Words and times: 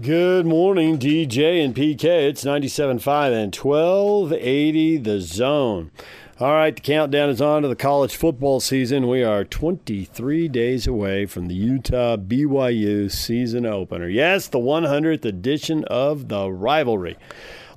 Good 0.00 0.46
morning, 0.46 0.98
DJ 0.98 1.62
and 1.62 1.74
PK. 1.74 2.04
It's 2.04 2.42
97.5 2.42 3.34
and 3.34 3.54
1280 3.54 4.96
the 4.96 5.20
zone. 5.20 5.90
All 6.38 6.52
right, 6.52 6.74
the 6.74 6.80
countdown 6.80 7.28
is 7.28 7.42
on 7.42 7.62
to 7.62 7.68
the 7.68 7.76
college 7.76 8.16
football 8.16 8.60
season. 8.60 9.08
We 9.08 9.22
are 9.22 9.44
23 9.44 10.48
days 10.48 10.86
away 10.86 11.26
from 11.26 11.48
the 11.48 11.54
Utah 11.54 12.16
BYU 12.16 13.10
season 13.12 13.66
opener. 13.66 14.08
Yes, 14.08 14.48
the 14.48 14.58
100th 14.58 15.26
edition 15.26 15.84
of 15.84 16.28
the 16.28 16.50
rivalry. 16.50 17.18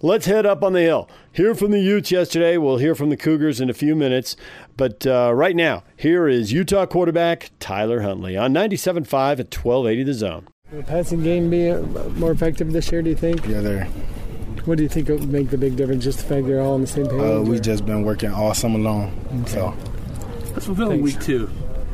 Let's 0.01 0.27
head 0.27 0.45
up 0.45 0.63
on 0.63 0.71
the 0.71 0.81
hill. 0.81 1.09
Hear 1.33 1.53
from 1.55 1.71
the 1.71 1.81
Utes 1.81 2.09
yesterday. 2.09 2.55
We'll 2.55 2.77
hear 2.77 2.95
from 2.95 3.09
the 3.09 3.17
Cougars 3.17 3.59
in 3.59 3.69
a 3.69 3.73
few 3.73 3.95
minutes. 3.95 4.37
But 4.77 5.05
uh, 5.05 5.33
right 5.33 5.57
now, 5.57 5.83
here 5.97 6.29
is 6.29 6.53
Utah 6.53 6.85
quarterback 6.85 7.51
Tyler 7.59 8.01
Huntley 8.01 8.37
on 8.37 8.53
97.5 8.53 9.39
at 9.39 9.53
1280 9.53 10.03
the 10.03 10.13
zone. 10.13 10.47
Will 10.73 10.81
the 10.81 10.87
passing 10.87 11.21
game 11.21 11.51
be 11.51 11.69
uh, 11.69 11.81
more 12.15 12.31
effective 12.31 12.73
this 12.73 12.91
year, 12.91 13.03
do 13.03 13.11
you 13.11 13.15
think? 13.15 13.45
Yeah, 13.45 13.61
they're. 13.61 13.85
What 14.65 14.77
do 14.77 14.83
you 14.83 14.89
think 14.89 15.07
would 15.07 15.31
make 15.31 15.51
the 15.51 15.57
big 15.57 15.75
difference? 15.75 16.03
Just 16.03 16.17
the 16.17 16.23
fact 16.25 16.47
they're 16.47 16.61
all 16.61 16.73
on 16.73 16.81
the 16.81 16.87
same 16.87 17.05
page? 17.05 17.13
Uh, 17.13 17.37
or- 17.37 17.41
we 17.43 17.59
just 17.59 17.85
been 17.85 18.01
working 18.01 18.31
all 18.31 18.55
summer 18.55 18.79
long, 18.79 19.45
so 19.45 19.75
Let's 20.53 20.65
fulfill 20.65 20.89
Thanks. 20.89 21.03
week 21.03 21.19
two 21.21 21.47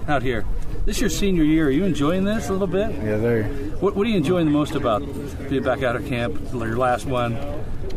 out 0.07 0.23
here. 0.23 0.45
This 0.85 0.95
is 0.95 1.01
your 1.01 1.09
senior 1.09 1.43
year. 1.43 1.67
Are 1.67 1.71
you 1.71 1.83
enjoying 1.83 2.23
this 2.23 2.47
a 2.47 2.53
little 2.53 2.67
bit? 2.67 2.91
yeah, 2.91 3.17
they're. 3.17 3.43
What, 3.81 3.97
what 3.97 4.07
are 4.07 4.09
you 4.09 4.15
enjoying 4.15 4.45
the 4.45 4.53
most 4.53 4.75
about 4.75 4.99
being 5.49 5.63
back 5.63 5.83
out 5.83 5.97
of 5.97 6.05
camp, 6.07 6.39
your 6.53 6.77
last 6.77 7.05
one, 7.05 7.33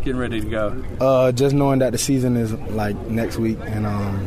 getting 0.03 0.17
ready 0.17 0.41
to 0.41 0.49
go? 0.49 0.85
Uh, 1.01 1.31
just 1.31 1.55
knowing 1.55 1.79
that 1.79 1.93
the 1.93 1.99
season 1.99 2.37
is 2.37 2.53
like 2.55 2.97
next 3.07 3.39
week, 3.39 3.59
and 3.67 3.87
um, 3.87 4.27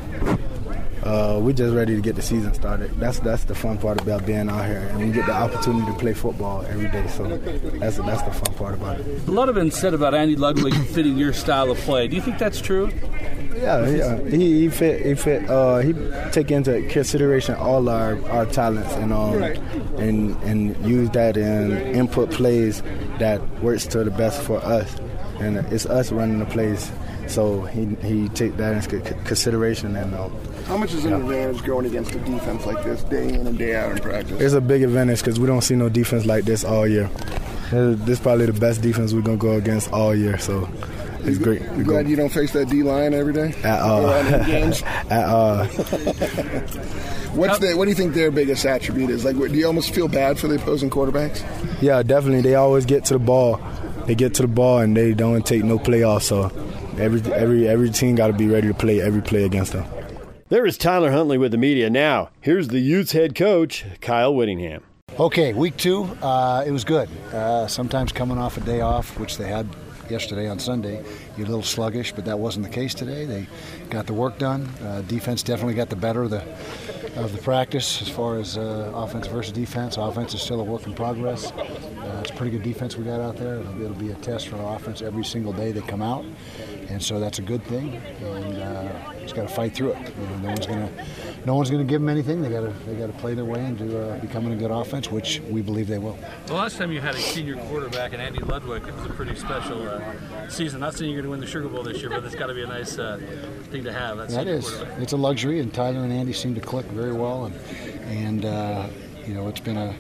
uh, 1.06 1.40
we 1.40 1.54
just 1.54 1.74
ready 1.76 1.96
to 1.96 2.02
get 2.02 2.16
the 2.16 2.22
season 2.22 2.54
started. 2.54 2.92
That's 3.00 3.20
that's 3.20 3.44
the 3.44 3.54
fun 3.54 3.78
part 3.78 4.02
about 4.02 4.26
being 4.26 4.50
out 4.50 4.66
here, 4.66 4.88
and 4.90 5.00
we 5.00 5.12
get 5.12 5.28
the 5.28 5.34
opportunity 5.34 5.86
to 5.86 5.98
play 5.98 6.14
football 6.14 6.66
every 6.66 6.90
day. 6.90 7.08
So 7.08 7.38
that's 7.38 7.98
that's 7.98 8.22
the 8.24 8.32
fun 8.32 8.54
part 8.56 8.74
about 8.74 9.00
it. 9.00 9.28
A 9.28 9.32
lot 9.32 9.48
have 9.48 9.56
been 9.56 9.70
said 9.70 9.94
about 9.94 10.16
Andy 10.16 10.36
Ludwig 10.36 10.74
fitting 10.88 11.16
your 11.18 11.32
style 11.32 11.70
of 11.70 11.78
play. 11.80 12.08
Do 12.08 12.16
you 12.16 12.22
think 12.24 12.40
that's 12.40 12.60
true? 12.60 12.92
Yeah, 13.56 13.88
yeah. 13.88 14.24
He, 14.24 14.62
he 14.62 14.70
fit. 14.70 15.06
He 15.06 15.14
fit. 15.14 15.48
Uh, 15.50 15.78
he 15.78 15.94
take 16.32 16.50
into 16.50 16.82
consideration 16.90 17.56
all 17.56 17.88
our, 17.88 18.22
our 18.30 18.46
talents 18.48 18.92
and 18.96 19.14
um 19.14 19.42
and 19.98 20.36
and 20.44 20.86
use 20.86 21.10
that 21.12 21.38
in 21.38 21.72
input 21.96 22.32
plays 22.32 22.82
that 23.20 23.40
works 23.62 23.86
to 23.88 24.04
the 24.04 24.12
best 24.12 24.42
for 24.42 24.58
us, 24.58 25.00
and 25.40 25.58
it's 25.72 25.86
us 25.86 26.12
running 26.12 26.40
the 26.40 26.46
plays. 26.46 26.92
So 27.28 27.62
he 27.64 27.86
he 28.08 28.30
take 28.30 28.58
that 28.58 28.74
into 28.76 29.00
consideration 29.26 29.96
and. 29.96 30.14
Um, 30.14 30.32
How 30.66 30.78
much 30.78 30.94
is 30.94 31.06
an 31.06 31.14
advantage 31.14 31.64
going 31.64 31.86
against 31.86 32.16
a 32.16 32.20
defense 32.20 32.66
like 32.66 32.84
this 32.84 33.04
day 33.04 33.28
in 33.34 33.46
and 33.48 33.58
day 33.58 33.76
out 33.76 33.92
in 33.92 34.00
practice? 34.00 34.40
It's 34.42 34.54
a 34.54 34.62
big 34.62 34.82
advantage 34.84 35.20
because 35.20 35.40
we 35.40 35.48
don't 35.48 35.62
see 35.62 35.76
no 35.76 35.90
defense 35.90 36.26
like 36.26 36.44
this 36.46 36.64
all 36.64 36.88
year. 36.88 37.10
Uh, 37.72 37.94
This 37.96 38.18
is 38.18 38.20
probably 38.20 38.46
the 38.48 38.54
best 38.54 38.82
defense 38.82 39.14
we're 39.14 39.22
gonna 39.22 39.38
go 39.38 39.54
against 39.54 39.92
all 39.92 40.16
year. 40.16 40.38
So 40.38 40.68
it's 41.24 41.38
great. 41.40 41.62
You 41.78 41.84
glad 41.84 42.08
you 42.08 42.16
don't 42.16 42.30
face 42.32 42.52
that 42.54 42.70
D 42.70 42.84
line 42.84 43.14
every 43.14 43.34
day? 43.34 43.54
At 43.64 43.82
all. 43.82 44.06
Or 44.06 44.14
on 44.14 44.32
the 44.32 44.38
games? 44.48 44.82
At 45.10 45.26
all. 45.26 45.66
What's 47.36 47.60
the, 47.60 47.74
what 47.76 47.84
do 47.86 47.90
you 47.90 47.96
think 47.96 48.14
their 48.14 48.32
biggest 48.32 48.66
attribute 48.66 49.10
is? 49.10 49.26
Like, 49.26 49.36
do 49.38 49.48
you 49.54 49.68
almost 49.68 49.94
feel 49.94 50.08
bad 50.08 50.40
for 50.40 50.48
the 50.48 50.56
opposing 50.56 50.90
quarterbacks? 50.90 51.44
Yeah, 51.82 52.02
definitely. 52.02 52.42
They 52.42 52.56
always 52.56 52.86
get 52.86 53.04
to 53.06 53.14
the 53.16 53.20
ball. 53.20 53.60
They 54.06 54.16
get 54.16 54.36
to 54.36 54.44
the 54.44 54.48
ball 54.48 54.80
and 54.80 54.96
they 54.96 55.14
don't 55.14 55.46
take 55.46 55.64
no 55.66 55.78
play 55.78 56.04
off. 56.04 56.24
So 56.24 56.50
every 57.00 57.22
every 57.34 57.68
every 57.68 57.90
team 57.90 58.16
got 58.16 58.28
to 58.28 58.34
be 58.34 58.48
ready 58.48 58.68
to 58.68 58.74
play 58.74 59.02
every 59.02 59.22
play 59.22 59.44
against 59.44 59.74
them. 59.74 59.86
There 60.50 60.66
is 60.66 60.78
Tyler 60.78 61.12
Huntley 61.12 61.38
with 61.38 61.52
the 61.52 61.58
media. 61.58 61.90
Now, 61.90 62.30
here's 62.40 62.68
the 62.68 62.80
Utes 62.80 63.14
head 63.14 63.34
coach, 63.34 63.84
Kyle 64.00 64.34
Whittingham. 64.34 64.84
Okay, 65.20 65.54
week 65.54 65.78
two, 65.78 66.04
uh, 66.22 66.64
it 66.68 66.72
was 66.72 66.84
good. 66.84 67.10
Uh, 67.32 67.68
sometimes 67.68 68.12
coming 68.12 68.38
off 68.38 68.58
a 68.58 68.62
day 68.62 68.82
off, 68.82 69.18
which 69.18 69.38
they 69.38 69.48
had 69.48 69.68
yesterday 70.10 70.48
on 70.48 70.60
Sunday, 70.60 71.04
you're 71.38 71.48
a 71.48 71.50
little 71.50 71.64
sluggish, 71.64 72.12
but 72.12 72.26
that 72.26 72.38
wasn't 72.38 72.66
the 72.66 72.72
case 72.72 72.94
today. 72.94 73.26
They 73.26 73.48
got 73.90 74.06
the 74.08 74.14
work 74.14 74.38
done. 74.38 74.68
Uh, 74.84 75.02
defense 75.02 75.42
definitely 75.42 75.74
got 75.74 75.90
the 75.90 75.96
better 75.96 76.24
of 76.24 76.32
the 76.32 76.44
of 77.16 77.32
the 77.32 77.38
practice 77.42 78.02
as 78.02 78.10
far 78.10 78.38
as 78.38 78.58
uh, 78.58 78.92
offense 78.94 79.28
versus 79.28 79.52
defense. 79.52 79.98
Offense 79.98 80.34
is 80.34 80.42
still 80.42 80.60
a 80.60 80.64
work 80.64 80.86
in 80.86 80.94
progress. 80.94 81.52
Uh, 81.52 82.22
it's 82.22 82.32
pretty 82.32 82.52
good 82.52 82.64
defense 82.64 82.98
we 82.98 83.06
got 83.06 83.22
out 83.22 83.38
there. 83.38 83.60
It'll, 83.60 83.82
it'll 83.82 83.96
be 83.96 84.12
a 84.12 84.16
test 84.16 84.48
for 84.50 84.58
our 84.58 84.76
offense 84.76 85.02
every 85.02 85.24
single 85.24 85.54
day 85.54 85.72
they 85.72 85.82
come 85.82 86.02
out, 86.02 86.26
and 86.90 87.02
so 87.02 87.20
that's 87.20 87.40
a 87.40 87.42
good 87.42 87.64
thing. 87.64 87.96
And 87.96 88.58
uh, 88.58 89.14
just 89.22 89.36
got 89.36 89.48
to 89.48 89.54
fight 89.54 89.74
through 89.74 89.92
it. 89.92 90.14
You 90.18 90.28
know, 90.28 90.38
no 90.38 90.48
one's 90.50 90.68
gonna 90.68 90.92
no 91.46 91.56
one's 91.56 91.70
gonna 91.70 91.84
give 91.84 92.02
them 92.02 92.10
anything. 92.10 92.42
They 92.42 92.50
got 92.50 92.62
to 92.62 92.74
they 92.86 92.96
got 92.96 93.08
to 93.08 93.14
play 93.14 93.34
their 93.34 93.46
way 93.46 93.64
into 93.64 94.00
uh, 94.00 94.20
becoming 94.20 94.54
a 94.54 94.56
good 94.56 94.72
offense, 94.72 95.12
which 95.12 95.42
we 95.50 95.62
believe 95.62 95.88
they 95.88 96.00
will. 96.00 96.18
The 96.48 96.54
last 96.54 96.78
time 96.78 96.92
you 96.92 97.02
had 97.02 97.16
a 97.16 97.20
senior 97.20 97.56
quarterback 97.68 98.14
in 98.14 98.20
Andy 98.20 98.40
Ludwig, 98.40 98.88
it 98.88 98.96
was 98.96 99.06
a 99.06 99.10
pretty 99.10 99.36
special 99.36 99.88
uh, 99.88 100.50
season. 100.50 100.80
Not 100.80 100.96
saying 100.96 101.12
you're 101.12 101.22
going 101.22 101.26
to 101.26 101.32
win 101.32 101.40
the 101.40 101.48
Sugar 101.48 101.70
Bowl 101.70 101.84
this 101.84 102.02
year, 102.02 102.10
but 102.10 102.24
it's 102.24 102.36
got 102.36 102.48
to 102.48 102.54
be 102.54 102.64
a 102.64 102.68
nice 102.68 102.98
uh, 102.98 103.20
thing 103.70 103.84
to 103.84 103.94
have. 103.94 104.18
That, 104.18 104.30
That 104.30 104.48
is, 104.48 104.70
it's 104.98 105.14
a 105.14 105.18
luxury, 105.18 105.60
and 105.60 105.74
Tyler 105.74 106.04
and 106.04 106.12
Andy 106.12 106.34
seem 106.34 106.56
to 106.56 106.62
click 106.62 106.86
very 106.88 107.14
well, 107.14 107.46
and 107.46 107.56
and 108.06 108.46
uh, 108.46 108.88
you 109.26 109.34
know 109.34 109.48
it's 109.48 109.60
been 109.60 109.78
a, 109.78 109.96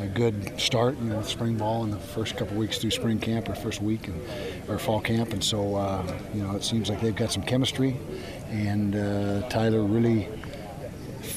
a 0.00 0.06
good 0.06 0.58
start, 0.58 0.96
you 0.98 1.10
know, 1.10 1.18
with 1.18 1.28
spring 1.28 1.56
ball 1.56 1.84
in 1.84 1.90
the 1.90 1.98
first 1.98 2.36
couple 2.36 2.56
weeks 2.56 2.78
through 2.78 2.90
spring 2.92 3.18
camp 3.18 3.48
or 3.48 3.54
first 3.54 3.82
week 3.82 4.08
and 4.08 4.20
or 4.68 4.78
fall 4.78 5.00
camp, 5.00 5.32
and 5.34 5.44
so 5.44 5.74
uh, 5.74 6.18
you 6.32 6.42
know 6.42 6.56
it 6.56 6.64
seems 6.64 6.88
like 6.88 7.00
they've 7.00 7.16
got 7.16 7.30
some 7.30 7.42
chemistry, 7.42 7.96
and 8.48 8.96
uh, 8.96 9.46
Tyler 9.48 9.82
really 9.82 10.28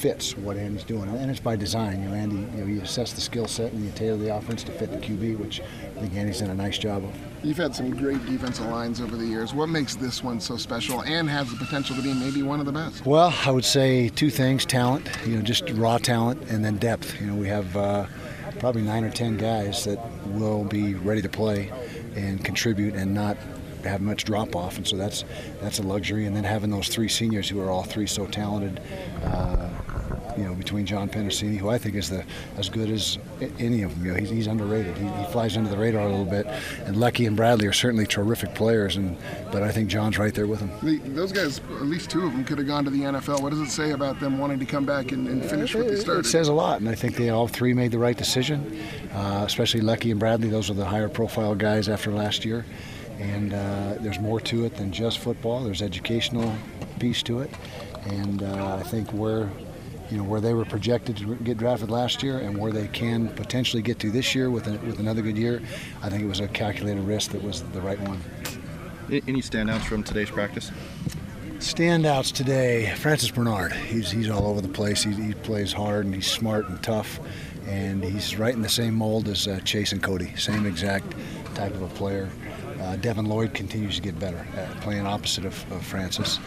fits 0.02 0.36
what 0.36 0.58
Andy's 0.58 0.84
doing, 0.84 1.08
and 1.08 1.30
it's 1.30 1.40
by 1.40 1.56
design. 1.56 2.02
You 2.02 2.10
know, 2.10 2.16
Andy, 2.16 2.38
you 2.38 2.64
know, 2.64 2.66
you 2.66 2.82
assess 2.82 3.14
the 3.14 3.22
skill 3.22 3.48
set 3.48 3.72
and 3.72 3.86
you 3.86 3.92
tailor 3.92 4.18
the 4.18 4.36
offense 4.36 4.64
to 4.64 4.72
fit 4.72 4.92
the 4.92 4.98
QB, 4.98 5.38
which 5.38 5.62
I 5.62 6.00
think 6.00 6.16
Andy's 6.16 6.40
done 6.40 6.50
a 6.50 6.56
nice 6.56 6.80
job 6.80 7.04
of. 7.04 7.16
You've 7.44 7.58
had 7.58 7.76
some 7.76 7.96
great 7.96 8.26
defensive 8.26 8.66
lines 8.66 9.00
over 9.00 9.16
the 9.16 9.26
years. 9.26 9.54
What 9.54 9.70
makes 9.70 9.96
this 9.96 10.24
one 10.24 10.40
so 10.40 10.58
special 10.58 11.04
and 11.04 11.30
has 11.30 11.52
the 11.52 11.56
potential 11.56 11.96
to 11.96 12.02
be 12.02 12.16
maybe 12.16 12.42
one 12.42 12.60
of 12.60 12.66
the 12.66 12.72
best? 12.72 13.06
Well, 13.06 13.32
I 13.46 13.52
would 13.52 13.64
say 13.64 14.10
two 14.10 14.32
things: 14.32 14.66
talent, 14.66 15.08
you 15.24 15.36
know, 15.36 15.44
just 15.44 15.70
raw 15.70 16.00
talent, 16.00 16.42
and 16.50 16.66
then 16.66 16.78
depth. 16.78 17.22
You 17.22 17.28
know, 17.28 17.36
we 17.36 17.48
have 17.50 17.78
uh, 17.78 18.08
probably 18.58 18.82
nine 18.82 19.04
or 19.04 19.12
ten 19.12 19.38
guys 19.38 19.86
that 19.86 20.00
will 20.30 20.64
be 20.64 20.96
ready 20.96 21.22
to 21.22 21.30
play 21.30 21.72
and 22.16 22.44
contribute, 22.44 22.96
and 22.96 23.14
not 23.14 23.38
have 23.84 24.02
much 24.02 24.24
drop 24.24 24.56
off, 24.56 24.78
and 24.78 24.88
so 24.88 24.98
that's 24.98 25.26
that's 25.62 25.78
a 25.78 25.84
luxury. 25.84 26.26
And 26.26 26.36
then 26.36 26.44
having 26.44 26.72
those 26.72 26.88
three 26.88 27.08
seniors 27.08 27.48
who 27.48 27.62
are 27.62 27.70
all 27.70 27.84
three 27.84 28.08
so 28.08 28.26
talented. 28.26 28.82
Uh, 29.24 29.71
you 30.42 30.48
know, 30.48 30.56
between 30.56 30.86
John 30.88 31.08
Penisini, 31.08 31.58
who 31.58 31.70
I 31.70 31.78
think 31.78 31.96
is 31.96 32.10
the 32.10 32.26
as 32.58 32.68
good 32.68 32.90
as 32.90 33.20
any 33.60 33.84
of 33.84 33.94
them. 33.94 34.06
You 34.06 34.12
know, 34.14 34.20
he's, 34.20 34.30
he's 34.32 34.48
underrated. 34.48 34.98
He, 34.98 35.06
he 35.08 35.24
flies 35.26 35.56
under 35.56 35.70
the 35.70 35.78
radar 35.78 36.02
a 36.02 36.10
little 36.10 36.26
bit. 36.26 36.48
And 36.86 36.96
Leki 36.96 37.28
and 37.28 37.38
Bradlee 37.38 37.70
are 37.70 37.74
certainly 37.74 38.08
terrific 38.08 38.56
players, 38.56 38.96
and 38.96 39.16
but 39.52 39.62
I 39.62 39.72
think 39.72 39.88
John's 39.90 40.18
right 40.18 40.34
there 40.34 40.48
with 40.48 40.60
them. 40.60 40.72
The, 40.82 40.98
those 41.10 41.32
guys, 41.32 41.60
at 41.60 41.84
least 41.84 42.10
two 42.10 42.26
of 42.26 42.32
them, 42.32 42.44
could 42.44 42.58
have 42.58 42.66
gone 42.68 42.84
to 42.86 42.90
the 42.90 43.02
NFL. 43.02 43.42
What 43.42 43.52
does 43.52 43.60
it 43.60 43.70
say 43.70 43.92
about 43.92 44.20
them 44.20 44.40
wanting 44.40 44.58
to 44.60 44.66
come 44.66 44.86
back 44.86 45.12
and, 45.12 45.28
and 45.28 45.46
finish 45.46 45.76
what 45.76 45.88
they 45.88 45.94
It- 45.94 46.02
started? 46.02 46.26
It 46.26 46.30
says 46.30 46.48
a 46.48 46.54
lot, 46.54 46.80
and 46.80 46.90
I 46.90 46.96
think 46.96 47.16
they 47.16 47.30
all 47.30 47.48
three 47.48 47.74
made 47.74 47.92
the 47.92 48.00
right 48.00 48.18
decision, 48.18 48.80
uh, 49.14 49.44
especially 49.46 49.82
Leki 49.82 50.12
and 50.12 50.20
Bradlee. 50.20 50.50
Those 50.50 50.72
are 50.72 50.74
the 50.74 50.86
higher 50.86 51.10
profile 51.10 51.54
guys 51.54 51.88
after 51.88 52.12
last 52.12 52.46
year. 52.46 52.66
And 53.20 53.54
uh, 53.54 53.96
there's 54.00 54.20
more 54.20 54.40
to 54.42 54.66
it 54.66 54.76
than 54.78 54.92
just 54.92 55.20
football. 55.20 55.64
There's 55.64 55.84
educational 55.84 56.56
piece 57.00 57.22
to 57.24 57.42
it, 57.42 57.52
and 58.08 58.42
uh, 58.42 58.78
I 58.78 58.84
think 58.84 59.12
where 59.12 59.48
you 60.12 60.18
know 60.18 60.24
where 60.24 60.42
they 60.42 60.54
were 60.54 60.66
projected 60.66 61.18
to 61.18 61.36
get 61.36 61.58
drafted 61.58 61.90
last 61.90 62.22
year 62.22 62.40
and 62.40 62.58
where 62.58 62.72
they 62.72 62.88
can 62.90 63.30
potentially 63.30 63.82
get 63.82 63.98
to 64.00 64.12
this 64.12 64.36
year 64.36 64.50
with 64.50 64.68
a, 64.68 64.78
with 64.86 65.00
another 65.00 65.22
good 65.22 65.38
year, 65.38 65.62
I 66.02 66.10
think 66.10 66.22
it 66.22 66.28
was 66.28 66.42
a 66.42 66.48
calculated 66.48 67.02
risk 67.02 67.32
that 67.32 67.42
was 67.42 67.64
the 67.64 67.82
right 67.82 68.00
one. 68.02 68.22
Any 69.10 69.42
standouts 69.42 69.84
from 69.84 70.04
today's 70.04 70.30
practice? 70.30 70.72
Standouts 71.58 72.34
today, 72.34 72.94
Francis 72.96 73.30
Bernard. 73.30 73.74
He's, 73.74 74.10
he's 74.10 74.30
all 74.30 74.48
over 74.48 74.62
the 74.62 74.68
place. 74.68 75.04
He, 75.04 75.14
he 75.14 75.34
plays 75.34 75.72
hard 75.72 76.06
and 76.06 76.16
he's 76.16 76.28
smart 76.28 76.68
and 76.68 76.82
tough, 76.82 77.20
and 77.68 78.04
he's 78.04 78.38
right 78.38 78.54
in 78.54 78.62
the 78.62 78.70
same 78.70 78.96
mold 78.96 79.28
as 79.28 79.48
uh, 79.48 79.60
Chase 79.60 79.92
and 79.92 80.02
Cody. 80.02 80.36
Same 80.36 80.66
exact 80.66 81.14
type 81.56 81.74
of 81.74 81.84
a 81.84 81.88
player. 81.88 82.30
Uh, 82.80 82.96
Devin 82.96 83.26
Lloyd 83.26 83.54
continues 83.54 83.98
to 83.98 84.02
get 84.02 84.20
better, 84.20 84.48
uh, 84.58 84.82
playing 84.82 85.06
opposite 85.06 85.46
of, 85.46 85.72
of 85.72 85.86
Francis. 85.86 86.40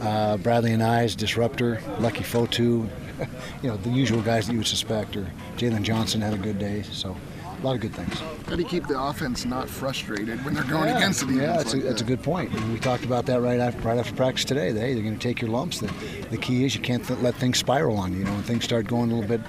Uh, 0.00 0.38
Bradlee 0.38 0.70
Anae's 0.70 1.14
disruptor, 1.14 1.76
Leki 1.98 2.24
Fotu, 2.24 2.88
you 3.62 3.68
know 3.68 3.76
the 3.76 3.90
usual 3.90 4.22
guys 4.22 4.46
that 4.46 4.52
you 4.52 4.58
would 4.58 4.66
suspect. 4.66 5.16
Or 5.16 5.30
Jaylon 5.56 5.82
Johnson 5.82 6.20
had 6.20 6.34
a 6.34 6.38
good 6.38 6.58
day, 6.58 6.82
so 6.82 7.16
a 7.46 7.64
lot 7.64 7.74
of 7.76 7.80
good 7.80 7.94
things. 7.94 8.18
How 8.48 8.56
do 8.56 8.62
you 8.62 8.68
keep 8.68 8.86
the 8.88 9.00
offense 9.00 9.44
not 9.44 9.68
frustrated 9.68 10.44
when 10.44 10.54
they're 10.54 10.64
going 10.64 10.88
Yeah, 10.88 10.96
against 10.96 11.26
the? 11.26 11.34
Yeah, 11.34 11.56
that's, 11.58 11.74
like 11.74 11.82
a, 11.84 11.86
that's 11.86 12.02
a 12.02 12.04
good 12.04 12.22
point. 12.22 12.52
And 12.52 12.72
we 12.72 12.80
talked 12.80 13.04
about 13.04 13.26
that 13.26 13.40
right 13.40 13.60
after 13.60 13.80
right 13.82 13.98
after 13.98 14.14
practice 14.14 14.44
today. 14.44 14.72
They 14.72 14.94
they're 14.94 15.02
going 15.02 15.18
to 15.18 15.22
take 15.22 15.40
your 15.40 15.50
lumps. 15.50 15.78
The, 15.80 15.92
the 16.30 16.38
key 16.38 16.64
is 16.64 16.74
you 16.74 16.80
can't 16.80 17.06
th- 17.06 17.20
let 17.20 17.34
things 17.36 17.58
spiral 17.58 17.96
on 17.98 18.12
you. 18.12 18.20
You 18.20 18.24
know, 18.24 18.32
when 18.32 18.42
things 18.42 18.64
start 18.64 18.86
going 18.86 19.10
a 19.10 19.14
little 19.14 19.28
bit 19.28 19.40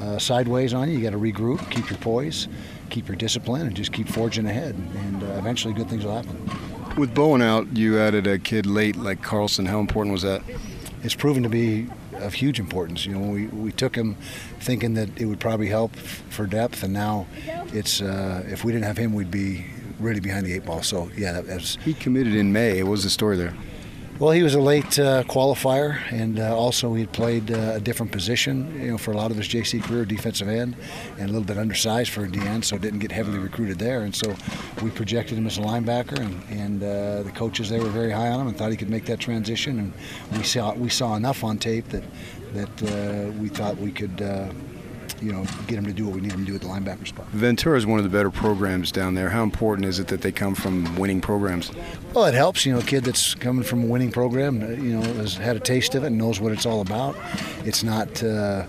uh, 0.00 0.18
sideways 0.18 0.74
on 0.74 0.90
you, 0.90 0.98
you 0.98 1.02
got 1.02 1.10
to 1.10 1.18
regroup, 1.18 1.70
keep 1.70 1.88
your 1.88 1.98
poise, 2.00 2.48
keep 2.90 3.08
your 3.08 3.16
discipline, 3.16 3.66
and 3.66 3.74
just 3.74 3.92
keep 3.92 4.08
forging 4.08 4.46
ahead. 4.46 4.74
And 4.74 5.22
uh, 5.22 5.26
eventually, 5.38 5.72
good 5.72 5.88
things 5.88 6.04
will 6.04 6.16
happen. 6.16 6.50
With 6.98 7.14
Bowen 7.14 7.42
out, 7.42 7.76
you 7.76 7.98
added 7.98 8.26
a 8.26 8.38
kid 8.38 8.66
late 8.66 8.94
like 8.96 9.22
Carlson. 9.22 9.66
How 9.66 9.80
important 9.80 10.12
was 10.12 10.22
that? 10.22 10.42
It's 11.02 11.14
proven 11.14 11.42
to 11.42 11.48
be 11.48 11.88
of 12.24 12.34
huge 12.34 12.58
importance. 12.58 13.06
You 13.06 13.14
know, 13.18 13.28
we, 13.30 13.46
we 13.46 13.72
took 13.72 13.94
him 13.94 14.16
thinking 14.60 14.94
that 14.94 15.08
it 15.20 15.26
would 15.26 15.40
probably 15.40 15.68
help 15.68 15.94
for 15.96 16.46
depth, 16.46 16.82
and 16.82 16.92
now 16.92 17.26
it's 17.72 18.00
uh, 18.00 18.44
if 18.46 18.64
we 18.64 18.72
didn't 18.72 18.86
have 18.86 18.96
him, 18.98 19.12
we'd 19.12 19.30
be 19.30 19.66
really 20.00 20.20
behind 20.20 20.46
the 20.46 20.52
eight 20.52 20.64
ball. 20.64 20.82
So 20.82 21.10
yeah, 21.16 21.32
that, 21.32 21.46
was. 21.46 21.78
He 21.84 21.94
committed 21.94 22.34
in 22.34 22.52
May. 22.52 22.82
What 22.82 22.90
was 22.92 23.04
the 23.04 23.10
story 23.10 23.36
there? 23.36 23.54
Well, 24.20 24.30
he 24.30 24.44
was 24.44 24.54
a 24.54 24.60
late 24.60 24.96
uh, 24.96 25.24
qualifier, 25.24 26.00
and 26.12 26.38
uh, 26.38 26.56
also 26.56 26.94
he 26.94 27.00
had 27.00 27.12
played 27.12 27.50
uh, 27.50 27.72
a 27.74 27.80
different 27.80 28.12
position, 28.12 28.80
you 28.80 28.92
know, 28.92 28.96
for 28.96 29.10
a 29.10 29.16
lot 29.16 29.32
of 29.32 29.36
his 29.36 29.48
JC 29.48 29.82
career, 29.82 30.04
defensive 30.04 30.46
end, 30.46 30.76
and 31.18 31.22
a 31.28 31.32
little 31.32 31.42
bit 31.42 31.58
undersized 31.58 32.10
for 32.10 32.22
a 32.22 32.28
DN, 32.28 32.64
so 32.64 32.78
didn't 32.78 33.00
get 33.00 33.10
heavily 33.10 33.38
recruited 33.38 33.80
there. 33.80 34.02
And 34.02 34.14
so 34.14 34.32
we 34.82 34.90
projected 34.90 35.36
him 35.36 35.48
as 35.48 35.58
a 35.58 35.62
linebacker, 35.62 36.20
and, 36.20 36.40
and 36.48 36.82
uh, 36.84 37.24
the 37.24 37.32
coaches 37.32 37.70
there 37.70 37.82
were 37.82 37.88
very 37.88 38.12
high 38.12 38.28
on 38.28 38.40
him 38.40 38.46
and 38.46 38.56
thought 38.56 38.70
he 38.70 38.76
could 38.76 38.88
make 38.88 39.04
that 39.06 39.18
transition. 39.18 39.80
And 39.80 40.38
we 40.38 40.44
saw 40.44 40.72
we 40.74 40.90
saw 40.90 41.16
enough 41.16 41.42
on 41.42 41.58
tape 41.58 41.88
that 41.88 42.04
that 42.52 42.82
uh, 42.84 43.32
we 43.32 43.48
thought 43.48 43.78
we 43.78 43.90
could 43.90 44.22
uh, 44.22 44.48
you 45.24 45.32
know, 45.32 45.44
get 45.66 45.76
them 45.76 45.86
to 45.86 45.92
do 45.92 46.04
what 46.06 46.14
we 46.14 46.20
need 46.20 46.32
them 46.32 46.44
to 46.44 46.50
do 46.50 46.54
at 46.54 46.60
the 46.60 46.66
linebacker 46.66 47.06
spot. 47.06 47.26
Ventura 47.28 47.76
is 47.78 47.86
one 47.86 47.98
of 47.98 48.04
the 48.04 48.10
better 48.10 48.30
programs 48.30 48.92
down 48.92 49.14
there. 49.14 49.30
How 49.30 49.42
important 49.42 49.86
is 49.86 49.98
it 49.98 50.08
that 50.08 50.20
they 50.20 50.32
come 50.32 50.54
from 50.54 50.96
winning 50.96 51.20
programs? 51.20 51.72
Well, 52.12 52.26
it 52.26 52.34
helps. 52.34 52.66
You 52.66 52.74
know, 52.74 52.80
a 52.80 52.82
kid 52.82 53.04
that's 53.04 53.34
coming 53.34 53.64
from 53.64 53.84
a 53.84 53.86
winning 53.86 54.12
program, 54.12 54.62
uh, 54.62 54.68
you 54.68 54.98
know, 54.98 55.02
has 55.14 55.34
had 55.34 55.56
a 55.56 55.60
taste 55.60 55.94
of 55.94 56.04
it 56.04 56.08
and 56.08 56.18
knows 56.18 56.40
what 56.40 56.52
it's 56.52 56.66
all 56.66 56.80
about. 56.80 57.16
It's 57.64 57.82
not. 57.82 58.22
Uh, 58.22 58.66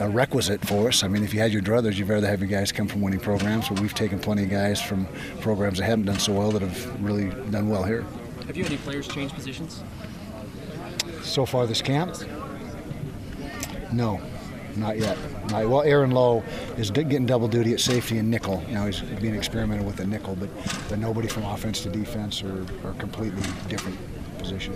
a 0.00 0.08
requisite 0.08 0.60
for 0.66 0.88
us. 0.88 1.04
I 1.04 1.08
mean, 1.08 1.22
if 1.22 1.32
you 1.32 1.38
had 1.38 1.52
your 1.52 1.62
druthers, 1.62 1.96
you'd 1.96 2.08
rather 2.08 2.26
have 2.26 2.40
your 2.40 2.48
guys 2.48 2.72
come 2.72 2.88
from 2.88 3.00
winning 3.00 3.20
programs. 3.20 3.68
But 3.68 3.78
we've 3.78 3.94
taken 3.94 4.18
plenty 4.18 4.42
of 4.42 4.50
guys 4.50 4.82
from 4.82 5.06
programs 5.40 5.78
that 5.78 5.84
haven't 5.84 6.06
done 6.06 6.18
so 6.18 6.32
well 6.32 6.50
that 6.50 6.62
have 6.62 7.00
really 7.00 7.30
done 7.50 7.68
well 7.68 7.84
here. 7.84 8.04
Have 8.46 8.56
you 8.56 8.64
had 8.64 8.72
any 8.72 8.82
players 8.82 9.06
change 9.06 9.32
positions? 9.32 9.84
So 11.22 11.46
far 11.46 11.66
this 11.66 11.80
camp? 11.80 12.16
No. 13.92 14.20
Not 14.76 14.98
yet. 14.98 15.16
Not, 15.50 15.68
well, 15.68 15.82
Aaron 15.82 16.10
Lowe 16.10 16.42
is 16.76 16.90
getting 16.90 17.26
double 17.26 17.48
duty 17.48 17.72
at 17.72 17.80
safety 17.80 18.18
and 18.18 18.30
nickel. 18.30 18.62
Now 18.70 18.86
he's 18.86 19.00
being 19.00 19.34
experimented 19.34 19.86
with 19.86 20.00
a 20.00 20.06
nickel, 20.06 20.36
but, 20.36 20.48
but 20.88 20.98
nobody 20.98 21.28
from 21.28 21.44
offense 21.44 21.82
to 21.82 21.90
defense 21.90 22.42
or, 22.42 22.66
or 22.82 22.92
completely 22.94 23.42
different 23.68 23.98
position. 24.38 24.74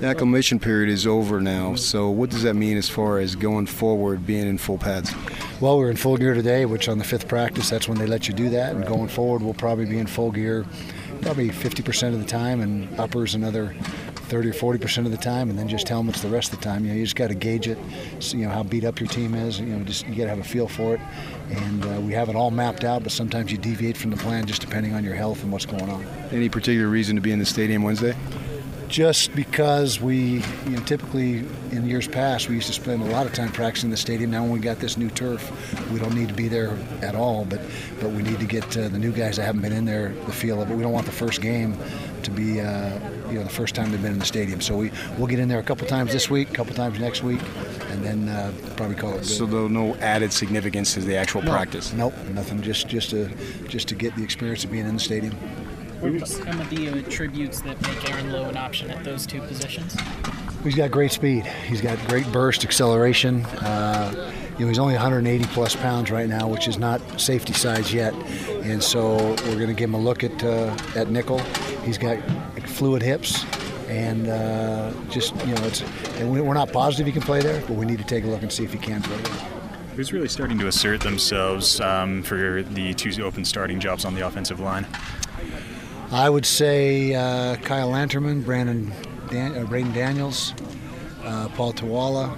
The 0.00 0.06
acclimation 0.06 0.58
period 0.58 0.88
is 0.88 1.06
over 1.06 1.42
now, 1.42 1.74
so 1.74 2.08
what 2.08 2.30
does 2.30 2.42
that 2.44 2.54
mean 2.54 2.78
as 2.78 2.88
far 2.88 3.18
as 3.18 3.34
going 3.36 3.66
forward, 3.66 4.24
being 4.24 4.48
in 4.48 4.56
full 4.56 4.78
pads? 4.78 5.12
Well, 5.60 5.76
we're 5.76 5.90
in 5.90 5.98
full 5.98 6.16
gear 6.16 6.32
today, 6.32 6.64
which 6.64 6.88
on 6.88 6.96
the 6.96 7.04
fifth 7.04 7.28
practice, 7.28 7.68
that's 7.68 7.86
when 7.86 7.98
they 7.98 8.06
let 8.06 8.26
you 8.26 8.32
do 8.32 8.48
that. 8.48 8.74
And 8.74 8.86
going 8.86 9.08
forward, 9.08 9.42
we'll 9.42 9.52
probably 9.52 9.84
be 9.84 9.98
in 9.98 10.06
full 10.06 10.30
gear 10.30 10.64
probably 11.20 11.50
50% 11.50 12.14
of 12.14 12.18
the 12.18 12.26
time, 12.26 12.60
and 12.60 12.98
uppers 12.98 13.34
another 13.34 13.74
30 14.30 14.50
or 14.50 14.52
40 14.52 14.78
percent 14.78 15.06
of 15.06 15.10
the 15.10 15.18
time, 15.18 15.50
and 15.50 15.58
then 15.58 15.68
just 15.68 15.88
helmets 15.88 16.22
the 16.22 16.28
rest 16.28 16.52
of 16.52 16.58
the 16.58 16.64
time. 16.64 16.84
You 16.84 16.92
know, 16.92 16.96
you 16.96 17.04
just 17.04 17.16
got 17.16 17.28
to 17.28 17.34
gauge 17.34 17.68
it. 17.68 17.78
So, 18.20 18.36
you 18.36 18.44
know 18.44 18.50
how 18.50 18.62
beat 18.62 18.84
up 18.84 19.00
your 19.00 19.08
team 19.08 19.34
is. 19.34 19.58
You 19.58 19.66
know, 19.66 19.84
just 19.84 20.06
you 20.06 20.14
got 20.14 20.24
to 20.24 20.30
have 20.30 20.38
a 20.38 20.44
feel 20.44 20.68
for 20.68 20.94
it. 20.94 21.00
And 21.50 21.84
uh, 21.84 22.00
we 22.00 22.12
have 22.12 22.28
it 22.28 22.36
all 22.36 22.52
mapped 22.52 22.84
out, 22.84 23.02
but 23.02 23.12
sometimes 23.12 23.50
you 23.50 23.58
deviate 23.58 23.96
from 23.96 24.10
the 24.10 24.16
plan 24.16 24.46
just 24.46 24.60
depending 24.60 24.94
on 24.94 25.02
your 25.02 25.14
health 25.14 25.42
and 25.42 25.50
what's 25.50 25.66
going 25.66 25.90
on. 25.90 26.04
Any 26.30 26.48
particular 26.48 26.88
reason 26.88 27.16
to 27.16 27.22
be 27.22 27.32
in 27.32 27.40
the 27.40 27.46
stadium 27.46 27.82
Wednesday? 27.82 28.14
just 28.90 29.32
because 29.36 30.00
we, 30.00 30.42
you 30.64 30.70
know, 30.70 30.80
typically 30.80 31.38
in 31.70 31.86
years 31.86 32.08
past, 32.08 32.48
we 32.48 32.56
used 32.56 32.66
to 32.66 32.72
spend 32.72 33.00
a 33.00 33.06
lot 33.06 33.24
of 33.24 33.32
time 33.32 33.52
practicing 33.52 33.86
in 33.86 33.90
the 33.92 33.96
stadium. 33.96 34.32
Now, 34.32 34.42
when 34.42 34.50
we 34.50 34.58
got 34.58 34.80
this 34.80 34.96
new 34.96 35.08
turf, 35.10 35.48
we 35.92 36.00
don't 36.00 36.14
need 36.14 36.28
to 36.28 36.34
be 36.34 36.48
there 36.48 36.76
at 37.00 37.14
all, 37.14 37.44
but 37.44 37.60
but 38.00 38.10
we 38.10 38.22
need 38.22 38.40
to 38.40 38.46
get 38.46 38.64
uh, 38.76 38.88
the 38.88 38.98
new 38.98 39.12
guys 39.12 39.36
that 39.36 39.44
haven't 39.44 39.62
been 39.62 39.72
in 39.72 39.84
there 39.84 40.12
the 40.26 40.32
feel 40.32 40.60
of 40.60 40.70
it. 40.70 40.74
We 40.74 40.82
don't 40.82 40.92
want 40.92 41.06
the 41.06 41.12
first 41.12 41.40
game 41.40 41.76
to 42.24 42.30
be, 42.30 42.60
uh, 42.60 42.98
you 43.28 43.34
know, 43.34 43.44
the 43.44 43.50
first 43.50 43.74
time 43.74 43.90
they've 43.90 44.02
been 44.02 44.12
in 44.12 44.18
the 44.18 44.24
stadium. 44.24 44.60
So 44.60 44.76
we 44.76 44.90
we'll 45.18 45.26
get 45.26 45.38
in 45.38 45.48
there 45.48 45.58
a 45.58 45.62
couple 45.62 45.86
times 45.86 46.12
this 46.12 46.30
week, 46.30 46.50
a 46.50 46.52
couple 46.52 46.74
times 46.74 46.98
next 46.98 47.22
week, 47.22 47.40
and 47.90 48.04
then 48.04 48.28
uh, 48.28 48.52
probably 48.76 48.96
call 48.96 49.12
it. 49.12 49.18
Good. 49.18 49.26
So 49.26 49.46
there's 49.46 49.70
no 49.70 49.94
added 49.96 50.32
significance 50.32 50.94
to 50.94 51.00
the 51.00 51.16
actual 51.16 51.42
no, 51.42 51.50
practice. 51.50 51.92
Nope, 51.92 52.14
nothing. 52.32 52.62
Just 52.62 52.88
just 52.88 53.10
to 53.10 53.28
just 53.68 53.88
to 53.88 53.94
get 53.94 54.14
the 54.16 54.22
experience 54.22 54.64
of 54.64 54.70
being 54.70 54.86
in 54.86 54.94
the 54.94 55.00
stadium. 55.00 55.34
What 56.00 56.12
are 56.12 56.26
some 56.26 56.60
of 56.60 56.70
the 56.70 56.88
attributes 56.88 57.60
that 57.60 57.80
make 57.82 58.10
Aaron 58.10 58.32
Lowe 58.32 58.48
an 58.48 58.56
option 58.56 58.90
at 58.90 59.04
those 59.04 59.26
two 59.26 59.40
positions? 59.42 59.94
He's 60.64 60.74
got 60.74 60.90
great 60.90 61.12
speed. 61.12 61.44
He's 61.44 61.82
got 61.82 61.98
great 62.08 62.30
burst, 62.32 62.64
acceleration. 62.64 63.44
Uh, 63.46 64.32
you 64.60 64.66
know, 64.66 64.68
he's 64.68 64.78
only 64.78 64.92
180 64.92 65.44
plus 65.46 65.74
pounds 65.74 66.10
right 66.10 66.28
now, 66.28 66.46
which 66.46 66.68
is 66.68 66.76
not 66.76 67.00
safety 67.18 67.54
size 67.54 67.94
yet. 67.94 68.12
And 68.62 68.82
so 68.82 69.16
we're 69.16 69.54
going 69.54 69.68
to 69.68 69.74
give 69.74 69.88
him 69.88 69.94
a 69.94 70.00
look 70.00 70.22
at 70.22 70.44
uh, 70.44 70.76
at 70.94 71.08
nickel. 71.08 71.40
He's 71.90 71.98
got 71.98 72.20
fluid 72.68 73.02
hips, 73.02 73.44
and 73.88 74.28
uh, 74.28 74.92
just 75.08 75.34
you 75.44 75.52
know, 75.56 75.64
it's 75.64 75.82
and 76.20 76.30
we're 76.30 76.54
not 76.54 76.70
positive 76.70 77.04
he 77.04 77.12
can 77.12 77.20
play 77.20 77.42
there, 77.42 77.60
but 77.62 77.70
we 77.70 77.84
need 77.84 77.98
to 77.98 78.04
take 78.04 78.22
a 78.22 78.28
look 78.28 78.42
and 78.42 78.52
see 78.52 78.62
if 78.62 78.72
he 78.72 78.78
can 78.78 79.02
play 79.02 79.16
there. 79.16 79.34
Who's 79.96 80.12
really 80.12 80.28
starting 80.28 80.56
to 80.60 80.68
assert 80.68 81.00
themselves 81.00 81.80
um, 81.80 82.22
for 82.22 82.62
the 82.62 82.94
two 82.94 83.24
open 83.24 83.44
starting 83.44 83.80
jobs 83.80 84.04
on 84.04 84.14
the 84.14 84.24
offensive 84.24 84.60
line? 84.60 84.86
I 86.12 86.30
would 86.30 86.46
say 86.46 87.12
uh, 87.12 87.56
Kyle 87.56 87.90
Lanterman, 87.90 88.44
Brandon 88.44 88.92
Dan- 89.28 89.58
uh, 89.58 89.64
Braden 89.64 89.92
Daniels, 89.92 90.54
uh, 91.24 91.48
Paul 91.56 91.72
Toala, 91.72 92.36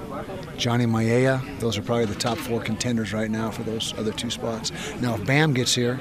Johnny 0.56 0.86
Maea. 0.86 1.58
Those 1.60 1.78
are 1.78 1.82
probably 1.82 2.06
the 2.06 2.14
top 2.14 2.38
four 2.38 2.60
contenders 2.60 3.12
right 3.12 3.30
now 3.30 3.50
for 3.50 3.62
those 3.62 3.92
other 3.98 4.12
two 4.12 4.30
spots. 4.30 4.72
Now, 5.00 5.14
if 5.14 5.24
Bam 5.26 5.52
gets 5.54 5.74
here, 5.74 5.98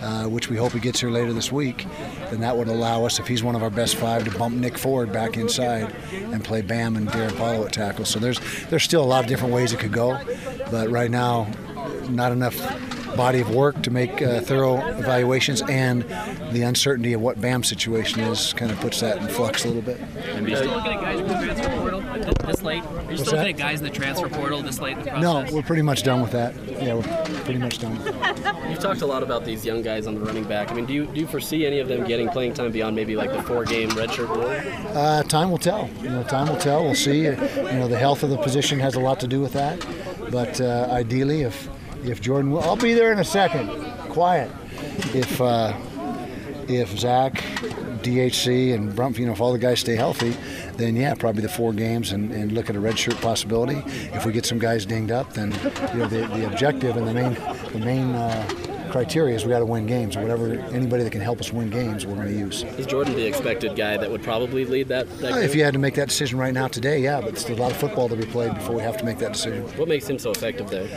uh, 0.00 0.24
which 0.24 0.48
we 0.48 0.56
hope 0.56 0.72
he 0.72 0.80
gets 0.80 1.00
here 1.00 1.10
later 1.10 1.32
this 1.32 1.52
week, 1.52 1.86
then 2.30 2.40
that 2.40 2.56
would 2.56 2.68
allow 2.68 3.04
us, 3.04 3.18
if 3.18 3.26
he's 3.28 3.42
one 3.42 3.54
of 3.54 3.62
our 3.62 3.70
best 3.70 3.96
five, 3.96 4.24
to 4.24 4.38
bump 4.38 4.56
Nick 4.56 4.78
Ford 4.78 5.12
back 5.12 5.36
inside 5.36 5.94
and 6.12 6.44
play 6.44 6.62
Bam 6.62 6.96
and 6.96 7.10
Darrin 7.10 7.34
Paulo 7.34 7.64
at 7.66 7.72
tackle. 7.72 8.04
So 8.04 8.18
there's 8.18 8.40
there's 8.70 8.82
still 8.82 9.02
a 9.02 9.06
lot 9.06 9.22
of 9.22 9.28
different 9.28 9.54
ways 9.54 9.72
it 9.72 9.78
could 9.78 9.92
go, 9.92 10.18
but 10.70 10.90
right 10.90 11.10
now, 11.10 11.48
not 12.08 12.32
enough 12.32 12.56
body 13.16 13.40
of 13.40 13.54
work 13.54 13.82
to 13.82 13.90
make 13.90 14.22
uh, 14.22 14.40
thorough 14.40 14.78
evaluations, 14.98 15.62
and 15.68 16.02
the 16.52 16.62
uncertainty 16.62 17.12
of 17.12 17.20
what 17.20 17.40
BAM's 17.40 17.68
situation 17.68 18.20
is 18.20 18.54
kind 18.54 18.70
of 18.72 18.80
puts 18.80 19.00
that 19.00 19.18
in 19.18 19.28
flux 19.28 19.64
a 19.64 19.68
little 19.68 19.82
bit. 19.82 20.00
This 22.52 22.62
late? 22.62 22.84
Are 22.84 22.88
you 22.88 23.08
What's 23.08 23.22
still 23.22 23.38
looking 23.38 23.54
at 23.54 23.56
guys 23.56 23.78
in 23.78 23.84
the 23.84 23.90
transfer 23.90 24.28
portal 24.28 24.60
this 24.60 24.78
late 24.78 24.98
in 24.98 25.04
the 25.04 25.10
process? 25.10 25.50
No, 25.50 25.56
we're 25.56 25.62
pretty 25.62 25.80
much 25.80 26.02
done 26.02 26.20
with 26.20 26.32
that. 26.32 26.54
Yeah, 26.68 26.96
we're 26.96 27.24
pretty 27.44 27.58
much 27.58 27.78
done. 27.78 27.96
You've 28.68 28.78
talked 28.78 29.00
a 29.00 29.06
lot 29.06 29.22
about 29.22 29.46
these 29.46 29.64
young 29.64 29.80
guys 29.80 30.06
on 30.06 30.14
the 30.14 30.20
running 30.20 30.44
back. 30.44 30.70
I 30.70 30.74
mean, 30.74 30.84
do 30.84 30.92
you 30.92 31.06
do 31.06 31.18
you 31.18 31.26
foresee 31.26 31.64
any 31.64 31.78
of 31.78 31.88
them 31.88 32.06
getting 32.06 32.28
playing 32.28 32.52
time 32.52 32.70
beyond 32.70 32.94
maybe 32.94 33.16
like 33.16 33.32
the 33.32 33.42
four-game 33.42 33.88
redshirt 33.92 34.28
rule? 34.28 34.50
Uh, 34.94 35.22
time 35.22 35.50
will 35.50 35.56
tell. 35.56 35.88
You 36.02 36.10
know, 36.10 36.22
time 36.24 36.46
will 36.46 36.58
tell. 36.58 36.84
We'll 36.84 36.94
see. 36.94 37.22
You 37.22 37.36
know, 37.36 37.88
the 37.88 37.98
health 37.98 38.22
of 38.22 38.28
the 38.28 38.36
position 38.36 38.78
has 38.80 38.96
a 38.96 39.00
lot 39.00 39.18
to 39.20 39.26
do 39.26 39.40
with 39.40 39.54
that. 39.54 39.82
But 40.30 40.60
uh, 40.60 40.88
ideally, 40.90 41.42
if 41.42 41.70
if 42.04 42.20
Jordan 42.20 42.50
will, 42.50 42.60
I'll 42.60 42.76
be 42.76 42.92
there 42.92 43.14
in 43.14 43.18
a 43.18 43.24
second. 43.24 43.68
Quiet. 44.10 44.50
If 45.14 45.40
uh, 45.40 45.72
if 46.68 46.98
Zack, 46.98 47.34
DHC, 48.02 48.74
and 48.74 48.92
Brump, 48.92 49.18
you 49.18 49.24
know, 49.24 49.32
if 49.32 49.40
all 49.40 49.52
the 49.52 49.58
guys 49.58 49.80
stay 49.80 49.96
healthy, 49.96 50.36
then 50.76 50.96
yeah, 50.96 51.14
probably 51.14 51.42
the 51.42 51.48
four 51.48 51.72
games 51.72 52.12
and, 52.12 52.30
and 52.32 52.52
look 52.52 52.70
at 52.70 52.76
a 52.76 52.80
redshirt 52.80 53.20
possibility. 53.20 53.82
If 54.14 54.24
we 54.26 54.32
get 54.32 54.46
some 54.46 54.58
guys 54.58 54.86
dinged 54.86 55.12
up, 55.12 55.32
then 55.34 55.52
you 55.92 55.98
know 55.98 56.08
the, 56.08 56.26
the 56.28 56.46
objective 56.46 56.96
and 56.96 57.06
the 57.06 57.14
main 57.14 57.34
the 57.72 57.78
main 57.78 58.14
uh, 58.14 58.48
criteria 58.92 59.34
is 59.34 59.44
we 59.44 59.50
got 59.50 59.60
to 59.60 59.66
win 59.66 59.86
games. 59.86 60.16
Whatever 60.16 60.52
anybody 60.52 61.02
that 61.02 61.10
can 61.10 61.20
help 61.20 61.40
us 61.40 61.52
win 61.52 61.70
games, 61.70 62.06
we're 62.06 62.14
going 62.14 62.28
to 62.28 62.34
use. 62.38 62.62
Is 62.62 62.86
Jordan 62.86 63.14
the 63.14 63.26
expected 63.26 63.74
guy 63.74 63.96
that 63.96 64.10
would 64.10 64.22
probably 64.22 64.64
lead 64.64 64.88
that? 64.88 65.08
that 65.18 65.32
uh, 65.32 65.36
if 65.38 65.54
you 65.54 65.64
had 65.64 65.72
to 65.72 65.78
make 65.78 65.94
that 65.94 66.08
decision 66.08 66.38
right 66.38 66.52
now 66.52 66.68
today, 66.68 67.00
yeah, 67.00 67.20
but 67.20 67.34
there's 67.34 67.48
a 67.48 67.60
lot 67.60 67.70
of 67.70 67.76
football 67.78 68.08
to 68.08 68.16
be 68.16 68.26
played 68.26 68.54
before 68.54 68.76
we 68.76 68.82
have 68.82 68.96
to 68.98 69.04
make 69.04 69.18
that 69.18 69.32
decision. 69.32 69.62
What 69.78 69.88
makes 69.88 70.08
him 70.08 70.18
so 70.18 70.30
effective 70.30 70.68
there? 70.68 70.88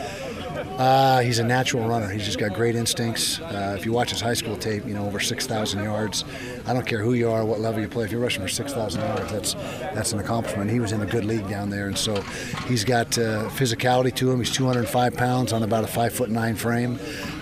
Uh, 0.76 1.20
he's 1.20 1.38
a 1.38 1.44
natural 1.44 1.88
runner. 1.88 2.08
He's 2.08 2.24
just 2.24 2.38
got 2.38 2.52
great 2.52 2.76
instincts. 2.76 3.40
Uh, 3.40 3.74
if 3.78 3.86
you 3.86 3.92
watch 3.92 4.10
his 4.10 4.20
high 4.20 4.34
school 4.34 4.56
tape, 4.56 4.84
you 4.86 4.92
know 4.92 5.06
over 5.06 5.18
6,000 5.18 5.82
yards. 5.82 6.24
I 6.66 6.74
don't 6.74 6.86
care 6.86 7.02
who 7.02 7.14
you 7.14 7.30
are, 7.30 7.46
what 7.46 7.60
level 7.60 7.80
you 7.80 7.88
play. 7.88 8.04
If 8.04 8.12
you're 8.12 8.20
rushing 8.20 8.42
for 8.42 8.48
6,000 8.48 9.00
yards, 9.00 9.32
that's 9.32 9.54
that's 9.54 10.12
an 10.12 10.18
accomplishment. 10.18 10.70
He 10.70 10.80
was 10.80 10.92
in 10.92 11.00
a 11.00 11.06
good 11.06 11.24
league 11.24 11.48
down 11.48 11.70
there, 11.70 11.86
and 11.86 11.96
so 11.96 12.20
he's 12.68 12.84
got 12.84 13.16
uh, 13.16 13.48
physicality 13.50 14.14
to 14.16 14.30
him. 14.30 14.38
He's 14.38 14.52
205 14.52 15.14
pounds 15.14 15.54
on 15.54 15.62
about 15.62 15.84
a 15.84 15.86
five 15.86 16.12
foot 16.12 16.28
nine 16.28 16.56
frame. 16.56 16.98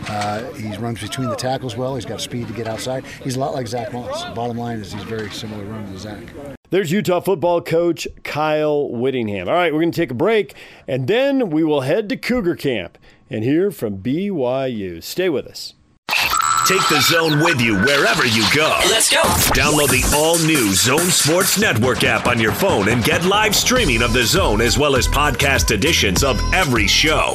Uh, 0.08 0.44
he 0.52 0.76
runs 0.76 1.00
between 1.00 1.28
the 1.28 1.36
tackles 1.36 1.76
well. 1.76 1.96
He's 1.96 2.04
got 2.04 2.20
speed 2.20 2.46
to 2.46 2.54
get 2.54 2.68
outside. 2.68 3.04
He's 3.24 3.34
a 3.34 3.40
lot 3.40 3.52
like 3.52 3.66
Zack 3.66 3.92
Moss. 3.92 4.24
Bottom 4.34 4.56
line 4.56 4.78
is 4.78 4.92
he's 4.92 5.02
very 5.02 5.30
similar 5.30 5.64
running 5.64 5.92
to 5.92 5.98
Zack. 5.98 6.22
There's 6.70 6.90
Utah 6.90 7.20
football 7.20 7.60
coach 7.60 8.06
Kyle 8.22 8.90
Whittingham. 8.90 9.48
All 9.48 9.54
right, 9.54 9.72
we're 9.72 9.80
going 9.80 9.92
to 9.92 10.00
take 10.00 10.10
a 10.10 10.14
break, 10.14 10.54
and 10.86 11.06
then 11.06 11.50
we 11.50 11.64
will 11.64 11.82
head 11.82 12.08
to 12.08 12.16
Cougar 12.16 12.56
Camp 12.56 12.98
and 13.34 13.42
hear 13.42 13.72
from 13.72 13.98
BYU. 13.98 15.02
Stay 15.02 15.28
with 15.28 15.46
us. 15.48 15.74
Take 16.68 16.88
the 16.88 17.00
zone 17.00 17.40
with 17.40 17.60
you 17.60 17.76
wherever 17.76 18.24
you 18.24 18.44
go. 18.54 18.78
Let's 18.88 19.10
go. 19.10 19.20
Download 19.52 19.90
the 19.90 20.08
all 20.16 20.38
new 20.38 20.72
Zone 20.72 21.10
Sports 21.10 21.58
Network 21.58 22.04
app 22.04 22.26
on 22.28 22.40
your 22.40 22.52
phone 22.52 22.88
and 22.88 23.02
get 23.02 23.24
live 23.24 23.56
streaming 23.56 24.02
of 24.02 24.12
the 24.12 24.22
zone 24.22 24.60
as 24.60 24.78
well 24.78 24.94
as 24.94 25.08
podcast 25.08 25.72
editions 25.72 26.22
of 26.22 26.40
every 26.54 26.86
show. 26.86 27.34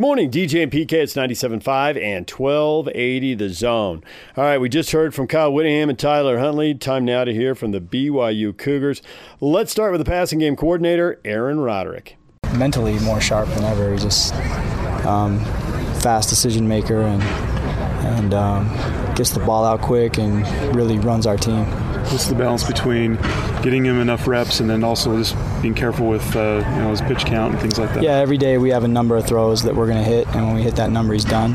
Good 0.00 0.06
morning, 0.06 0.30
DJ 0.30 0.62
and 0.62 0.72
PK. 0.72 0.94
It's 0.94 1.12
97.5 1.12 2.02
and 2.02 2.26
1280 2.26 3.34
The 3.34 3.50
Zone. 3.50 4.02
All 4.34 4.44
right, 4.44 4.56
we 4.56 4.70
just 4.70 4.92
heard 4.92 5.14
from 5.14 5.26
Kyle 5.26 5.52
Whittingham 5.52 5.90
and 5.90 5.98
Tyler 5.98 6.38
Huntley. 6.38 6.72
Time 6.72 7.04
now 7.04 7.24
to 7.24 7.34
hear 7.34 7.54
from 7.54 7.72
the 7.72 7.82
BYU 7.82 8.56
Cougars. 8.56 9.02
Let's 9.42 9.70
start 9.70 9.92
with 9.92 9.98
the 9.98 10.06
passing 10.06 10.38
game 10.38 10.56
coordinator, 10.56 11.20
Aaron 11.22 11.60
Roderick. 11.60 12.16
Mentally 12.54 12.98
more 13.00 13.20
sharp 13.20 13.50
than 13.50 13.64
ever. 13.64 13.94
Just 13.98 14.34
um, 15.04 15.38
fast 16.00 16.30
decision 16.30 16.66
maker 16.66 17.02
and 17.02 17.22
and 18.02 18.32
um, 18.32 18.68
gets 19.16 19.32
the 19.32 19.40
ball 19.40 19.66
out 19.66 19.82
quick 19.82 20.16
and 20.16 20.46
really 20.74 20.98
runs 20.98 21.26
our 21.26 21.36
team. 21.36 21.66
What's 22.10 22.26
the 22.26 22.34
balance 22.34 22.64
between 22.64 23.16
getting 23.62 23.84
him 23.84 24.00
enough 24.00 24.26
reps 24.26 24.60
and 24.60 24.68
then 24.68 24.82
also 24.82 25.16
just 25.18 25.36
being 25.62 25.74
careful 25.74 26.08
with 26.08 26.34
uh, 26.34 26.64
you 26.74 26.82
know 26.82 26.90
his 26.90 27.00
pitch 27.02 27.24
count 27.24 27.52
and 27.52 27.60
things 27.60 27.78
like 27.78 27.92
that? 27.94 28.02
Yeah, 28.02 28.16
every 28.16 28.38
day 28.38 28.58
we 28.58 28.70
have 28.70 28.84
a 28.84 28.88
number 28.88 29.16
of 29.16 29.26
throws 29.26 29.62
that 29.62 29.74
we're 29.74 29.86
going 29.86 30.02
to 30.02 30.08
hit, 30.08 30.26
and 30.28 30.46
when 30.46 30.56
we 30.56 30.62
hit 30.62 30.76
that 30.76 30.90
number, 30.90 31.12
he's 31.12 31.24
done. 31.24 31.54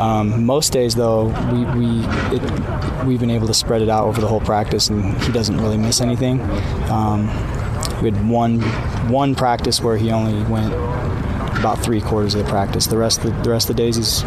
Um, 0.00 0.46
most 0.46 0.72
days, 0.72 0.94
though, 0.94 1.26
we, 1.52 1.64
we 1.78 2.04
it, 2.34 3.04
we've 3.06 3.20
been 3.20 3.30
able 3.30 3.46
to 3.46 3.54
spread 3.54 3.82
it 3.82 3.88
out 3.88 4.04
over 4.04 4.20
the 4.20 4.28
whole 4.28 4.40
practice, 4.40 4.88
and 4.88 5.14
he 5.22 5.32
doesn't 5.32 5.58
really 5.58 5.78
miss 5.78 6.00
anything. 6.00 6.40
Um, 6.90 7.26
we 8.02 8.10
had 8.10 8.28
one 8.28 8.60
one 9.10 9.34
practice 9.34 9.80
where 9.80 9.96
he 9.96 10.10
only 10.10 10.42
went 10.50 10.72
about 11.58 11.78
three 11.78 12.00
quarters 12.00 12.34
of 12.34 12.44
the 12.44 12.50
practice. 12.50 12.86
The 12.86 12.96
rest 12.96 13.24
of 13.24 13.24
the, 13.24 13.42
the 13.42 13.50
rest 13.50 13.70
of 13.70 13.76
the 13.76 13.82
days, 13.82 13.96
he's, 13.96 14.24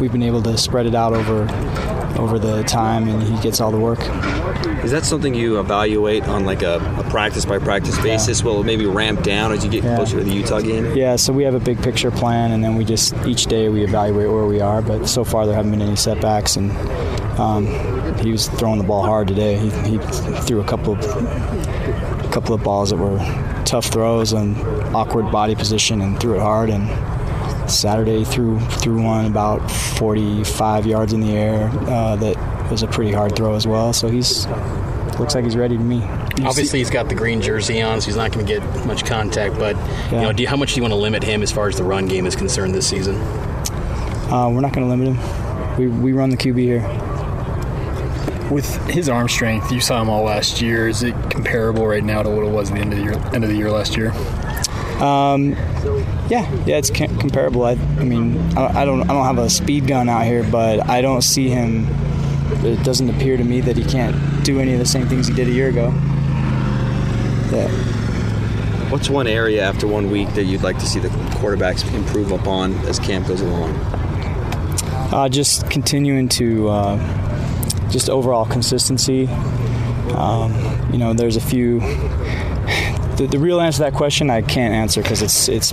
we've 0.00 0.12
been 0.12 0.22
able 0.22 0.42
to 0.42 0.56
spread 0.56 0.86
it 0.86 0.94
out 0.94 1.12
over 1.12 1.46
over 2.20 2.38
the 2.38 2.62
time, 2.64 3.08
and 3.08 3.22
he 3.22 3.36
gets 3.42 3.60
all 3.60 3.70
the 3.70 3.78
work. 3.78 3.98
Is 4.84 4.90
that 4.92 5.04
something 5.04 5.34
you 5.34 5.58
evaluate 5.58 6.24
on 6.28 6.44
like 6.44 6.62
a, 6.62 6.76
a 6.98 7.10
practice 7.10 7.44
by 7.44 7.58
practice 7.58 7.98
basis? 8.02 8.44
Will 8.44 8.60
it 8.60 8.64
maybe 8.66 8.86
ramp 8.86 9.22
down 9.22 9.52
as 9.52 9.64
you 9.64 9.70
get 9.70 9.82
Yeah. 9.84 9.96
closer 9.96 10.18
to 10.18 10.24
the 10.24 10.32
Utah 10.32 10.60
game? 10.60 10.94
Yeah, 10.94 11.16
so 11.16 11.32
we 11.32 11.44
have 11.44 11.54
a 11.54 11.60
big 11.60 11.82
picture 11.82 12.10
plan, 12.10 12.52
and 12.52 12.62
then 12.62 12.76
we 12.76 12.84
just 12.84 13.14
each 13.26 13.46
day 13.46 13.68
we 13.68 13.82
evaluate 13.82 14.30
where 14.30 14.44
we 14.46 14.60
are. 14.60 14.82
But 14.82 15.06
so 15.08 15.24
far 15.24 15.46
there 15.46 15.54
haven't 15.54 15.70
been 15.72 15.82
any 15.82 15.96
setbacks, 15.96 16.56
and 16.56 16.70
um, 17.40 17.66
he 18.18 18.30
was 18.32 18.48
throwing 18.48 18.78
the 18.78 18.84
ball 18.84 19.02
hard 19.02 19.26
today. 19.28 19.56
He, 19.56 19.70
he 19.88 19.98
threw 20.46 20.60
a 20.60 20.64
couple 20.64 20.92
of 20.94 21.00
a 21.04 22.28
couple 22.32 22.54
of 22.54 22.62
balls 22.62 22.90
that 22.90 22.96
were 22.98 23.18
tough 23.64 23.86
throws 23.86 24.32
and 24.32 24.56
awkward 24.94 25.30
body 25.32 25.54
position, 25.54 26.00
and 26.02 26.20
threw 26.20 26.34
it 26.34 26.40
hard. 26.40 26.68
And 26.70 26.88
Saturday 27.70 28.24
threw 28.24 28.58
threw 28.60 29.02
one 29.02 29.26
about 29.26 29.70
45 29.70 30.86
yards 30.86 31.12
in 31.12 31.20
the 31.20 31.36
air 31.36 31.70
uh, 31.88 32.16
that 32.16 32.70
was 32.70 32.82
a 32.82 32.86
pretty 32.86 33.12
hard 33.12 33.36
throw 33.36 33.54
as 33.54 33.66
well. 33.66 33.92
So 33.92 34.08
he's 34.08 34.46
looks 35.20 35.34
like 35.34 35.44
he's 35.44 35.56
ready 35.56 35.76
to 35.76 35.82
me. 35.82 36.02
Obviously, 36.42 36.78
he's 36.78 36.90
got 36.90 37.08
the 37.08 37.14
green 37.14 37.40
jersey 37.40 37.80
on, 37.82 38.00
so 38.00 38.06
he's 38.06 38.16
not 38.16 38.32
going 38.32 38.44
to 38.44 38.52
get 38.52 38.86
much 38.86 39.04
contact. 39.04 39.56
But 39.58 39.76
you 40.10 40.18
know, 40.18 40.32
do 40.32 40.42
you, 40.42 40.48
how 40.48 40.56
much 40.56 40.70
do 40.70 40.76
you 40.76 40.82
want 40.82 40.92
to 40.92 40.98
limit 40.98 41.22
him 41.22 41.42
as 41.42 41.52
far 41.52 41.68
as 41.68 41.76
the 41.76 41.84
run 41.84 42.08
game 42.08 42.26
is 42.26 42.34
concerned 42.34 42.74
this 42.74 42.88
season? 42.88 43.16
Uh, 43.16 44.48
we're 44.48 44.60
not 44.60 44.72
going 44.72 44.86
to 44.86 44.90
limit 44.90 45.14
him. 45.14 45.76
We, 45.78 45.88
we 45.88 46.12
run 46.12 46.30
the 46.30 46.36
QB 46.36 46.58
here. 46.58 46.80
With 48.50 48.74
his 48.88 49.08
arm 49.08 49.28
strength, 49.28 49.70
you 49.70 49.80
saw 49.80 50.00
him 50.02 50.08
all 50.08 50.24
last 50.24 50.60
year. 50.60 50.88
Is 50.88 51.02
it 51.02 51.14
comparable 51.30 51.86
right 51.86 52.02
now 52.02 52.22
to 52.22 52.30
what 52.30 52.44
it 52.44 52.50
was 52.50 52.70
at 52.70 52.74
the 52.74 52.80
end 52.80 52.92
of 52.92 52.98
the 52.98 53.04
year, 53.04 53.12
end 53.32 53.44
of 53.44 53.50
the 53.50 53.56
year 53.56 53.70
last 53.70 53.96
year? 53.96 54.10
Um, 55.00 55.54
yeah, 56.30 56.48
yeah, 56.64 56.76
it's 56.76 56.90
comparable. 56.90 57.64
I, 57.64 57.72
I 57.72 58.04
mean, 58.04 58.38
I, 58.56 58.82
I 58.82 58.84
don't, 58.84 59.02
I 59.02 59.08
don't 59.08 59.24
have 59.24 59.38
a 59.38 59.50
speed 59.50 59.88
gun 59.88 60.08
out 60.08 60.24
here, 60.24 60.44
but 60.44 60.88
I 60.88 61.02
don't 61.02 61.22
see 61.22 61.48
him. 61.48 61.88
It 62.64 62.84
doesn't 62.84 63.10
appear 63.10 63.36
to 63.36 63.42
me 63.42 63.60
that 63.62 63.76
he 63.76 63.84
can't 63.84 64.44
do 64.44 64.60
any 64.60 64.72
of 64.72 64.78
the 64.78 64.86
same 64.86 65.08
things 65.08 65.26
he 65.26 65.34
did 65.34 65.48
a 65.48 65.50
year 65.50 65.68
ago. 65.68 65.88
Yeah. 67.50 67.68
What's 68.90 69.10
one 69.10 69.26
area 69.26 69.62
after 69.62 69.88
one 69.88 70.10
week 70.10 70.32
that 70.34 70.44
you'd 70.44 70.62
like 70.62 70.78
to 70.78 70.86
see 70.86 71.00
the 71.00 71.08
quarterbacks 71.08 71.92
improve 71.94 72.30
upon 72.30 72.74
as 72.86 73.00
camp 73.00 73.26
goes 73.26 73.40
along? 73.40 73.70
Uh, 75.12 75.28
just 75.28 75.68
continuing 75.68 76.28
to 76.28 76.68
uh, 76.68 77.90
just 77.90 78.08
overall 78.08 78.46
consistency. 78.46 79.26
Um, 80.14 80.52
you 80.92 80.98
know, 80.98 81.12
there's 81.12 81.36
a 81.36 81.40
few. 81.40 81.80
The, 83.16 83.28
the 83.30 83.38
real 83.38 83.60
answer 83.60 83.78
to 83.78 83.82
that 83.90 83.94
question 83.94 84.30
I 84.30 84.42
can't 84.42 84.74
answer 84.74 85.02
because 85.02 85.22
it's 85.22 85.48
it's 85.48 85.72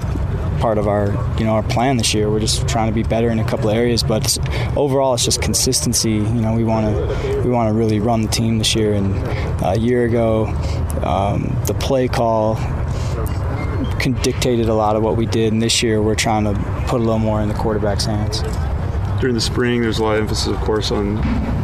part 0.60 0.78
of 0.78 0.88
our 0.88 1.08
you 1.38 1.46
know 1.46 1.54
our 1.54 1.64
plan 1.64 1.98
this 1.98 2.14
year. 2.14 2.30
We're 2.30 2.40
just 2.40 2.68
trying 2.68 2.88
to 2.88 2.94
be 2.94 3.04
better 3.04 3.30
in 3.30 3.40
a 3.40 3.44
couple 3.44 3.70
of 3.70 3.76
areas, 3.76 4.04
but 4.04 4.26
it's, 4.26 4.40
overall 4.76 5.14
it's 5.14 5.26
just 5.26 5.42
consistency. 5.42 6.12
You 6.12 6.42
know, 6.42 6.54
we 6.54 6.64
want 6.64 6.86
to 6.86 7.42
we 7.44 7.50
want 7.50 7.70
to 7.70 7.74
really 7.74 8.00
run 8.00 8.22
the 8.22 8.30
team 8.30 8.58
this 8.58 8.76
year. 8.76 8.94
And 8.94 9.14
uh, 9.64 9.74
a 9.76 9.78
year 9.78 10.06
ago, 10.06 10.48
um, 11.04 11.56
the 11.66 11.76
play 11.80 12.08
call 12.08 12.56
dictated 14.24 14.70
a 14.70 14.74
lot 14.74 14.96
of 14.96 15.04
what 15.04 15.18
we 15.18 15.26
did, 15.26 15.54
and 15.54 15.62
this 15.62 15.84
year 15.84 16.02
we're 16.02 16.16
trying 16.16 16.44
to 16.44 16.54
put 16.88 17.02
a 17.02 17.04
little 17.04 17.20
more 17.20 17.42
in 17.42 17.48
the 17.48 17.54
quarterback's 17.54 18.06
hands. 18.06 18.42
During 19.20 19.34
the 19.34 19.42
spring, 19.42 19.82
there's 19.82 19.98
a 19.98 20.04
lot 20.04 20.16
of 20.16 20.22
emphasis, 20.22 20.48
of 20.48 20.58
course, 20.58 20.92
on 20.92 21.16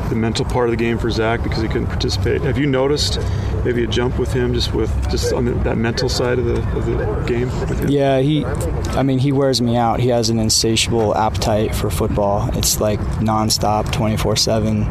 the 0.09 0.15
mental 0.15 0.43
part 0.43 0.69
of 0.69 0.71
the 0.71 0.77
game 0.77 0.97
for 0.97 1.11
Zach 1.11 1.43
because 1.43 1.61
he 1.61 1.67
couldn't 1.67 1.85
participate. 1.85 2.41
Have 2.41 2.57
you 2.57 2.65
noticed 2.65 3.19
maybe 3.63 3.83
a 3.83 3.87
jump 3.87 4.17
with 4.17 4.33
him, 4.33 4.55
just 4.55 4.73
with 4.73 4.91
just 5.11 5.31
on 5.33 5.45
the, 5.45 5.51
that 5.63 5.77
mental 5.77 6.09
side 6.09 6.39
of 6.39 6.45
the 6.45 6.55
of 6.75 6.85
the 6.87 7.23
game? 7.27 7.51
Yeah, 7.87 8.19
he. 8.21 8.43
I 8.43 9.03
mean, 9.03 9.19
he 9.19 9.31
wears 9.31 9.61
me 9.61 9.77
out. 9.77 9.99
He 9.99 10.09
has 10.09 10.31
an 10.31 10.39
insatiable 10.39 11.15
appetite 11.15 11.75
for 11.75 11.91
football. 11.91 12.49
It's 12.57 12.81
like 12.81 12.99
nonstop, 13.19 13.91
twenty 13.91 14.17
four 14.17 14.35
seven, 14.35 14.85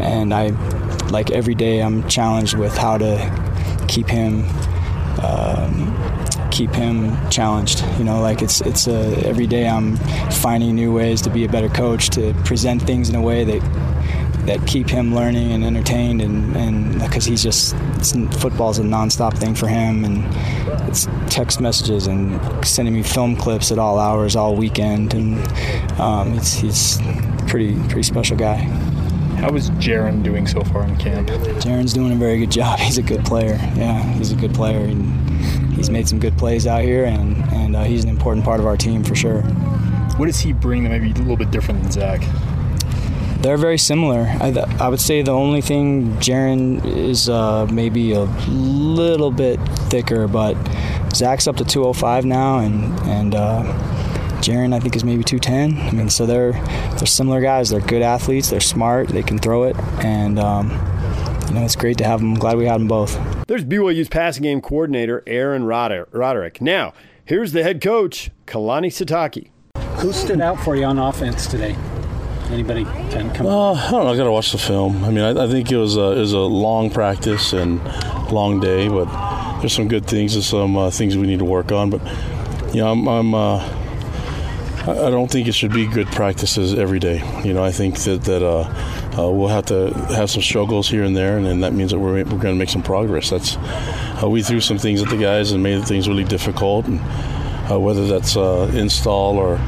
and 0.00 0.32
I, 0.32 0.50
like 1.10 1.32
every 1.32 1.56
day, 1.56 1.82
I'm 1.82 2.06
challenged 2.08 2.56
with 2.56 2.76
how 2.76 2.98
to 2.98 3.86
keep 3.88 4.08
him. 4.08 4.44
Um, 5.22 5.94
keep 6.54 6.70
him 6.70 7.12
challenged 7.30 7.84
you 7.98 8.04
know 8.04 8.20
like 8.20 8.40
it's 8.40 8.60
it's 8.60 8.86
a, 8.86 9.26
every 9.26 9.46
day 9.46 9.66
i'm 9.68 9.96
finding 10.30 10.72
new 10.76 10.94
ways 10.94 11.20
to 11.20 11.28
be 11.28 11.44
a 11.44 11.48
better 11.48 11.68
coach 11.68 12.10
to 12.10 12.32
present 12.44 12.80
things 12.80 13.08
in 13.08 13.16
a 13.16 13.20
way 13.20 13.42
that 13.42 13.60
that 14.46 14.64
keep 14.66 14.88
him 14.88 15.12
learning 15.14 15.50
and 15.50 15.64
entertained 15.64 16.20
and 16.22 16.54
and 16.56 17.00
because 17.00 17.24
he's 17.24 17.42
just 17.42 17.74
it's, 17.96 18.12
football's 18.40 18.78
a 18.78 18.82
nonstop 18.82 19.36
thing 19.36 19.52
for 19.52 19.66
him 19.66 20.04
and 20.04 20.24
it's 20.88 21.08
text 21.28 21.60
messages 21.60 22.06
and 22.06 22.40
sending 22.64 22.94
me 22.94 23.02
film 23.02 23.34
clips 23.34 23.72
at 23.72 23.78
all 23.78 23.98
hours 23.98 24.36
all 24.36 24.54
weekend 24.54 25.12
and 25.12 25.38
um, 25.98 26.34
it's 26.34 26.52
he's 26.52 27.00
pretty 27.48 27.74
pretty 27.88 28.04
special 28.04 28.36
guy 28.36 28.58
How 29.40 29.52
is 29.56 29.70
Jaren 29.72 30.22
doing 30.22 30.46
so 30.46 30.62
far 30.62 30.84
in 30.84 30.96
camp? 30.98 31.28
Jaren's 31.60 31.92
doing 31.92 32.12
a 32.12 32.16
very 32.16 32.38
good 32.38 32.52
job. 32.52 32.78
He's 32.86 32.98
a 32.98 33.02
good 33.02 33.24
player. 33.24 33.58
Yeah, 33.76 34.00
he's 34.14 34.30
a 34.32 34.36
good 34.36 34.54
player, 34.54 34.84
and 34.86 35.02
he's 35.84 35.90
made 35.90 36.08
some 36.08 36.18
good 36.18 36.36
plays 36.38 36.66
out 36.66 36.82
here, 36.82 37.04
and 37.04 37.36
and 37.52 37.76
uh, 37.76 37.84
he's 37.84 38.04
an 38.04 38.10
important 38.10 38.44
part 38.44 38.58
of 38.58 38.66
our 38.66 38.76
team 38.76 39.04
for 39.04 39.14
sure. 39.14 39.42
What 40.16 40.26
does 40.26 40.40
he 40.40 40.52
bring 40.52 40.84
that 40.84 40.88
maybe 40.88 41.10
a 41.10 41.14
little 41.14 41.36
bit 41.36 41.50
different 41.50 41.82
than 41.82 41.92
Zach? 41.92 42.22
They're 43.42 43.58
very 43.58 43.76
similar. 43.76 44.20
I, 44.40 44.48
I 44.80 44.88
would 44.88 45.00
say 45.00 45.20
the 45.20 45.32
only 45.32 45.60
thing 45.60 46.12
Jaren 46.14 46.82
is 46.86 47.28
uh, 47.28 47.66
maybe 47.70 48.12
a 48.12 48.24
little 48.48 49.30
bit 49.30 49.60
thicker, 49.90 50.26
but 50.26 50.56
Zach's 51.12 51.46
up 51.46 51.56
to 51.56 51.64
205 51.64 52.24
now, 52.24 52.60
and 52.60 52.98
and 53.00 53.34
uh, 53.34 53.62
Jaren 54.40 54.72
I 54.72 54.80
think 54.80 54.96
is 54.96 55.04
maybe 55.04 55.22
210. 55.22 55.86
I 55.86 55.90
mean, 55.90 56.08
so 56.08 56.24
they're 56.24 56.52
they're 56.52 57.06
similar 57.06 57.42
guys. 57.42 57.68
They're 57.68 57.80
good 57.80 58.00
athletes. 58.00 58.48
They're 58.48 58.60
smart. 58.60 59.08
They 59.08 59.22
can 59.22 59.38
throw 59.38 59.64
it, 59.64 59.76
and 60.02 60.38
um, 60.38 60.70
you 61.54 61.60
know 61.60 61.66
it's 61.66 61.76
great 61.76 61.98
to 61.98 62.04
have 62.04 62.18
them. 62.18 62.34
Glad 62.34 62.56
we 62.56 62.66
had 62.66 62.80
them 62.80 62.88
both. 62.88 63.16
There's 63.46 63.64
BYU's 63.64 64.08
passing 64.08 64.42
game 64.42 64.60
coordinator, 64.60 65.22
Aaron 65.24 65.62
Roder- 65.64 66.08
Roderick. 66.10 66.60
Now, 66.60 66.94
here's 67.24 67.52
the 67.52 67.62
head 67.62 67.80
coach, 67.80 68.30
Kalani 68.44 68.88
Sitake. 68.88 69.50
Who 70.00 70.12
stood 70.12 70.40
out 70.40 70.58
for 70.58 70.74
you 70.74 70.84
on 70.84 70.98
offense 70.98 71.46
today? 71.46 71.76
Anybody 72.50 72.82
can 72.84 73.32
come 73.32 73.46
Uh, 73.46 73.72
I 73.74 73.90
don't 73.92 74.04
know. 74.04 74.12
I 74.12 74.16
got 74.16 74.24
to 74.24 74.32
watch 74.32 74.50
the 74.50 74.58
film. 74.58 75.04
I 75.04 75.10
mean, 75.10 75.20
I, 75.20 75.44
I 75.44 75.48
think 75.48 75.70
it 75.70 75.76
was 75.76 75.96
a, 75.96 76.10
it 76.12 76.18
was 76.18 76.32
a 76.32 76.40
long 76.40 76.90
practice 76.90 77.52
and 77.52 77.80
long 78.32 78.58
day, 78.58 78.88
but 78.88 79.06
there's 79.60 79.72
some 79.72 79.86
good 79.86 80.06
things 80.06 80.34
and 80.34 80.42
some 80.42 80.76
uh, 80.76 80.90
things 80.90 81.16
we 81.16 81.28
need 81.28 81.38
to 81.38 81.44
work 81.44 81.70
on. 81.70 81.88
But 81.88 82.02
you 82.74 82.80
know, 82.80 82.90
I'm, 82.90 83.06
I'm 83.06 83.32
uh, 83.34 83.58
I 84.86 84.90
I 85.06 85.10
don't 85.10 85.30
think 85.30 85.46
it 85.46 85.52
should 85.52 85.72
be 85.72 85.86
good 85.86 86.08
practices 86.08 86.74
every 86.74 86.98
day. 86.98 87.22
You 87.44 87.54
know, 87.54 87.64
I 87.64 87.70
think 87.70 87.96
that 88.00 88.24
that 88.24 88.42
uh, 88.42 88.64
uh, 89.18 89.30
we'll 89.30 89.48
have 89.48 89.66
to 89.66 89.92
have 90.14 90.30
some 90.30 90.42
struggles 90.42 90.88
here 90.88 91.04
and 91.04 91.16
there, 91.16 91.36
and, 91.36 91.46
then 91.46 91.60
that 91.60 91.72
means 91.72 91.90
that 91.92 91.98
we're 91.98 92.14
we're 92.14 92.24
going 92.24 92.54
to 92.54 92.54
make 92.54 92.70
some 92.70 92.82
progress. 92.82 93.30
That's 93.30 93.56
uh, 93.56 94.28
we 94.28 94.42
threw 94.42 94.60
some 94.60 94.78
things 94.78 95.02
at 95.02 95.08
the 95.08 95.16
guys 95.16 95.52
and 95.52 95.62
made 95.62 95.84
things 95.84 96.08
really 96.08 96.24
difficult, 96.24 96.86
and 96.86 97.00
uh, 97.70 97.78
whether 97.78 98.06
that's 98.06 98.36
uh, 98.36 98.70
install 98.74 99.38
or 99.38 99.58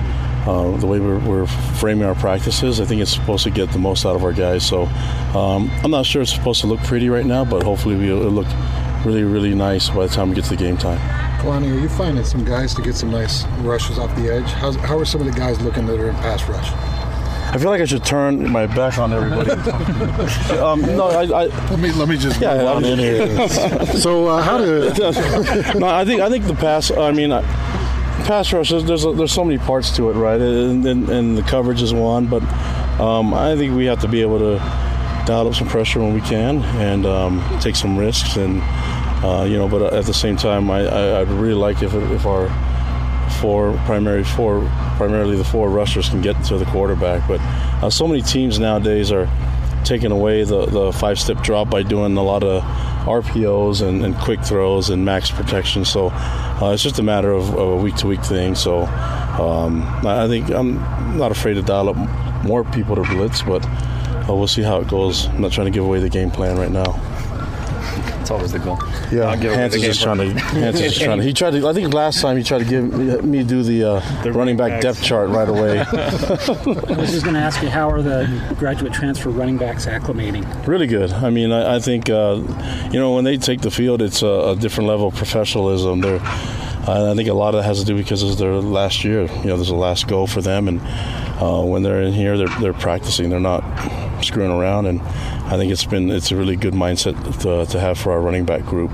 uh, 0.47 0.77
the 0.77 0.87
way 0.87 1.01
we're, 1.01 1.19
we're 1.21 1.47
framing 1.47 2.05
our 2.05 2.15
practices, 2.15 2.81
I 2.81 2.85
think 2.85 3.03
it's 3.03 3.13
supposed 3.13 3.45
to 3.45 3.51
get 3.51 3.71
the 3.71 3.79
most 3.79 4.07
out 4.07 4.15
of 4.15 4.23
our 4.23 4.33
guys. 4.33 4.65
So 4.65 4.85
um, 5.35 5.71
I'm 5.83 5.91
not 5.91 6.07
sure 6.07 6.23
it's 6.23 6.33
supposed 6.33 6.61
to 6.61 6.69
look 6.69 6.81
pretty 6.81 7.09
right 7.09 7.27
now, 7.27 7.45
but 7.45 7.65
hopefully 7.65 7.95
it'll 8.09 8.31
look 8.31 8.47
really, 9.05 9.25
really 9.25 9.55
nice 9.55 9.89
by 9.89 10.07
the 10.07 10.13
time 10.13 10.29
we 10.29 10.37
get 10.37 10.45
to 10.45 10.51
the 10.51 10.57
game 10.57 10.77
time. 10.77 10.99
Kalani, 11.41 11.77
are 11.77 11.81
you 11.81 11.89
finding 11.89 12.25
some 12.25 12.45
guys 12.45 12.75
to 12.75 12.83
get 12.83 12.95
some 12.95 13.11
nice 13.11 13.45
rushes 13.61 13.99
off 13.99 14.15
the 14.17 14.33
edge? 14.33 14.45
How's, 14.45 14.77
how 14.77 14.99
are 14.99 15.05
some 15.05 15.21
of 15.21 15.27
the 15.27 15.33
guys 15.33 15.61
looking 15.61 15.87
that 15.87 15.99
are 15.99 16.09
in 16.09 16.15
pass 16.17 16.49
rush? 16.49 16.71
I 17.49 17.59
feel 17.59 17.71
like 17.71 17.81
I 17.81 17.85
should 17.85 18.05
turn 18.05 18.51
my 18.51 18.67
back 18.67 18.99
on 18.99 19.13
everybody. 19.13 19.51
um, 20.59 20.83
no, 20.83 21.07
I, 21.09 21.23
I, 21.23 21.45
let 21.71 21.79
me 21.79 21.93
let 21.93 22.09
me 22.09 22.17
just 22.17 22.41
yeah, 22.41 22.65
on 22.65 22.85
in 22.85 22.99
here. 22.99 23.49
so 23.99 24.27
uh, 24.27 24.43
how 24.43 24.59
do? 24.59 24.93
no, 25.79 25.87
I 25.87 26.05
think 26.05 26.21
I 26.21 26.29
think 26.29 26.45
the 26.47 26.55
pass. 26.55 26.91
I 26.91 27.13
mean, 27.13 27.31
uh, 27.33 27.43
pass 28.27 28.53
rush. 28.53 28.71
There's 28.71 28.85
there's, 28.85 29.05
there's 29.05 29.33
so 29.33 29.45
many 29.45 29.59
parts 29.59 29.95
to 29.97 30.11
it, 30.11 30.15
right? 30.15 30.41
And, 30.41 30.85
and, 30.85 31.09
and 31.09 31.39
the 31.39 31.43
coverage 31.43 31.83
is 31.83 31.95
one, 31.95 32.27
but 32.27 32.43
um, 33.01 33.33
I 33.33 33.57
think 33.57 33.75
we 33.75 33.87
have 33.87 34.01
to 34.01 34.09
be 34.09 34.23
able 34.23 34.39
to 34.41 34.57
dial 35.27 35.49
up 35.49 35.55
some 35.55 35.69
pressure 35.69 36.01
when 36.01 36.15
we 36.15 36.21
can 36.21 36.63
and 36.63 37.07
um, 37.07 37.59
take 37.61 37.77
some 37.77 37.97
risks 37.97 38.37
and. 38.37 38.61
Uh, 39.25 39.45
you 39.45 39.57
know, 39.57 39.67
but 39.67 39.95
at 39.95 40.05
the 40.05 40.13
same 40.13 40.37
time, 40.37 40.71
I, 40.71 40.87
I, 40.87 41.21
would 41.21 41.31
really 41.31 41.55
like 41.55 41.83
if, 41.83 41.95
if 41.95 42.27
our 42.27 42.49
four 43.37 43.73
primary 43.85 44.25
four 44.25 44.61
primarily 44.97 45.37
the 45.37 45.45
four 45.45 45.71
rushers 45.71 46.09
can 46.09 46.21
get 46.21 46.43
to 46.45 46.59
the 46.59 46.65
quarterback. 46.67 47.27
But 47.29 47.41
uh, 47.83 47.91
so 47.91 48.07
many 48.07 48.23
teams 48.23 48.59
nowadays 48.59 49.13
are 49.13 49.29
taking 49.85 50.11
away 50.11 50.43
the, 50.43 50.67
the 50.67 50.93
five 50.93 51.19
step 51.19 51.43
drop 51.43 51.71
by 51.71 51.83
doing 51.83 52.17
a 52.17 52.23
lot 52.23 52.43
of 52.43 52.63
RPOs 53.07 53.87
and, 53.87 54.05
and 54.05 54.17
quick 54.17 54.43
throws 54.43 54.91
and 54.91 55.05
max 55.05 55.31
protection. 55.31 55.85
So 55.85 56.09
uh, 56.11 56.73
it's 56.75 56.83
just 56.83 56.99
a 56.99 57.03
matter 57.03 57.31
of, 57.33 57.51
of 57.55 57.69
a 57.69 57.77
week 57.77 57.95
to 57.97 58.07
week 58.09 58.23
thing. 58.23 58.55
So 58.55 58.81
um, 58.83 59.83
I 60.05 60.27
think 60.27 60.51
I'm 60.51 60.75
not 61.17 61.31
afraid 61.31 61.55
to 61.55 61.63
dial 61.63 61.89
up 61.89 61.97
more 62.45 62.65
people 62.65 62.97
to 62.97 63.03
blitz, 63.03 63.43
but 63.43 63.65
uh, 64.29 64.35
we'll 64.35 64.49
see 64.49 64.63
how 64.63 64.81
it 64.81 64.89
goes. 64.89 65.27
I'm 65.27 65.41
not 65.41 65.53
trying 65.53 65.67
to 65.67 65.71
give 65.71 65.85
away 65.85 66.01
the 66.01 66.09
game 66.09 66.31
plan 66.31 66.59
right 66.59 66.71
now. 66.71 67.01
That's 68.27 68.33
always 68.33 68.51
the 68.51 68.59
goal. 68.59 68.77
Yeah, 69.13 69.37
Hans 69.37 69.77
is 69.77 69.83
just 69.83 70.03
trying 70.03 70.19
to. 70.19 70.33
Hans 70.33 70.81
is 70.81 70.95
just 70.95 71.01
trying 71.05 71.19
to. 71.19 71.25
He 71.25 71.33
tried 71.33 71.53
to. 71.53 71.69
I 71.69 71.73
think 71.73 71.95
last 71.95 72.21
time 72.21 72.37
he 72.37 72.43
tried 72.43 72.59
to 72.59 72.65
give 72.65 73.25
me 73.25 73.45
do 73.45 73.63
the, 73.63 73.85
uh, 73.85 74.23
the 74.25 74.33
running 74.33 74.57
back 74.57 74.81
depth 74.81 75.01
chart 75.01 75.29
right 75.29 75.49
away. 75.49 75.79
I 75.89 75.93
was 76.99 77.13
just 77.13 77.23
going 77.23 77.35
to 77.35 77.41
ask 77.41 77.63
you 77.63 77.69
how 77.69 77.89
are 77.89 78.03
the 78.03 78.27
graduate 78.59 78.93
transfer 78.93 79.31
running 79.31 79.59
backs 79.59 79.87
acclimating? 79.87 80.67
Really 80.67 80.89
good. 80.89 81.13
I 81.13 81.31
mean, 81.31 81.53
I, 81.53 81.77
I 81.77 81.79
think 81.79 82.11
uh, 82.11 82.43
you 82.91 82.99
know 82.99 83.15
when 83.15 83.23
they 83.23 83.37
take 83.37 83.61
the 83.61 83.71
field, 83.71 84.03
it's 84.03 84.23
a, 84.23 84.27
a 84.27 84.57
different 84.57 84.89
level 84.89 85.07
of 85.07 85.15
professionalism. 85.15 86.01
They're. 86.01 86.21
I 86.89 87.15
think 87.15 87.29
a 87.29 87.35
lot 87.35 87.55
of 87.55 87.63
that 87.63 87.67
has 87.67 87.81
to 87.81 87.85
do 87.85 87.97
because 87.97 88.23
it's 88.23 88.37
their 88.37 88.55
last 88.55 89.03
year. 89.03 89.23
You 89.23 89.45
know, 89.47 89.57
there's 89.57 89.71
a 89.71 89.75
last 89.75 90.07
go 90.07 90.27
for 90.27 90.41
them, 90.41 90.69
and 90.69 90.81
uh, 91.43 91.63
when 91.63 91.83
they're 91.83 92.03
in 92.03 92.13
here, 92.13 92.39
they're, 92.39 92.61
they're 92.61 92.73
practicing. 92.73 93.29
They're 93.29 93.41
not 93.41 93.65
screwing 94.23 94.53
around, 94.53 94.87
and 94.87 95.03
I 95.03 95.57
think 95.57 95.73
it's 95.73 95.85
been 95.85 96.11
it's 96.11 96.31
a 96.31 96.37
really 96.37 96.55
good 96.55 96.75
mindset 96.75 97.41
to, 97.43 97.67
to 97.71 97.81
have 97.81 97.99
for 97.99 98.13
our 98.13 98.21
running 98.21 98.45
back 98.45 98.65
group, 98.65 98.93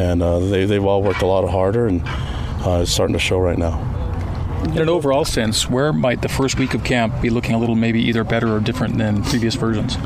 and 0.00 0.22
uh, 0.22 0.40
they 0.40 0.64
they've 0.64 0.84
all 0.84 1.02
worked 1.02 1.22
a 1.22 1.26
lot 1.26 1.48
harder, 1.48 1.86
and 1.86 2.02
uh, 2.66 2.80
it's 2.82 2.90
starting 2.90 3.14
to 3.14 3.20
show 3.20 3.38
right 3.38 3.58
now. 3.58 3.86
In 4.64 4.78
an 4.78 4.88
overall 4.88 5.24
sense, 5.24 5.70
where 5.70 5.92
might 5.92 6.22
the 6.22 6.28
first 6.28 6.58
week 6.58 6.74
of 6.74 6.84
camp 6.84 7.22
be 7.22 7.30
looking 7.30 7.54
a 7.54 7.58
little 7.58 7.76
maybe 7.76 8.02
either 8.02 8.24
better 8.24 8.54
or 8.54 8.60
different 8.60 8.98
than 8.98 9.22
previous 9.22 9.54
versions? 9.54 9.96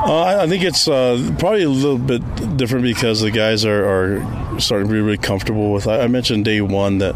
Uh, 0.00 0.38
I 0.40 0.46
think 0.46 0.62
it's 0.62 0.86
uh, 0.86 1.34
probably 1.40 1.64
a 1.64 1.68
little 1.68 1.98
bit 1.98 2.22
different 2.56 2.84
because 2.84 3.20
the 3.20 3.32
guys 3.32 3.64
are, 3.64 3.84
are 3.84 4.60
starting 4.60 4.86
to 4.86 4.92
be 4.92 5.00
really 5.00 5.18
comfortable 5.18 5.72
with. 5.72 5.88
I, 5.88 6.02
I 6.02 6.06
mentioned 6.06 6.44
day 6.44 6.60
one 6.60 6.98
that 6.98 7.14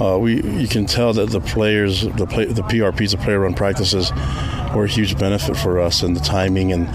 uh, 0.00 0.18
we 0.18 0.42
you 0.42 0.66
can 0.66 0.86
tell 0.86 1.12
that 1.12 1.30
the 1.30 1.40
players, 1.40 2.02
the 2.02 2.26
play, 2.26 2.46
the 2.46 2.62
PRPs, 2.62 3.12
the 3.12 3.18
player 3.18 3.38
run 3.38 3.54
practices, 3.54 4.10
were 4.74 4.84
a 4.84 4.88
huge 4.88 5.16
benefit 5.16 5.56
for 5.56 5.78
us, 5.78 6.02
and 6.02 6.16
the 6.16 6.20
timing 6.20 6.72
and 6.72 6.88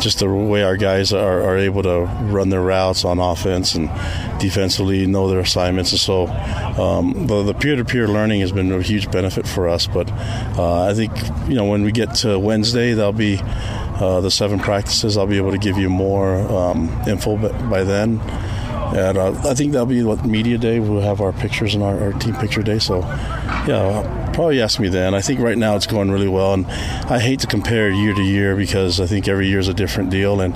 just 0.00 0.20
the 0.20 0.28
way 0.28 0.62
our 0.62 0.76
guys 0.76 1.12
are, 1.12 1.42
are 1.42 1.56
able 1.56 1.82
to 1.82 2.00
run 2.30 2.50
their 2.50 2.60
routes 2.60 3.04
on 3.04 3.18
offense 3.18 3.74
and 3.74 3.88
defensively 4.38 5.06
know 5.06 5.28
their 5.28 5.40
assignments. 5.40 5.90
And 5.92 6.00
so 6.00 6.26
um, 6.80 7.26
the, 7.26 7.54
peer-to-peer 7.54 8.06
learning 8.06 8.40
has 8.42 8.52
been 8.52 8.70
a 8.70 8.82
huge 8.82 9.10
benefit 9.10 9.48
for 9.48 9.68
us. 9.68 9.86
But 9.86 10.10
uh, 10.58 10.84
I 10.84 10.94
think 10.94 11.12
you 11.48 11.54
know 11.54 11.64
when 11.64 11.82
we 11.82 11.92
get 11.92 12.14
to 12.16 12.38
Wednesday, 12.38 12.92
there'll 12.92 13.12
be 13.12 13.40
uh, 14.00 14.20
the 14.20 14.30
seven 14.30 14.58
practices. 14.58 15.16
I'll 15.16 15.26
be 15.26 15.36
able 15.36 15.52
to 15.52 15.58
give 15.58 15.78
you 15.78 15.88
more 15.88 16.36
um, 16.52 16.88
info 17.06 17.36
by 17.68 17.84
then. 17.84 18.20
And 18.94 19.18
uh, 19.18 19.32
I 19.44 19.54
think 19.54 19.72
that'll 19.72 19.86
be 19.86 20.02
what 20.04 20.24
media 20.24 20.58
day. 20.58 20.78
We'll 20.78 21.00
have 21.00 21.20
our 21.20 21.32
pictures 21.32 21.74
and 21.74 21.82
our, 21.82 21.98
our 22.00 22.12
team 22.12 22.34
picture 22.36 22.62
day. 22.62 22.78
So, 22.78 23.00
yeah, 23.66 24.30
probably 24.32 24.60
ask 24.60 24.78
me 24.78 24.88
then. 24.88 25.14
I 25.14 25.20
think 25.20 25.40
right 25.40 25.58
now 25.58 25.74
it's 25.74 25.86
going 25.86 26.10
really 26.10 26.28
well, 26.28 26.54
and 26.54 26.66
I 26.66 27.18
hate 27.18 27.40
to 27.40 27.46
compare 27.46 27.90
year 27.90 28.14
to 28.14 28.22
year 28.22 28.54
because 28.54 29.00
I 29.00 29.06
think 29.06 29.26
every 29.26 29.48
year 29.48 29.58
is 29.58 29.68
a 29.68 29.74
different 29.74 30.10
deal, 30.10 30.40
and 30.40 30.54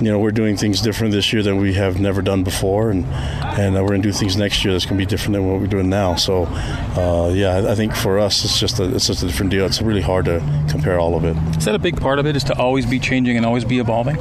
you 0.00 0.10
know 0.10 0.18
we're 0.18 0.30
doing 0.30 0.56
things 0.56 0.80
different 0.80 1.12
this 1.12 1.32
year 1.32 1.42
than 1.42 1.58
we 1.58 1.74
have 1.74 2.00
never 2.00 2.22
done 2.22 2.42
before, 2.42 2.90
and 2.90 3.04
and 3.06 3.76
uh, 3.76 3.82
we're 3.82 3.90
gonna 3.90 4.02
do 4.02 4.12
things 4.12 4.36
next 4.36 4.64
year 4.64 4.72
that's 4.72 4.86
gonna 4.86 4.98
be 4.98 5.06
different 5.06 5.34
than 5.34 5.46
what 5.46 5.60
we're 5.60 5.66
doing 5.66 5.90
now. 5.90 6.14
So, 6.14 6.44
uh, 6.46 7.30
yeah, 7.34 7.70
I 7.70 7.74
think 7.74 7.94
for 7.94 8.18
us 8.18 8.44
it's 8.44 8.58
just 8.58 8.78
a, 8.80 8.94
it's 8.94 9.06
just 9.06 9.22
a 9.22 9.26
different 9.26 9.50
deal. 9.50 9.66
It's 9.66 9.82
really 9.82 10.00
hard 10.00 10.24
to 10.26 10.40
compare 10.70 10.98
all 10.98 11.16
of 11.16 11.24
it. 11.24 11.36
Is 11.56 11.64
that 11.66 11.74
a 11.74 11.78
big 11.78 12.00
part 12.00 12.18
of 12.18 12.26
it? 12.26 12.36
Is 12.36 12.44
to 12.44 12.58
always 12.58 12.86
be 12.86 12.98
changing 12.98 13.36
and 13.36 13.44
always 13.44 13.64
be 13.64 13.78
evolving? 13.78 14.16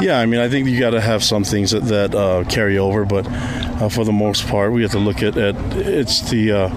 Yeah, 0.00 0.18
I 0.18 0.26
mean, 0.26 0.40
I 0.40 0.48
think 0.48 0.66
you 0.68 0.80
got 0.80 0.90
to 0.90 1.00
have 1.00 1.22
some 1.22 1.44
things 1.44 1.70
that, 1.72 1.84
that 1.84 2.14
uh, 2.14 2.44
carry 2.48 2.78
over, 2.78 3.04
but 3.04 3.26
uh, 3.28 3.88
for 3.88 4.04
the 4.04 4.12
most 4.12 4.46
part, 4.48 4.72
we 4.72 4.82
have 4.82 4.92
to 4.92 4.98
look 4.98 5.22
at, 5.22 5.36
at 5.36 5.54
it's 5.76 6.30
the 6.30 6.52
uh, 6.52 6.68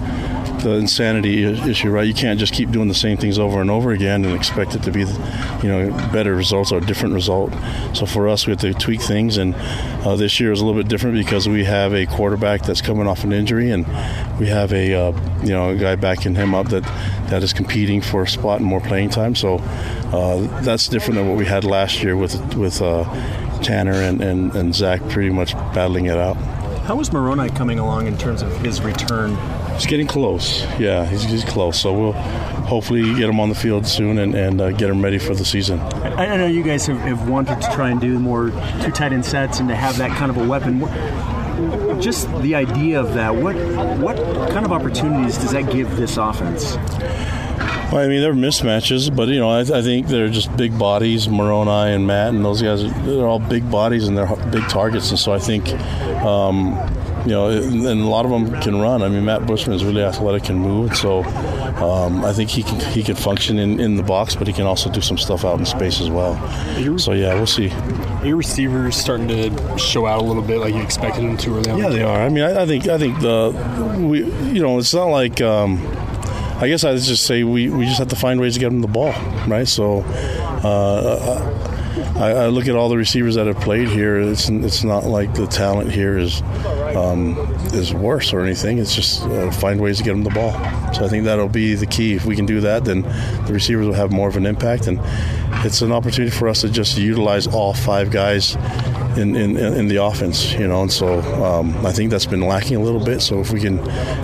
the 0.66 0.74
insanity 0.74 1.44
issue, 1.44 1.90
right? 1.90 2.06
You 2.06 2.14
can't 2.14 2.40
just 2.40 2.52
keep 2.52 2.72
doing 2.72 2.88
the 2.88 2.94
same 2.94 3.16
things 3.16 3.38
over 3.38 3.60
and 3.60 3.70
over 3.70 3.92
again 3.92 4.24
and 4.24 4.34
expect 4.34 4.74
it 4.74 4.82
to 4.82 4.90
be, 4.90 5.00
you 5.62 5.68
know, 5.68 5.90
better 6.12 6.34
results 6.34 6.72
or 6.72 6.78
a 6.78 6.80
different 6.80 7.14
result. 7.14 7.52
So 7.94 8.04
for 8.04 8.26
us, 8.28 8.46
we 8.46 8.50
have 8.50 8.60
to 8.62 8.74
tweak 8.74 9.00
things, 9.00 9.36
and 9.36 9.54
uh, 10.04 10.16
this 10.16 10.40
year 10.40 10.50
is 10.50 10.60
a 10.60 10.66
little 10.66 10.80
bit 10.82 10.88
different 10.88 11.16
because 11.16 11.48
we 11.48 11.62
have 11.64 11.94
a 11.94 12.04
quarterback 12.06 12.62
that's 12.62 12.80
coming 12.80 13.06
off 13.06 13.22
an 13.22 13.32
injury, 13.32 13.70
and 13.70 13.86
we 14.40 14.48
have 14.48 14.72
a, 14.72 14.92
uh, 14.92 15.12
you 15.42 15.50
know, 15.50 15.70
a 15.70 15.76
guy 15.76 15.94
backing 15.94 16.34
him 16.34 16.52
up 16.52 16.68
that 16.70 16.82
that 17.30 17.44
is 17.44 17.52
competing 17.52 18.00
for 18.00 18.22
a 18.22 18.28
spot 18.28 18.58
and 18.58 18.66
more 18.66 18.80
playing 18.80 19.10
time. 19.10 19.36
So 19.36 19.58
uh, 20.12 20.62
that's 20.62 20.88
different 20.88 21.14
than 21.14 21.28
what 21.28 21.38
we 21.38 21.44
had 21.44 21.62
last 21.62 22.02
year 22.02 22.16
with 22.16 22.56
with 22.56 22.82
uh, 22.82 23.04
Tanner 23.62 23.94
and, 23.94 24.20
and, 24.20 24.52
and 24.56 24.74
Zach 24.74 25.00
pretty 25.10 25.30
much 25.30 25.54
battling 25.74 26.06
it 26.06 26.18
out. 26.18 26.36
How 26.86 26.98
is 27.00 27.12
Moroni 27.12 27.50
coming 27.50 27.78
along 27.78 28.06
in 28.08 28.16
terms 28.18 28.42
of 28.42 28.56
his 28.58 28.80
return 28.80 29.36
He's 29.76 29.86
getting 29.86 30.06
close. 30.06 30.62
Yeah, 30.78 31.04
he's, 31.04 31.22
he's 31.24 31.44
close. 31.44 31.80
So 31.80 31.92
we'll 31.92 32.12
hopefully 32.12 33.14
get 33.14 33.28
him 33.28 33.38
on 33.38 33.48
the 33.48 33.54
field 33.54 33.86
soon 33.86 34.18
and, 34.18 34.34
and 34.34 34.60
uh, 34.60 34.72
get 34.72 34.90
him 34.90 35.02
ready 35.02 35.18
for 35.18 35.34
the 35.34 35.44
season. 35.44 35.78
I, 35.80 36.32
I 36.32 36.36
know 36.36 36.46
you 36.46 36.62
guys 36.62 36.86
have, 36.86 36.98
have, 36.98 37.28
wanted 37.28 37.60
to 37.60 37.70
try 37.72 37.90
and 37.90 38.00
do 38.00 38.18
more 38.18 38.50
two 38.82 38.90
tight 38.90 39.12
end 39.12 39.24
sets 39.24 39.60
and 39.60 39.68
to 39.68 39.76
have 39.76 39.98
that 39.98 40.10
kind 40.16 40.30
of 40.30 40.38
a 40.38 40.48
weapon. 40.48 40.80
Just 42.00 42.26
the 42.40 42.54
idea 42.54 43.00
of 43.00 43.14
that, 43.14 43.34
what 43.34 43.54
what 43.98 44.16
kind 44.50 44.66
of 44.66 44.72
opportunities 44.72 45.38
does 45.38 45.52
that 45.52 45.70
give 45.70 45.96
this 45.96 46.16
offense? 46.16 46.76
Well, 47.92 48.04
I 48.04 48.08
mean, 48.08 48.20
they're 48.20 48.34
mismatches, 48.34 49.14
but 49.14 49.28
you 49.28 49.38
know, 49.38 49.48
I, 49.48 49.60
I, 49.60 49.80
think 49.80 50.08
they're 50.08 50.28
just 50.28 50.54
big 50.56 50.76
bodies. 50.76 51.28
Moroni 51.28 51.94
and 51.94 52.04
Matt 52.04 52.34
and 52.34 52.44
those 52.44 52.60
guys, 52.60 52.82
they're 53.04 53.26
all 53.26 53.38
big 53.38 53.70
bodies 53.70 54.08
and 54.08 54.18
they're 54.18 54.26
big 54.50 54.68
targets, 54.68 55.10
and 55.10 55.18
so 55.18 55.32
I 55.32 55.38
think 55.38 55.68
um, 56.22 56.74
you 57.26 57.32
know, 57.32 57.48
and 57.48 57.84
a 57.84 58.06
lot 58.06 58.24
of 58.24 58.30
them 58.30 58.60
can 58.60 58.80
run. 58.80 59.02
I 59.02 59.08
mean, 59.08 59.24
Matt 59.24 59.46
Bushman 59.46 59.74
is 59.74 59.84
really 59.84 60.02
athletic 60.02 60.48
and 60.48 60.60
move, 60.60 60.96
so 60.96 61.24
um, 61.24 62.24
I 62.24 62.32
think 62.32 62.50
he 62.50 62.62
can 62.62 62.78
he 62.92 63.02
can 63.02 63.16
function 63.16 63.58
in, 63.58 63.80
in 63.80 63.96
the 63.96 64.04
box, 64.04 64.36
but 64.36 64.46
he 64.46 64.52
can 64.52 64.64
also 64.64 64.90
do 64.90 65.00
some 65.00 65.18
stuff 65.18 65.44
out 65.44 65.58
in 65.58 65.66
space 65.66 66.00
as 66.00 66.08
well. 66.08 66.36
So 66.98 67.12
yeah, 67.12 67.34
we'll 67.34 67.46
see. 67.46 67.70
Are 67.70 68.26
your 68.26 68.36
receivers 68.36 68.96
starting 68.96 69.26
to 69.28 69.78
show 69.78 70.06
out 70.06 70.20
a 70.20 70.24
little 70.24 70.42
bit 70.42 70.60
like 70.60 70.72
you 70.72 70.80
expected 70.80 71.24
them 71.24 71.36
to 71.38 71.56
early 71.56 71.70
on? 71.70 71.78
Yeah, 71.78 71.88
they 71.88 72.02
are. 72.02 72.22
I 72.22 72.28
mean, 72.28 72.44
I, 72.44 72.62
I 72.62 72.66
think 72.66 72.86
I 72.86 72.96
think 72.96 73.18
the 73.20 73.98
we 73.98 74.24
you 74.52 74.62
know 74.62 74.78
it's 74.78 74.94
not 74.94 75.06
like. 75.06 75.40
Um, 75.40 75.84
I 76.58 76.68
guess 76.68 76.84
I'd 76.84 76.98
just 77.00 77.26
say 77.26 77.44
we, 77.44 77.68
we 77.68 77.84
just 77.84 77.98
have 77.98 78.08
to 78.08 78.16
find 78.16 78.40
ways 78.40 78.54
to 78.54 78.60
get 78.60 78.70
them 78.70 78.80
the 78.80 78.88
ball, 78.88 79.12
right? 79.46 79.68
So 79.68 79.98
uh, 80.06 81.66
I, 82.16 82.30
I, 82.30 82.46
look 82.48 82.66
at 82.66 82.74
all 82.74 82.88
the 82.88 82.96
receivers 82.96 83.34
that 83.34 83.46
have 83.46 83.60
played 83.60 83.88
here. 83.88 84.18
It's 84.18 84.48
it's 84.48 84.82
not 84.82 85.04
like 85.04 85.34
the 85.34 85.46
talent 85.46 85.92
here 85.92 86.16
is 86.16 86.40
um, 86.96 87.36
is 87.72 87.92
worse 87.92 88.32
or 88.32 88.40
anything. 88.40 88.78
It's 88.78 88.94
just 88.94 89.22
uh, 89.22 89.50
find 89.50 89.80
ways 89.80 89.98
to 89.98 90.04
get 90.04 90.12
them 90.12 90.24
the 90.24 90.30
ball. 90.30 90.52
So 90.94 91.04
I 91.04 91.08
think 91.08 91.24
that'll 91.24 91.48
be 91.48 91.74
the 91.74 91.86
key. 91.86 92.14
If 92.14 92.24
we 92.24 92.34
can 92.34 92.46
do 92.46 92.60
that, 92.60 92.84
then 92.84 93.02
the 93.46 93.52
receivers 93.52 93.86
will 93.86 93.94
have 93.94 94.12
more 94.12 94.28
of 94.28 94.36
an 94.36 94.46
impact, 94.46 94.86
and 94.86 94.98
it's 95.64 95.82
an 95.82 95.92
opportunity 95.92 96.34
for 96.34 96.48
us 96.48 96.62
to 96.62 96.68
just 96.68 96.96
utilize 96.98 97.46
all 97.46 97.74
five 97.74 98.10
guys 98.10 98.56
in, 99.16 99.34
in, 99.34 99.56
in 99.56 99.88
the 99.88 99.96
offense, 99.96 100.52
you 100.54 100.66
know. 100.66 100.82
And 100.82 100.92
so 100.92 101.20
um, 101.44 101.86
I 101.86 101.92
think 101.92 102.10
that's 102.10 102.26
been 102.26 102.42
lacking 102.42 102.76
a 102.76 102.80
little 102.80 103.04
bit. 103.04 103.20
So 103.20 103.40
if 103.40 103.52
we 103.52 103.60
can 103.60 103.78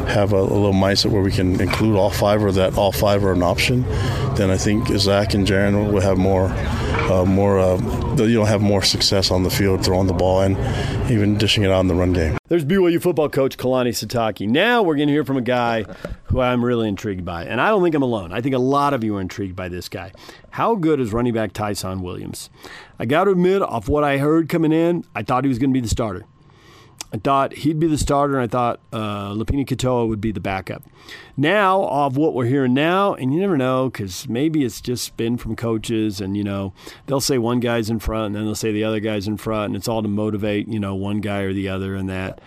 have 0.07 0.33
a, 0.33 0.37
a, 0.37 0.43
little 0.43 0.73
mindset 0.73 1.11
where 1.11 1.23
we 1.23 1.33
can 1.33 1.61
include 1.61 1.97
all 1.97 2.11
five, 2.11 2.43
or 2.43 2.53
that 2.53 2.77
all 2.77 2.93
five 2.93 3.25
are 3.25 3.33
an 3.33 3.43
option, 3.43 3.83
then 4.37 4.51
I 4.51 4.57
think 4.57 4.89
Zach 4.89 5.35
and 5.35 5.47
Jaren 5.47 5.93
will 5.93 6.01
have 6.01 6.19
more 6.19 6.51
uh, 7.11 7.25
more, 7.25 7.59
uh, 7.59 7.77
you 8.19 8.35
know, 8.35 8.45
have 8.45 8.63
more 8.63 8.83
success 8.83 9.31
on 9.31 9.43
the 9.43 9.51
field 9.51 9.85
throwing 9.85 10.07
the 10.07 10.15
ball 10.15 10.41
and 10.41 10.57
even 11.11 11.37
dishing 11.37 11.65
it 11.65 11.71
out 11.71 11.81
in 11.81 11.89
the 11.89 11.95
run 11.95 12.13
game. 12.13 12.39
There's 12.49 12.62
BYU 12.65 13.01
football 13.01 13.29
coach 13.29 13.57
Kalani 13.57 13.91
Sitake. 13.91 14.49
Now 14.49 14.83
we're 14.83 14.97
going 14.97 15.09
to 15.09 15.13
hear 15.13 15.25
from 15.25 15.37
a 15.37 15.43
guy 15.43 15.85
who 16.25 16.41
I'm 16.41 16.65
really 16.65 16.89
intrigued 16.89 17.25
by, 17.25 17.45
and 17.45 17.61
I 17.61 17.69
don't 17.69 17.83
think 17.83 17.95
I'm 17.95 18.03
alone. 18.03 18.33
I 18.33 18.41
think 18.41 18.55
a 18.55 18.59
lot 18.59 18.95
of 18.95 19.05
you 19.05 19.17
are 19.17 19.21
intrigued 19.21 19.57
by 19.57 19.69
this 19.69 19.89
guy. 19.89 20.13
How 20.51 20.75
good 20.75 21.01
is 21.01 21.13
running 21.13 21.35
back 21.35 21.53
Tyson 21.53 22.03
Williams? 22.03 22.51
I 22.99 23.07
got 23.07 23.25
to 23.25 23.31
admit, 23.31 23.63
off 23.63 23.89
what 23.89 24.05
I 24.05 24.19
heard 24.19 24.49
coming 24.49 24.73
in, 24.73 25.05
I 25.15 25.23
thought 25.23 25.45
he 25.45 25.49
was 25.49 25.59
going 25.59 25.71
to 25.71 25.75
be 25.75 25.81
the 25.81 25.89
starter. 25.89 26.25
I 27.13 27.19
thought 27.19 27.53
he'd 27.53 27.79
be 27.79 27.87
the 27.87 27.99
starter, 27.99 28.39
and 28.39 28.43
I 28.43 28.47
thought 28.47 28.81
uh, 28.91 29.35
Lopini 29.35 29.67
Katoa 29.67 30.09
would 30.09 30.21
be 30.21 30.33
the 30.33 30.41
backup. 30.41 30.83
Now, 31.37 31.83
of 31.85 32.17
what 32.17 32.33
we're 32.33 32.47
hearing 32.47 32.73
now, 32.73 33.13
and 33.13 33.35
you 33.35 33.41
never 33.41 33.59
know, 33.59 33.91
because 33.91 34.27
maybe 34.29 34.65
it's 34.65 34.81
just 34.81 35.15
been 35.19 35.37
from 35.37 35.55
coaches, 35.55 36.23
and 36.23 36.37
you 36.39 36.45
know 36.45 36.73
they'll 37.07 37.21
say 37.21 37.37
one 37.37 37.61
guy's 37.61 37.91
in 37.91 37.99
front, 37.99 38.27
and 38.27 38.35
then 38.35 38.45
they'll 38.45 38.55
say 38.55 38.73
the 38.73 38.85
other 38.85 39.01
guy's 39.01 39.29
in 39.29 39.37
front, 39.37 39.67
and 39.67 39.77
it's 39.77 39.89
all 39.89 40.01
to 40.03 40.09
motivate 40.09 40.69
you 40.69 40.81
know 40.81 40.95
one 40.95 41.21
guy 41.21 41.41
or 41.41 41.53
the 41.53 41.69
other, 41.69 41.95
and 41.95 42.09
that. 42.09 42.41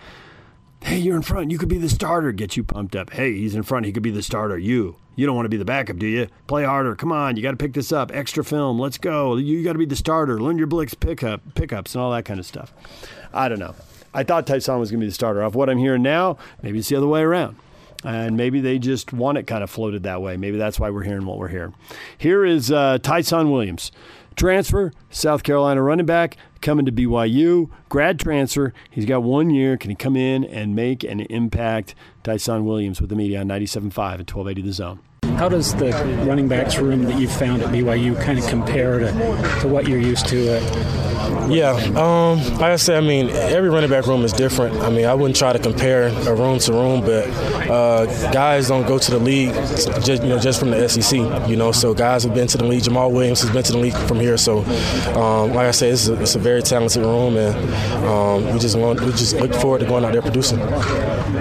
Hey, 0.82 0.98
you're 0.98 1.16
in 1.16 1.22
front. 1.22 1.50
You 1.50 1.58
could 1.58 1.70
be 1.70 1.78
the 1.78 1.88
starter. 1.88 2.30
Get 2.32 2.56
you 2.56 2.62
pumped 2.62 2.94
up. 2.94 3.10
Hey, 3.10 3.32
he's 3.32 3.56
in 3.56 3.64
front. 3.64 3.86
He 3.86 3.92
could 3.92 4.02
be 4.04 4.10
the 4.10 4.22
starter. 4.22 4.58
You. 4.58 4.96
You 5.16 5.26
don't 5.26 5.34
want 5.34 5.46
to 5.46 5.50
be 5.50 5.56
the 5.56 5.64
backup, 5.64 5.96
do 5.96 6.06
you? 6.06 6.28
Play 6.46 6.64
harder. 6.64 6.94
Come 6.94 7.10
on. 7.10 7.36
You 7.36 7.42
got 7.42 7.52
to 7.52 7.56
pick 7.56 7.72
this 7.72 7.90
up. 7.90 8.12
Extra 8.14 8.44
film. 8.44 8.78
Let's 8.78 8.98
go. 8.98 9.36
You 9.36 9.64
got 9.64 9.72
to 9.72 9.78
be 9.78 9.86
the 9.86 9.96
starter. 9.96 10.38
Learn 10.40 10.58
your 10.58 10.66
blitz 10.68 10.94
pickup, 10.94 11.54
pickups, 11.54 11.94
and 11.94 12.02
all 12.02 12.12
that 12.12 12.26
kind 12.26 12.38
of 12.38 12.46
stuff. 12.46 12.72
I 13.32 13.48
don't 13.48 13.58
know. 13.58 13.74
I 14.16 14.24
thought 14.24 14.46
Tyson 14.46 14.80
was 14.80 14.90
going 14.90 15.00
to 15.00 15.04
be 15.04 15.08
the 15.10 15.14
starter. 15.14 15.42
Off 15.42 15.54
what 15.54 15.68
I'm 15.68 15.76
hearing 15.76 16.02
now, 16.02 16.38
maybe 16.62 16.78
it's 16.78 16.88
the 16.88 16.96
other 16.96 17.06
way 17.06 17.20
around. 17.20 17.56
And 18.02 18.34
maybe 18.34 18.60
they 18.62 18.78
just 18.78 19.12
want 19.12 19.36
it 19.36 19.46
kind 19.46 19.62
of 19.62 19.68
floated 19.68 20.04
that 20.04 20.22
way. 20.22 20.38
Maybe 20.38 20.56
that's 20.56 20.80
why 20.80 20.88
we're 20.88 21.02
hearing 21.02 21.26
what 21.26 21.38
we're 21.38 21.48
hearing. 21.48 21.74
Here 22.16 22.42
is 22.42 22.70
uh, 22.70 22.98
Tyson 23.02 23.50
Williams. 23.50 23.92
Transfer, 24.34 24.92
South 25.10 25.42
Carolina 25.42 25.82
running 25.82 26.06
back, 26.06 26.38
coming 26.62 26.86
to 26.86 26.92
BYU. 26.92 27.70
Grad 27.90 28.18
transfer. 28.18 28.72
He's 28.90 29.04
got 29.04 29.22
one 29.22 29.50
year. 29.50 29.76
Can 29.76 29.90
he 29.90 29.96
come 29.96 30.16
in 30.16 30.44
and 30.44 30.74
make 30.74 31.04
an 31.04 31.20
impact? 31.20 31.94
Tyson 32.22 32.64
Williams 32.64 33.00
with 33.02 33.10
the 33.10 33.16
media 33.16 33.40
on 33.40 33.48
97.5 33.48 33.76
and 33.76 33.92
1280 33.92 34.62
The 34.62 34.72
Zone. 34.72 35.00
How 35.36 35.50
does 35.50 35.74
the 35.74 35.90
running 36.26 36.48
backs 36.48 36.78
room 36.78 37.02
that 37.04 37.18
you've 37.18 37.32
found 37.32 37.60
at 37.62 37.68
BYU 37.68 38.18
kind 38.22 38.38
of 38.38 38.46
compare 38.46 38.98
to, 38.98 39.12
to 39.60 39.68
what 39.68 39.86
you're 39.86 40.00
used 40.00 40.26
to 40.28 40.48
at 40.56 41.05
yeah, 41.48 41.72
um, 41.96 42.42
like 42.54 42.72
I 42.72 42.76
said, 42.76 42.96
I 43.02 43.06
mean, 43.06 43.30
every 43.30 43.70
running 43.70 43.90
back 43.90 44.06
room 44.06 44.24
is 44.24 44.32
different. 44.32 44.76
I 44.80 44.90
mean, 44.90 45.06
I 45.06 45.14
wouldn't 45.14 45.36
try 45.36 45.52
to 45.52 45.58
compare 45.58 46.08
a 46.08 46.34
room 46.34 46.58
to 46.60 46.72
room, 46.72 47.00
but 47.00 47.28
uh, 47.70 48.06
guys 48.32 48.68
don't 48.68 48.86
go 48.86 48.98
to 48.98 49.10
the 49.10 49.18
league 49.18 49.54
just 50.04 50.22
you 50.22 50.28
know 50.28 50.38
just 50.38 50.58
from 50.58 50.70
the 50.70 50.88
SEC. 50.88 51.18
You 51.48 51.56
know, 51.56 51.72
so 51.72 51.94
guys 51.94 52.24
have 52.24 52.34
been 52.34 52.48
to 52.48 52.58
the 52.58 52.64
league. 52.64 52.82
Jamaal 52.82 53.12
Williams 53.12 53.40
has 53.42 53.50
been 53.50 53.62
to 53.62 53.72
the 53.72 53.78
league 53.78 53.96
from 53.96 54.20
here. 54.20 54.36
So, 54.36 54.58
um, 55.14 55.54
like 55.54 55.66
I 55.66 55.70
said, 55.70 55.92
it's 55.92 56.08
a, 56.08 56.20
it's 56.20 56.34
a, 56.34 56.38
very 56.38 56.62
talented 56.62 57.02
room, 57.02 57.36
and 57.36 57.56
um, 58.04 58.52
we 58.52 58.58
just 58.58 58.78
want 58.78 59.00
we 59.00 59.10
just 59.12 59.36
look 59.36 59.52
forward 59.54 59.80
to 59.80 59.86
going 59.86 60.04
out 60.04 60.12
there 60.12 60.22
producing. 60.22 60.60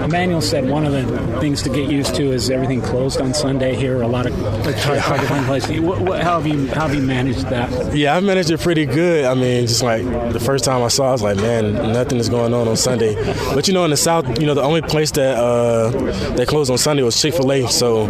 Emmanuel 0.04 0.42
said 0.42 0.70
one 0.70 0.86
of 0.86 0.92
the 0.92 1.40
things 1.40 1.62
to 1.64 1.70
get 1.70 1.90
used 1.90 2.16
to 2.16 2.32
is 2.32 2.50
everything 2.50 2.82
closed 2.82 3.20
on 3.20 3.34
Sunday 3.34 3.76
here. 3.76 4.02
A 4.02 4.08
lot 4.08 4.26
of 4.26 4.40
like, 4.66 4.76
hard, 4.80 5.00
hard 5.00 5.22
to 5.22 5.28
find 5.28 5.46
places. 5.46 5.80
What, 5.80 6.02
what, 6.02 6.22
how 6.22 6.40
have 6.40 6.48
you 6.48 6.68
how 6.68 6.88
have 6.88 6.96
you 6.96 7.02
managed 7.02 7.50
that? 7.50 7.96
Yeah, 7.96 8.16
I 8.16 8.20
managed 8.20 8.50
it 8.50 8.60
pretty 8.60 8.86
good. 8.86 9.26
I 9.26 9.34
mean, 9.34 9.68
just 9.76 9.84
like 9.84 10.32
the 10.32 10.40
first 10.40 10.64
time 10.64 10.82
I 10.84 10.88
saw, 10.88 11.06
it, 11.06 11.10
I 11.10 11.12
was 11.12 11.22
like, 11.22 11.38
man, 11.38 11.74
nothing 11.74 12.18
is 12.18 12.30
going 12.30 12.54
on 12.54 12.68
on 12.68 12.78
Sunday. 12.78 13.16
But 13.54 13.68
you 13.68 13.74
know, 13.74 13.84
in 13.84 13.92
the 13.92 13.98
South, 13.98 14.40
you 14.40 14.46
know, 14.46 14.54
the 14.54 14.62
only 14.62 14.82
place 14.82 15.12
that 15.12 15.38
uh, 15.38 15.90
that 16.36 16.48
closed 16.48 16.72
on 16.72 16.78
Sunday 16.78 17.04
was 17.04 17.22
Chick 17.22 17.34
Fil 17.34 17.52
A. 17.52 17.68
So, 17.68 18.06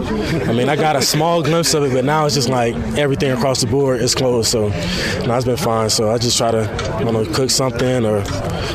I 0.48 0.54
mean, 0.54 0.70
I 0.70 0.76
got 0.76 0.96
a 0.96 1.02
small 1.02 1.42
glimpse 1.42 1.74
of 1.74 1.84
it, 1.84 1.92
but 1.94 2.06
now 2.06 2.26
it's 2.26 2.36
just 2.36 2.50
like 2.50 2.76
everything 2.98 3.32
across 3.32 3.62
the 3.62 3.68
board 3.68 4.02
is 4.02 4.14
closed. 4.14 4.50
So, 4.50 4.70
now 5.26 5.38
it's 5.38 5.46
been 5.46 5.58
fine. 5.58 5.90
So 5.90 6.12
I 6.12 6.20
just 6.20 6.38
try 6.38 6.52
to, 6.52 6.96
you 7.00 7.06
know, 7.06 7.26
cook 7.34 7.50
something 7.50 8.06
or 8.06 8.22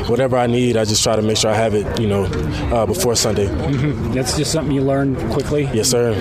whatever 0.07 0.35
I 0.35 0.47
need. 0.47 0.75
I 0.75 0.83
just 0.83 1.01
try 1.01 1.15
to 1.15 1.21
make 1.21 1.37
sure 1.37 1.51
I 1.51 1.55
have 1.55 1.73
it, 1.73 1.99
you 1.99 2.07
know, 2.07 2.25
uh, 2.73 2.85
before 2.85 3.15
Sunday. 3.15 3.47
Mm-hmm. 3.47 4.13
That's 4.13 4.35
just 4.35 4.51
something 4.51 4.75
you 4.75 4.81
learn 4.81 5.15
quickly. 5.31 5.69
Yes, 5.73 5.89
sir. 5.89 6.13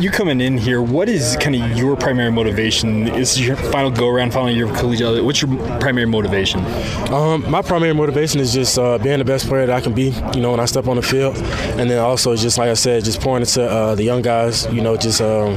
You 0.00 0.10
coming 0.10 0.40
in 0.40 0.58
here, 0.58 0.82
what 0.82 1.08
is 1.08 1.36
kind 1.40 1.56
of 1.56 1.76
your 1.76 1.96
primary 1.96 2.30
motivation? 2.30 3.08
Is 3.08 3.40
your 3.40 3.56
final 3.56 3.90
go 3.90 4.08
around, 4.08 4.32
final 4.32 4.50
year 4.50 4.66
of 4.66 4.76
collegiate? 4.76 5.24
What's 5.24 5.42
your 5.42 5.56
primary 5.78 6.06
motivation? 6.06 6.64
Um, 7.12 7.48
my 7.50 7.62
primary 7.62 7.94
motivation 7.94 8.40
is 8.40 8.52
just 8.52 8.78
uh, 8.78 8.98
being 8.98 9.18
the 9.18 9.24
best 9.24 9.46
player 9.46 9.66
that 9.66 9.74
I 9.74 9.80
can 9.80 9.94
be. 9.94 10.14
You 10.34 10.40
know, 10.40 10.50
when 10.50 10.60
I 10.60 10.66
step 10.66 10.86
on 10.88 10.96
the 10.96 11.02
field, 11.02 11.36
and 11.36 11.90
then 11.90 11.98
also 11.98 12.36
just 12.36 12.58
like 12.58 12.70
I 12.70 12.74
said, 12.74 13.04
just 13.04 13.20
pouring 13.20 13.44
to 13.44 13.68
uh, 13.68 13.94
the 13.94 14.04
young 14.04 14.22
guys. 14.22 14.66
You 14.72 14.80
know, 14.80 14.96
just 14.96 15.20
um, 15.20 15.54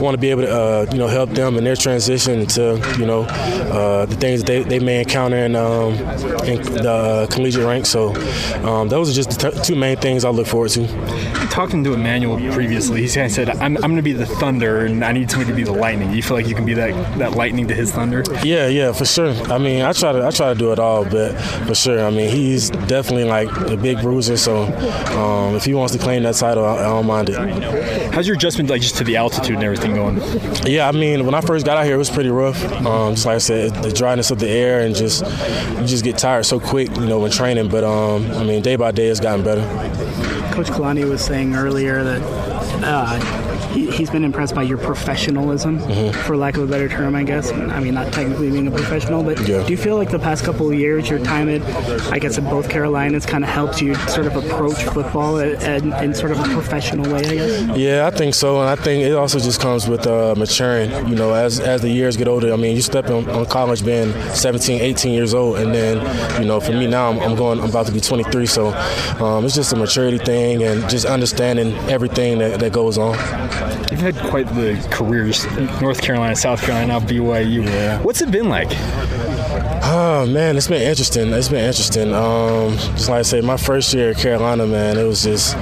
want 0.00 0.14
to 0.14 0.18
be 0.18 0.30
able 0.30 0.42
to 0.42 0.52
uh, 0.52 0.86
you 0.92 0.98
know 0.98 1.08
help 1.08 1.30
them 1.30 1.56
in 1.56 1.64
their 1.64 1.76
transition 1.76 2.46
to 2.46 2.80
you 2.98 3.06
know 3.06 3.22
uh, 3.22 4.06
the 4.06 4.16
things 4.16 4.40
that 4.40 4.46
they, 4.46 4.62
they 4.62 4.78
may 4.78 5.00
encounter 5.00 5.36
in, 5.36 5.56
um, 5.56 5.94
in 6.44 6.62
the 6.62 6.90
uh, 6.90 7.26
collegiate 7.26 7.64
ranks. 7.64 7.88
So 7.88 8.14
um, 8.64 8.88
those 8.88 9.10
are 9.10 9.14
just 9.14 9.38
the 9.38 9.50
t- 9.50 9.62
two 9.62 9.76
main 9.76 9.96
things 9.96 10.24
I 10.24 10.30
look 10.30 10.46
forward 10.46 10.70
to. 10.70 10.86
Talking 11.50 11.82
to 11.84 11.94
Emmanuel 11.94 12.38
previously, 12.68 13.00
he 13.00 13.08
said, 13.08 13.48
"I'm, 13.48 13.76
I'm 13.76 13.82
going 13.82 13.96
to 13.96 14.02
be 14.02 14.12
the 14.12 14.26
thunder, 14.26 14.84
and 14.84 15.02
I 15.02 15.12
need 15.12 15.30
somebody 15.30 15.50
to 15.50 15.56
be 15.56 15.64
the 15.64 15.72
lightning." 15.72 16.12
You 16.12 16.22
feel 16.22 16.36
like 16.36 16.46
you 16.46 16.54
can 16.54 16.66
be 16.66 16.74
that 16.74 17.18
that 17.18 17.32
lightning 17.32 17.66
to 17.68 17.74
his 17.74 17.90
thunder? 17.90 18.22
Yeah, 18.44 18.66
yeah, 18.66 18.92
for 18.92 19.06
sure. 19.06 19.30
I 19.50 19.56
mean, 19.56 19.82
I 19.82 19.92
try 19.92 20.12
to 20.12 20.26
I 20.26 20.30
try 20.30 20.52
to 20.52 20.58
do 20.58 20.70
it 20.72 20.78
all, 20.78 21.04
but 21.04 21.32
for 21.66 21.74
sure, 21.74 22.04
I 22.04 22.10
mean, 22.10 22.30
he's 22.30 22.68
definitely 22.68 23.24
like 23.24 23.50
a 23.70 23.76
big 23.76 24.02
bruiser. 24.02 24.36
So 24.36 24.64
um, 25.16 25.54
if 25.54 25.64
he 25.64 25.72
wants 25.72 25.94
to 25.94 25.98
claim 25.98 26.24
that 26.24 26.34
title, 26.34 26.64
I, 26.64 26.80
I 26.80 26.82
don't 26.82 27.06
mind 27.06 27.30
it. 27.30 28.12
How's 28.12 28.26
your 28.26 28.36
adjustment 28.36 28.68
like 28.68 28.82
just 28.82 28.96
to 28.96 29.04
the 29.04 29.16
altitude 29.16 29.54
and 29.54 29.64
everything 29.64 29.94
going? 29.94 30.20
Yeah, 30.66 30.88
I 30.88 30.92
mean, 30.92 31.24
when 31.24 31.34
I 31.34 31.40
first 31.40 31.64
got 31.64 31.78
out 31.78 31.86
here, 31.86 31.94
it 31.94 31.98
was 31.98 32.10
pretty 32.10 32.30
rough. 32.30 32.62
Um, 32.84 33.14
just 33.14 33.24
like 33.24 33.36
I 33.36 33.38
said, 33.38 33.74
the 33.82 33.92
dryness 33.92 34.30
of 34.30 34.40
the 34.40 34.48
air 34.48 34.80
and 34.80 34.94
just 34.94 35.22
you 35.80 35.86
just 35.86 36.04
get 36.04 36.18
tired 36.18 36.44
so 36.44 36.60
quick, 36.60 36.94
you 36.96 37.06
know, 37.06 37.18
when 37.18 37.30
training. 37.30 37.68
But 37.70 37.84
um, 37.84 38.30
I 38.32 38.44
mean, 38.44 38.60
day 38.60 38.76
by 38.76 38.90
day, 38.90 39.06
it's 39.06 39.20
gotten 39.20 39.42
better. 39.42 39.62
Coach 40.58 40.70
Kalani 40.70 41.08
was 41.08 41.24
saying 41.24 41.54
earlier 41.54 42.02
that 42.02 42.57
uh, 42.84 43.47
he, 43.72 43.90
has 43.98 44.10
been 44.10 44.24
impressed 44.24 44.54
by 44.54 44.62
your 44.62 44.78
professionalism, 44.78 45.78
mm-hmm. 45.78 46.18
for 46.22 46.36
lack 46.36 46.56
of 46.56 46.62
a 46.62 46.66
better 46.66 46.88
term, 46.88 47.14
I 47.14 47.24
guess. 47.24 47.50
I 47.52 47.80
mean, 47.80 47.94
not 47.94 48.12
technically 48.12 48.50
being 48.50 48.66
a 48.66 48.70
professional, 48.70 49.22
but 49.22 49.38
yeah. 49.46 49.64
do 49.64 49.72
you 49.72 49.76
feel 49.76 49.96
like 49.96 50.10
the 50.10 50.18
past 50.18 50.44
couple 50.44 50.70
of 50.70 50.78
years, 50.78 51.08
your 51.08 51.18
time 51.18 51.48
at, 51.48 51.62
I 52.12 52.18
guess, 52.18 52.38
at 52.38 52.44
both 52.44 52.68
Carolinas 52.68 53.26
kind 53.26 53.44
of 53.44 53.50
helped 53.50 53.80
you 53.80 53.94
sort 53.94 54.26
of 54.26 54.36
approach 54.36 54.82
football 54.84 55.38
in, 55.38 55.92
in 55.94 56.14
sort 56.14 56.32
of 56.32 56.40
a 56.40 56.44
professional 56.44 57.12
way, 57.12 57.20
I 57.20 57.34
guess? 57.34 57.76
Yeah, 57.76 58.06
I 58.06 58.10
think 58.10 58.34
so. 58.34 58.60
And 58.60 58.68
I 58.68 58.76
think 58.76 59.04
it 59.04 59.14
also 59.14 59.38
just 59.38 59.60
comes 59.60 59.88
with 59.88 60.06
uh, 60.06 60.34
maturing. 60.36 60.90
You 61.08 61.14
know, 61.14 61.34
as, 61.34 61.60
as 61.60 61.82
the 61.82 61.90
years 61.90 62.16
get 62.16 62.28
older, 62.28 62.52
I 62.52 62.56
mean, 62.56 62.76
you 62.76 62.82
step 62.82 63.08
on, 63.10 63.28
on 63.30 63.46
college 63.46 63.84
being 63.84 64.12
17, 64.34 64.80
18 64.80 65.12
years 65.12 65.34
old, 65.34 65.58
and 65.58 65.74
then, 65.74 66.40
you 66.40 66.46
know, 66.46 66.60
for 66.60 66.72
me 66.72 66.86
now, 66.86 67.10
I'm, 67.10 67.18
I'm 67.20 67.36
going, 67.36 67.60
I'm 67.60 67.70
about 67.70 67.86
to 67.86 67.92
be 67.92 68.00
23. 68.00 68.46
So 68.46 68.68
um, 69.20 69.44
it's 69.44 69.54
just 69.54 69.72
a 69.72 69.76
maturity 69.76 70.18
thing 70.18 70.62
and 70.62 70.88
just 70.88 71.06
understanding 71.06 71.74
everything 71.90 72.38
that, 72.38 72.60
that 72.60 72.72
goes 72.72 72.98
on. 72.98 73.16
You've 73.90 74.00
had 74.00 74.16
quite 74.16 74.46
the 74.54 74.76
careers 74.90 75.44
North 75.80 76.00
Carolina, 76.00 76.36
South 76.36 76.62
Carolina, 76.62 77.00
BYU. 77.00 77.64
Yeah. 77.64 78.00
What's 78.02 78.20
it 78.22 78.30
been 78.30 78.48
like? 78.48 78.68
Oh 79.90 80.26
man, 80.26 80.58
it's 80.58 80.68
been 80.68 80.82
interesting. 80.82 81.32
It's 81.32 81.48
been 81.48 81.64
interesting. 81.64 82.12
Um, 82.12 82.76
just 82.76 83.08
like 83.08 83.20
I 83.20 83.22
say, 83.22 83.40
my 83.40 83.56
first 83.56 83.94
year 83.94 84.10
at 84.10 84.18
Carolina, 84.18 84.66
man, 84.66 84.98
it 84.98 85.04
was 85.04 85.22
just 85.22 85.56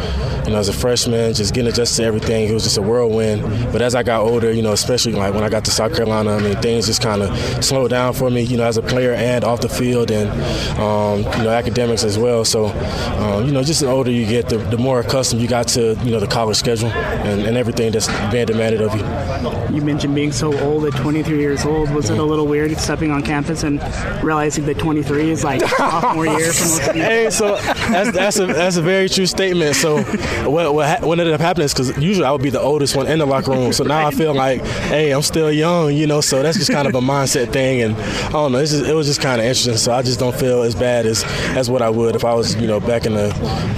you 0.46 0.52
know, 0.52 0.58
as 0.58 0.68
a 0.68 0.72
freshman, 0.72 1.34
just 1.34 1.52
getting 1.52 1.70
adjusted 1.70 2.02
to 2.02 2.04
everything. 2.04 2.48
It 2.48 2.52
was 2.52 2.62
just 2.62 2.78
a 2.78 2.82
whirlwind. 2.82 3.42
But 3.72 3.82
as 3.82 3.94
I 3.94 4.02
got 4.02 4.22
older, 4.22 4.52
you 4.52 4.62
know, 4.62 4.72
especially 4.72 5.12
like 5.12 5.34
when 5.34 5.42
I 5.42 5.48
got 5.48 5.64
to 5.64 5.70
South 5.72 5.94
Carolina, 5.94 6.36
I 6.36 6.40
mean, 6.40 6.56
things 6.56 6.86
just 6.86 7.02
kind 7.02 7.22
of 7.22 7.64
slowed 7.64 7.90
down 7.90 8.12
for 8.12 8.30
me, 8.30 8.42
you 8.42 8.56
know, 8.56 8.64
as 8.64 8.76
a 8.76 8.82
player 8.82 9.12
and 9.12 9.44
off 9.44 9.60
the 9.60 9.68
field 9.68 10.10
and, 10.10 10.30
um, 10.78 11.18
you 11.38 11.44
know, 11.44 11.50
academics 11.50 12.04
as 12.04 12.16
well. 12.16 12.44
So, 12.44 12.66
um, 12.66 13.46
you 13.46 13.52
know, 13.52 13.62
just 13.64 13.80
the 13.80 13.88
older 13.88 14.10
you 14.10 14.26
get, 14.26 14.48
the, 14.48 14.58
the, 14.58 14.78
more 14.78 15.00
accustomed 15.00 15.42
you 15.42 15.48
got 15.48 15.66
to, 15.68 15.94
you 16.04 16.12
know, 16.12 16.20
the 16.20 16.28
college 16.28 16.56
schedule 16.56 16.90
and, 16.90 17.42
and, 17.42 17.56
everything 17.56 17.90
that's 17.90 18.06
being 18.30 18.46
demanded 18.46 18.82
of 18.82 18.94
you. 18.94 19.74
You 19.74 19.82
mentioned 19.82 20.14
being 20.14 20.30
so 20.30 20.56
old 20.60 20.84
at 20.84 20.92
23 20.92 21.38
years 21.38 21.64
old. 21.64 21.90
Was 21.90 22.10
it 22.10 22.18
a 22.18 22.22
little 22.22 22.46
weird 22.46 22.76
stepping 22.78 23.10
on 23.10 23.22
campus 23.22 23.62
and 23.64 23.80
realizing 24.22 24.66
that 24.66 24.78
23 24.78 25.30
is 25.30 25.44
like 25.44 25.60
sophomore 25.62 26.26
year 26.26 26.52
for 26.52 26.68
most 26.68 26.88
of 26.88 26.96
you? 26.96 27.02
Hey, 27.02 27.30
so 27.30 27.56
that's, 27.56 28.12
that's, 28.12 28.38
a, 28.38 28.46
that's 28.46 28.76
a 28.76 28.82
very 28.82 29.08
true 29.08 29.26
statement. 29.26 29.76
So, 29.76 30.02
what 30.48 30.72
what, 30.74 31.02
what 31.02 31.18
ended 31.18 31.34
up 31.34 31.40
happening 31.40 31.64
is 31.66 31.72
because 31.72 31.96
usually 31.98 32.26
I 32.26 32.32
would 32.32 32.42
be 32.42 32.50
the 32.50 32.60
oldest 32.60 32.96
one 32.96 33.06
in 33.06 33.18
the 33.18 33.26
locker 33.26 33.52
room. 33.52 33.72
So 33.72 33.84
now 33.84 34.06
I 34.06 34.10
feel 34.10 34.34
like, 34.34 34.62
hey, 34.62 35.12
I'm 35.12 35.22
still 35.22 35.50
young, 35.50 35.92
you 35.92 36.06
know. 36.06 36.20
So 36.20 36.42
that's 36.42 36.58
just 36.58 36.70
kind 36.70 36.88
of 36.88 36.94
a 36.94 37.00
mindset 37.00 37.52
thing, 37.52 37.82
and 37.82 37.96
I 37.96 38.30
don't 38.30 38.52
know. 38.52 38.60
Just, 38.60 38.84
it 38.84 38.94
was 38.94 39.06
just 39.06 39.20
kind 39.20 39.40
of 39.40 39.46
interesting. 39.46 39.76
So 39.76 39.92
I 39.92 40.02
just 40.02 40.18
don't 40.18 40.34
feel 40.34 40.62
as 40.62 40.74
bad 40.74 41.06
as 41.06 41.24
as 41.56 41.70
what 41.70 41.82
I 41.82 41.90
would 41.90 42.16
if 42.16 42.24
I 42.24 42.34
was, 42.34 42.54
you 42.56 42.66
know, 42.66 42.80
back 42.80 43.06
in 43.06 43.14
the 43.14 43.28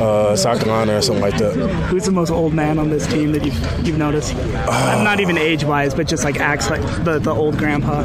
uh, 0.01 0.37
South 0.37 0.61
Carolina 0.61 0.96
or 0.96 1.03
something 1.03 1.22
like 1.22 1.38
that. 1.38 1.55
Who's 1.88 2.05
the 2.05 2.12
most 2.12 2.31
old 2.31 2.55
man 2.55 2.79
on 2.79 2.90
this 2.90 3.07
team 3.07 3.33
that 3.33 3.44
you've 3.44 3.87
you've 3.87 3.98
noticed? 3.98 4.35
Uh, 4.35 5.03
not 5.03 5.20
even 5.20 5.38
age 5.38 5.64
wise, 5.64 5.94
but 5.94 6.07
just 6.07 6.24
like 6.24 6.38
acts 6.40 6.70
like 6.70 6.83
the 7.05 7.18
the 7.18 7.35
old 7.35 7.57
grandpa. 7.59 8.03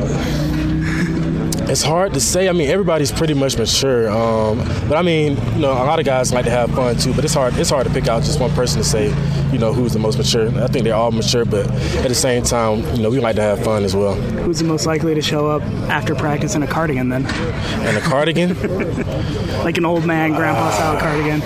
It's 1.73 1.81
hard 1.81 2.13
to 2.13 2.19
say. 2.19 2.49
I 2.49 2.51
mean, 2.51 2.69
everybody's 2.69 3.11
pretty 3.11 3.33
much 3.33 3.57
mature. 3.57 4.07
Um, 4.07 4.59
but 4.87 4.95
I 4.95 5.01
mean, 5.01 5.37
you 5.55 5.61
know, 5.61 5.71
a 5.71 5.85
lot 5.89 5.97
of 5.97 6.05
guys 6.05 6.31
like 6.31 6.45
to 6.45 6.51
have 6.51 6.69
fun 6.69 6.95
too. 6.97 7.15
But 7.15 7.25
it's 7.25 7.33
hard. 7.33 7.57
It's 7.57 7.71
hard 7.71 7.87
to 7.87 7.91
pick 7.91 8.07
out 8.07 8.21
just 8.21 8.39
one 8.39 8.51
person 8.51 8.77
to 8.77 8.87
say, 8.87 9.07
you 9.51 9.57
know, 9.57 9.73
who's 9.73 9.91
the 9.91 9.97
most 9.97 10.19
mature. 10.19 10.49
I 10.61 10.67
think 10.67 10.83
they're 10.83 10.93
all 10.93 11.09
mature, 11.09 11.45
but 11.45 11.65
at 11.65 12.09
the 12.09 12.13
same 12.13 12.43
time, 12.43 12.81
you 12.95 13.01
know, 13.01 13.09
we 13.09 13.19
like 13.19 13.37
to 13.37 13.41
have 13.41 13.63
fun 13.63 13.85
as 13.85 13.95
well. 13.95 14.13
Who's 14.13 14.59
the 14.59 14.65
most 14.65 14.85
likely 14.85 15.15
to 15.15 15.21
show 15.23 15.47
up 15.47 15.63
after 15.89 16.13
practice 16.13 16.53
in 16.53 16.61
a 16.61 16.67
cardigan 16.67 17.09
then? 17.09 17.25
And 17.25 17.97
a 17.97 18.01
cardigan? 18.01 18.49
like 19.63 19.79
an 19.79 19.85
old 19.85 20.05
man, 20.05 20.33
grandpa 20.33 20.69
style 20.69 20.99
cardigan. 20.99 21.41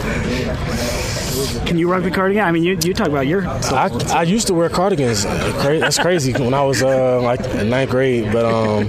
Can 1.66 1.78
you 1.78 1.90
rock 1.90 2.04
the 2.04 2.12
cardigan? 2.12 2.44
I 2.44 2.52
mean, 2.52 2.66
you, 2.66 2.78
you 2.84 2.94
talk 2.94 3.08
about 3.08 3.28
your. 3.28 3.48
I, 3.48 3.90
I 4.10 4.24
used 4.24 4.48
to 4.48 4.54
wear 4.54 4.68
cardigans. 4.68 5.24
That's 5.24 5.98
crazy 5.98 6.34
when 6.34 6.54
I 6.54 6.64
was 6.64 6.84
uh, 6.84 7.22
like 7.22 7.40
in 7.56 7.70
ninth 7.70 7.92
grade, 7.92 8.34
but 8.34 8.44
um, 8.44 8.88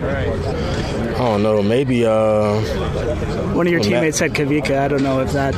I 1.18 1.22
don't 1.22 1.42
know. 1.42 1.60
Maybe 1.64 2.06
uh, 2.06 2.60
one 3.52 3.66
of 3.66 3.72
your 3.72 3.80
teammates 3.80 4.18
said 4.18 4.34
Kavika. 4.34 4.78
I 4.78 4.86
don't 4.86 5.02
know 5.02 5.20
if 5.20 5.32
that 5.32 5.52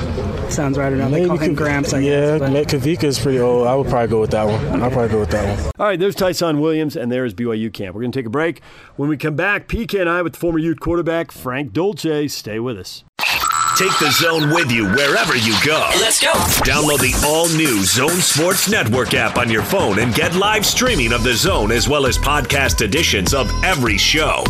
sounds 0.50 0.78
right 0.78 0.90
or 0.90 0.96
not. 0.96 1.10
They 1.10 1.26
call 1.26 1.36
him 1.36 1.54
Gramps. 1.54 1.92
I 1.92 1.98
yeah, 1.98 2.38
guess, 2.38 2.50
but- 2.50 2.68
Kavika 2.68 3.04
is 3.04 3.18
pretty 3.18 3.40
old. 3.40 3.66
I 3.66 3.74
would 3.74 3.86
probably 3.86 4.08
go 4.08 4.20
with 4.22 4.30
that 4.30 4.46
one. 4.46 4.82
I'll 4.82 4.90
probably 4.90 5.10
go 5.10 5.20
with 5.20 5.30
that 5.32 5.58
one. 5.58 5.72
All 5.78 5.86
right, 5.86 6.00
there's 6.00 6.14
Tyson 6.14 6.60
Williams, 6.60 6.96
and 6.96 7.12
there's 7.12 7.34
BYU 7.34 7.70
camp. 7.70 7.94
We're 7.94 8.00
going 8.00 8.10
to 8.12 8.18
take 8.18 8.24
a 8.26 8.30
break. 8.30 8.62
When 8.96 9.10
we 9.10 9.18
come 9.18 9.36
back, 9.36 9.68
PK 9.68 10.00
and 10.00 10.08
I 10.08 10.22
with 10.22 10.32
the 10.32 10.38
former 10.38 10.58
Ute 10.58 10.80
quarterback 10.80 11.30
Frank 11.30 11.74
Dolce. 11.74 12.26
Stay 12.28 12.58
with 12.58 12.78
us. 12.78 13.04
Take 13.76 13.96
the 13.98 14.10
zone 14.12 14.50
with 14.50 14.70
you 14.72 14.86
wherever 14.88 15.36
you 15.36 15.54
go. 15.64 15.90
Let's 16.00 16.20
go. 16.20 16.32
Download 16.64 16.98
the 17.00 17.22
all 17.26 17.48
new 17.48 17.82
Zone 17.84 18.20
Sports 18.20 18.70
Network 18.70 19.12
app 19.14 19.36
on 19.36 19.50
your 19.50 19.62
phone 19.62 19.98
and 19.98 20.14
get 20.14 20.34
live 20.34 20.64
streaming 20.64 21.12
of 21.12 21.22
the 21.22 21.34
zone 21.34 21.70
as 21.70 21.86
well 21.88 22.06
as 22.06 22.16
podcast 22.18 22.82
editions 22.82 23.32
of 23.34 23.50
every 23.62 23.96
show. 23.96 24.42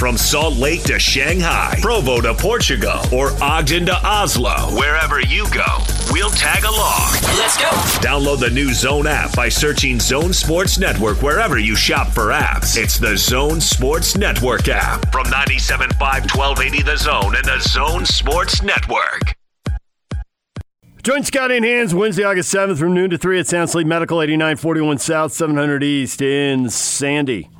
From 0.00 0.16
Salt 0.16 0.56
Lake 0.56 0.82
to 0.84 0.98
Shanghai, 0.98 1.78
Provo 1.82 2.22
to 2.22 2.32
Portugal, 2.32 3.02
or 3.12 3.32
Ogden 3.42 3.84
to 3.84 3.94
Oslo, 4.02 4.74
wherever 4.74 5.20
you 5.20 5.44
go, 5.50 5.66
we'll 6.10 6.30
tag 6.30 6.64
along. 6.64 7.10
Let's 7.36 7.58
go. 7.58 7.68
Download 8.00 8.40
the 8.40 8.48
new 8.48 8.72
Zone 8.72 9.06
app 9.06 9.36
by 9.36 9.50
searching 9.50 10.00
Zone 10.00 10.32
Sports 10.32 10.78
Network 10.78 11.20
wherever 11.20 11.58
you 11.58 11.76
shop 11.76 12.08
for 12.08 12.28
apps. 12.28 12.82
It's 12.82 12.98
the 12.98 13.14
Zone 13.14 13.60
Sports 13.60 14.16
Network 14.16 14.68
app 14.68 15.12
from 15.12 15.26
97.5 15.26 15.90
1280 16.34 16.82
The 16.82 16.96
Zone 16.96 17.36
and 17.36 17.44
the 17.44 17.58
Zone 17.60 18.06
Sports 18.06 18.62
Network. 18.62 19.34
Join 21.02 21.24
Scotty 21.24 21.58
and 21.58 21.66
Hans 21.66 21.94
Wednesday, 21.94 22.24
August 22.24 22.54
7th 22.54 22.78
from 22.78 22.94
noon 22.94 23.10
to 23.10 23.18
3 23.18 23.40
at 23.40 23.48
Sound 23.48 23.68
Sleep 23.68 23.86
Medical, 23.86 24.22
8941 24.22 24.96
South, 24.96 25.34
700 25.34 25.84
East 25.84 26.22
in 26.22 26.70
Sandy. 26.70 27.50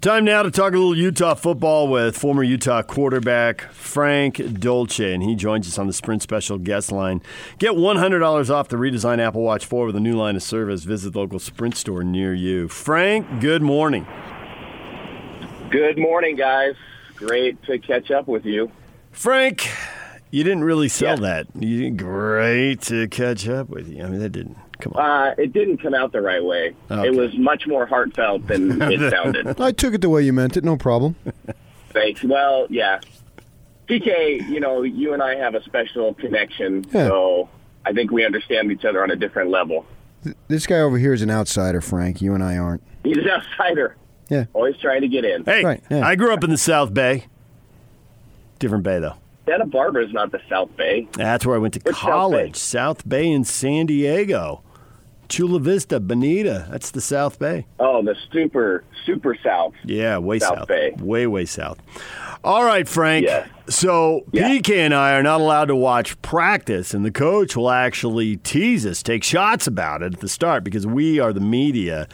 Time 0.00 0.24
now 0.24 0.44
to 0.44 0.50
talk 0.52 0.74
a 0.74 0.76
little 0.76 0.96
Utah 0.96 1.34
football 1.34 1.88
with 1.88 2.16
former 2.16 2.44
Utah 2.44 2.82
quarterback 2.82 3.62
Frank 3.72 4.60
Dolce, 4.60 5.12
and 5.12 5.24
he 5.24 5.34
joins 5.34 5.66
us 5.66 5.76
on 5.76 5.88
the 5.88 5.92
Sprint 5.92 6.22
Special 6.22 6.56
guest 6.56 6.92
line. 6.92 7.20
Get 7.58 7.72
$100 7.72 8.48
off 8.48 8.68
the 8.68 8.76
redesigned 8.76 9.18
Apple 9.18 9.42
Watch 9.42 9.66
4 9.66 9.86
with 9.86 9.96
a 9.96 10.00
new 10.00 10.16
line 10.16 10.36
of 10.36 10.44
service. 10.44 10.84
Visit 10.84 11.14
the 11.14 11.18
local 11.18 11.40
Sprint 11.40 11.76
store 11.76 12.04
near 12.04 12.32
you. 12.32 12.68
Frank, 12.68 13.40
good 13.40 13.60
morning. 13.60 14.06
Good 15.68 15.98
morning, 15.98 16.36
guys. 16.36 16.76
Great 17.16 17.60
to 17.64 17.80
catch 17.80 18.12
up 18.12 18.28
with 18.28 18.44
you. 18.44 18.70
Frank, 19.10 19.68
you 20.30 20.44
didn't 20.44 20.62
really 20.62 20.88
sell 20.88 21.16
that. 21.16 21.48
You 21.58 21.90
great 21.90 22.82
to 22.82 23.08
catch 23.08 23.48
up 23.48 23.68
with 23.68 23.88
you. 23.88 24.04
I 24.04 24.08
mean, 24.08 24.20
that 24.20 24.30
didn't 24.30 24.58
come 24.80 24.92
on. 24.94 25.28
Uh, 25.28 25.34
it 25.38 25.52
didn't 25.52 25.78
come 25.78 25.94
out 25.94 26.12
the 26.12 26.20
right 26.22 26.44
way. 26.44 26.74
Okay. 26.90 27.08
It 27.08 27.14
was 27.14 27.36
much 27.36 27.66
more 27.66 27.86
heartfelt 27.86 28.46
than 28.46 28.80
it 28.82 29.10
sounded. 29.10 29.60
I 29.60 29.72
took 29.72 29.94
it 29.94 30.00
the 30.00 30.08
way 30.10 30.22
you 30.22 30.32
meant 30.32 30.56
it. 30.56 30.64
No 30.64 30.76
problem. 30.76 31.16
Thanks. 31.90 32.22
Well, 32.24 32.66
yeah. 32.70 33.00
PK, 33.88 34.46
you 34.48 34.60
know, 34.60 34.82
you 34.82 35.14
and 35.14 35.22
I 35.22 35.34
have 35.36 35.54
a 35.54 35.62
special 35.64 36.12
connection, 36.14 36.84
Yeah. 36.92 37.08
so 37.08 37.48
I 37.86 37.92
think 37.92 38.10
we 38.10 38.24
understand 38.24 38.70
each 38.70 38.84
other 38.84 39.02
on 39.02 39.10
a 39.10 39.16
different 39.16 39.50
level. 39.50 39.86
This 40.48 40.66
guy 40.66 40.80
over 40.80 40.98
here 40.98 41.12
is 41.14 41.22
an 41.22 41.30
outsider, 41.30 41.80
Frank. 41.80 42.20
You 42.20 42.34
and 42.34 42.42
I 42.44 42.58
aren't. 42.58 42.82
He's 43.04 43.16
an 43.16 43.28
outsider. 43.30 43.96
Yeah. 44.28 44.44
Always 44.52 44.76
trying 44.76 45.00
to 45.00 45.08
get 45.08 45.24
in. 45.24 45.44
Hey, 45.44 45.64
Right, 45.64 45.82
yeah. 45.90 46.06
I 46.06 46.16
grew 46.16 46.34
up 46.34 46.44
in 46.44 46.50
the 46.50 46.58
South 46.58 46.92
Bay. 46.92 47.26
Different 48.58 48.84
Bay, 48.84 48.98
though. 48.98 49.14
Santa 49.46 49.64
Barbara 49.64 50.04
is 50.04 50.12
not 50.12 50.30
the 50.32 50.40
South 50.50 50.76
Bay. 50.76 51.08
That's 51.14 51.46
where 51.46 51.56
I 51.56 51.58
went 51.58 51.72
to 51.74 51.80
Which 51.84 51.94
South 51.96 52.04
Bay? 52.04 52.10
college. 52.10 52.56
South 52.56 53.08
Bay 53.08 53.30
in 53.30 53.44
San 53.44 53.86
Diego. 53.86 54.62
Chula 55.28 55.60
Vista, 55.60 56.00
Bonita. 56.00 56.66
That's 56.70 56.90
the 56.90 57.00
South 57.00 57.38
Bay. 57.38 57.66
Oh, 57.78 58.02
the 58.02 58.14
super, 58.32 58.84
super 59.04 59.36
South. 59.42 59.74
Yeah, 59.84 60.18
way 60.18 60.38
South 60.38 60.58
south. 60.60 60.68
Bay. 60.68 60.92
Way, 60.98 61.26
way 61.26 61.44
south. 61.44 61.78
All 62.44 62.64
right, 62.64 62.88
Frank. 62.88 63.26
Yeah. 63.26 63.46
So 63.68 64.24
Yeah. 64.32 64.48
PK 64.48 64.76
and 64.78 64.94
I 64.94 65.12
are 65.12 65.22
not 65.22 65.40
allowed 65.40 65.66
to 65.66 65.76
watch 65.76 66.20
practice, 66.22 66.94
and 66.94 67.04
the 67.04 67.10
coach 67.10 67.56
will 67.56 67.70
actually 67.70 68.36
tease 68.38 68.86
us, 68.86 69.02
take 69.02 69.24
shots 69.24 69.66
about 69.66 70.02
it 70.02 70.14
at 70.14 70.20
the 70.20 70.28
start 70.28 70.64
because 70.64 70.86
we 70.86 71.18
are 71.18 71.32
the 71.32 71.40
media. 71.40 72.06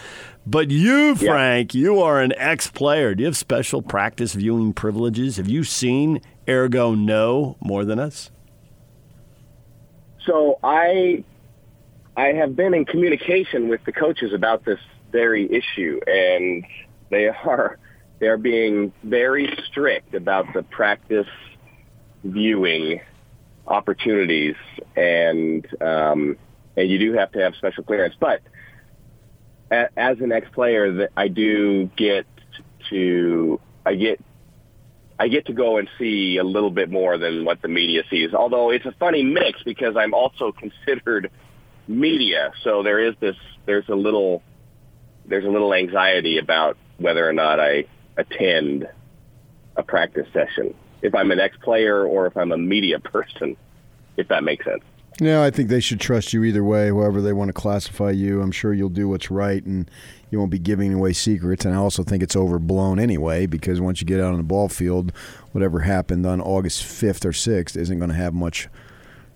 But 0.46 0.70
you, 0.70 1.14
Frank, 1.14 1.74
you 1.74 2.00
are 2.00 2.20
an 2.20 2.32
ex 2.36 2.68
player. 2.70 3.14
Do 3.14 3.22
you 3.22 3.26
have 3.26 3.36
special 3.36 3.80
practice 3.82 4.34
viewing 4.34 4.72
privileges? 4.72 5.36
Have 5.36 5.48
you 5.48 5.62
seen, 5.64 6.20
ergo, 6.48 6.94
No 6.94 7.56
more 7.60 7.84
than 7.84 7.98
us? 7.98 8.30
So 10.26 10.58
I 10.62 11.22
I 12.16 12.28
have 12.28 12.54
been 12.54 12.74
in 12.74 12.84
communication 12.84 13.68
with 13.68 13.84
the 13.84 13.92
coaches 13.92 14.32
about 14.32 14.64
this 14.64 14.78
very 15.10 15.50
issue, 15.50 16.00
and 16.06 16.64
they 17.10 17.28
are 17.28 17.78
they 18.20 18.26
are 18.28 18.36
being 18.36 18.92
very 19.02 19.52
strict 19.68 20.14
about 20.14 20.46
the 20.54 20.62
practice 20.62 21.26
viewing 22.22 23.00
opportunities, 23.66 24.54
and 24.96 25.66
um, 25.82 26.36
and 26.76 26.88
you 26.88 26.98
do 26.98 27.12
have 27.14 27.32
to 27.32 27.40
have 27.40 27.54
special 27.56 27.82
clearance. 27.82 28.14
But 28.18 28.42
a- 29.70 29.88
as 29.96 30.20
an 30.20 30.32
ex-player, 30.32 30.92
that 30.94 31.10
I 31.16 31.28
do 31.28 31.90
get 31.96 32.26
to 32.90 33.60
I 33.84 33.94
get 33.94 34.20
I 35.18 35.28
get 35.28 35.46
to 35.46 35.52
go 35.52 35.78
and 35.78 35.88
see 35.98 36.38
a 36.38 36.44
little 36.44 36.70
bit 36.70 36.90
more 36.90 37.18
than 37.18 37.44
what 37.44 37.60
the 37.62 37.68
media 37.68 38.02
sees. 38.10 38.34
Although 38.34 38.70
it's 38.70 38.86
a 38.86 38.92
funny 38.98 39.22
mix 39.22 39.62
because 39.64 39.96
I'm 39.96 40.14
also 40.14 40.52
considered 40.52 41.30
media, 41.86 42.52
so 42.62 42.82
there 42.82 42.98
is 42.98 43.14
this 43.20 43.36
there's 43.66 43.88
a 43.88 43.94
little 43.94 44.42
there's 45.26 45.44
a 45.44 45.48
little 45.48 45.72
anxiety 45.74 46.38
about 46.38 46.76
whether 46.98 47.28
or 47.28 47.32
not 47.32 47.60
I 47.60 47.84
attend 48.16 48.88
a 49.76 49.82
practice 49.82 50.26
session 50.32 50.74
if 51.02 51.14
I'm 51.14 51.30
an 51.30 51.40
ex-player 51.40 52.04
or 52.06 52.26
if 52.26 52.36
I'm 52.36 52.52
a 52.52 52.58
media 52.58 52.98
person, 53.00 53.56
if 54.16 54.28
that 54.28 54.44
makes 54.44 54.64
sense. 54.64 54.82
Yeah, 55.20 55.44
I 55.44 55.50
think 55.50 55.68
they 55.68 55.78
should 55.78 56.00
trust 56.00 56.32
you 56.32 56.42
either 56.42 56.64
way, 56.64 56.88
however 56.88 57.20
they 57.20 57.32
want 57.32 57.48
to 57.48 57.52
classify 57.52 58.10
you. 58.10 58.42
I'm 58.42 58.50
sure 58.50 58.74
you'll 58.74 58.88
do 58.88 59.08
what's 59.08 59.30
right 59.30 59.64
and 59.64 59.88
you 60.30 60.40
won't 60.40 60.50
be 60.50 60.58
giving 60.58 60.92
away 60.92 61.12
secrets. 61.12 61.64
And 61.64 61.72
I 61.72 61.76
also 61.76 62.02
think 62.02 62.20
it's 62.22 62.34
overblown 62.34 62.98
anyway, 62.98 63.46
because 63.46 63.80
once 63.80 64.00
you 64.00 64.08
get 64.08 64.18
out 64.18 64.32
on 64.32 64.38
the 64.38 64.42
ball 64.42 64.68
field, 64.68 65.12
whatever 65.52 65.80
happened 65.80 66.26
on 66.26 66.40
August 66.40 66.82
5th 66.82 67.24
or 67.24 67.30
6th 67.30 67.76
isn't 67.76 67.98
going 67.98 68.10
to 68.10 68.16
have 68.16 68.34
much 68.34 68.68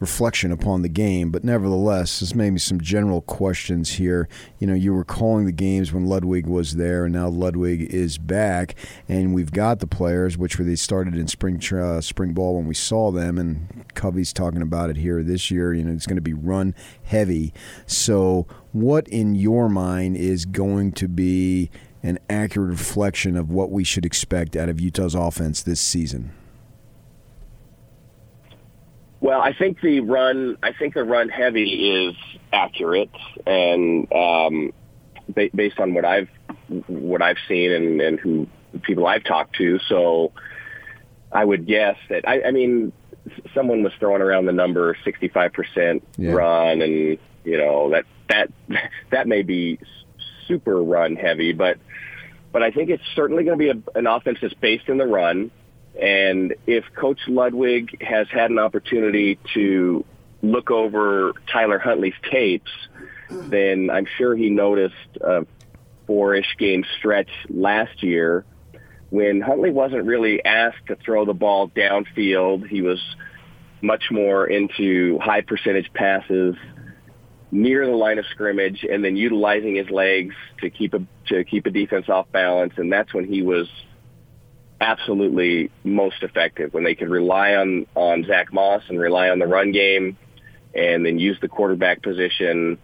reflection 0.01 0.53
upon 0.53 0.83
the 0.83 0.89
game. 0.89 1.31
But 1.31 1.45
nevertheless, 1.45 2.21
this 2.21 2.35
made 2.35 2.51
me 2.51 2.59
some 2.59 2.81
general 2.81 3.23
questions 3.23 3.95
here. 3.95 4.29
You 4.59 4.67
know, 4.67 4.75
you 4.75 4.95
were 4.95 5.05
calling 5.05 5.47
the 5.47 5.53
games 5.53 5.93
when 5.93 6.07
Ludwig 6.07 6.47
was 6.47 6.77
there, 6.77 7.05
and 7.05 7.15
now 7.15 7.29
Ludwig 7.29 7.83
is 7.83 8.19
back, 8.19 8.75
and 9.09 9.35
we've 9.35 9.53
got 9.53 9.81
the 9.81 9.87
players, 9.87 10.39
which 10.39 10.59
were 10.59 10.65
they 10.65 10.77
started 10.77 11.15
in 11.17 11.29
spring 11.29 11.61
uh, 11.73 12.01
spring 12.01 12.33
ball 12.33 12.57
when 12.57 12.67
we 12.67 12.75
saw 12.75 13.11
them, 13.11 13.39
and 13.39 13.85
Covey's 13.95 14.33
talking 14.33 14.63
about 14.63 14.91
it 14.91 14.97
here 14.97 15.23
this 15.23 15.51
year. 15.51 15.73
You 15.73 15.85
know, 15.85 15.93
it's 15.93 16.07
going 16.07 16.17
to 16.17 16.23
be 16.23 16.35
run 16.35 16.75
heavy. 17.05 17.53
So, 17.87 18.47
what 18.73 19.09
in 19.09 19.35
your 19.35 19.69
mind 19.69 20.17
is 20.17 20.45
going 20.45 20.93
to 20.93 21.09
be 21.09 21.71
an 22.03 22.19
accurate 22.31 22.71
reflection 22.71 23.37
of 23.37 23.51
what 23.51 23.71
we 23.71 23.83
should 23.83 24.07
expect 24.07 24.55
out 24.55 24.69
of 24.69 24.81
Utah's 24.81 25.15
offense 25.15 25.63
this 25.63 25.81
season? 25.81 26.33
Well, 29.21 29.41
I 29.41 29.53
think 29.53 29.81
the 29.81 30.01
run, 30.01 30.57
I 30.63 30.73
think 30.73 30.95
the 30.95 31.05
run 31.05 31.29
heavy 31.29 32.09
is 32.09 32.17
accurate, 32.53 33.11
and 33.47 34.11
um, 34.13 34.73
ba- 35.29 35.51
based 35.55 35.81
on 35.81 35.95
what 35.95 36.05
I've 36.05 36.29
what 36.87 37.21
I've 37.23 37.39
seen 37.49 37.73
and, 37.73 38.01
and 38.01 38.21
who 38.21 38.47
people 38.83 39.07
I've 39.07 39.25
talked 39.25 39.57
to, 39.57 39.79
so 39.89 40.33
I 41.33 41.45
would 41.45 41.67
guess 41.67 41.97
that 42.11 42.29
I, 42.29 42.43
I 42.43 42.51
mean, 42.53 42.93
someone 43.55 43.83
was 43.83 43.93
throwing 43.99 44.23
around 44.23 44.47
the 44.47 44.53
number 44.53 44.97
sixty 45.05 45.29
five 45.29 45.53
percent 45.53 46.07
Yeah. 46.17 46.33
run, 46.33 46.81
and 46.81 47.19
you 47.45 47.59
know 47.59 47.91
that 47.91 48.05
that 48.29 48.53
that 49.11 49.27
may 49.27 49.43
be 49.43 49.81
super 50.47 50.81
run 50.81 51.17
heavy, 51.17 51.53
but 51.53 51.79
but 52.53 52.63
I 52.63 52.71
think 52.71 52.89
it's 52.89 53.03
certainly 53.15 53.45
going 53.45 53.59
to 53.59 53.63
be 53.65 53.71
a, 53.71 53.99
an 53.99 54.07
offense 54.07 54.39
that's 54.41 54.55
based 54.55 54.89
in 54.89 54.97
the 54.97 55.07
run. 55.07 55.51
And 56.01 56.55
if 56.67 56.85
Coach 56.95 57.21
Ludwig 57.27 58.03
has 58.03 58.29
had 58.31 58.51
an 58.51 58.59
opportunity 58.59 59.39
to 59.55 60.05
look 60.43 60.71
over 60.71 61.33
Tyler 61.53 61.79
Huntley's 61.79 62.15
tapes, 62.31 62.71
then 63.31 63.91
I'm 63.91 64.07
sure 64.17 64.37
he 64.37 64.49
noticed 64.49 64.95
a 65.21 65.47
four-ish 66.07 66.57
game 66.59 66.85
stretch 66.99 67.31
last 67.49 68.03
year 68.03 68.45
when 69.11 69.41
Huntley 69.41 69.71
wasn't 69.71 70.05
really 70.05 70.45
asked 70.45 70.87
to 70.89 70.97
throw 70.97 71.25
the 71.25 71.35
ball 71.35 71.69
downfield, 71.71 72.67
he 72.67 72.83
was 72.83 73.01
much 73.81 74.05
more 74.11 74.47
into 74.47 75.19
high 75.21 75.41
percentage 75.41 75.91
passes 75.95 76.57
near 77.51 77.87
the 77.87 77.93
line 77.93 78.19
of 78.19 78.27
scrimmage 78.27 78.85
and 78.91 79.03
then 79.03 79.17
utilizing 79.17 79.77
his 79.77 79.89
legs 79.89 80.35
to 80.61 80.69
keep 80.69 80.93
a 80.93 81.01
to 81.29 81.45
keep 81.45 81.65
a 81.65 81.71
defense 81.71 82.09
off 82.09 82.31
balance. 82.33 82.75
And 82.77 82.93
that's 82.93 83.15
when 83.15 83.25
he 83.25 83.43
was 83.43 83.69
absolutely 84.81 85.71
most 85.85 86.23
effective 86.23 86.73
when 86.73 86.85
they 86.85 86.95
could 86.95 87.09
rely 87.09 87.55
on 87.55 87.87
on 87.95 88.25
Zack 88.25 88.53
Moss 88.53 88.83
and 88.89 88.99
rely 88.99 89.29
on 89.29 89.39
the 89.39 89.47
run 89.47 89.73
game 89.73 90.17
and 90.75 91.05
then 91.05 91.19
use 91.19 91.39
the 91.41 91.49
quarterback 91.49 92.03
position 92.03 92.79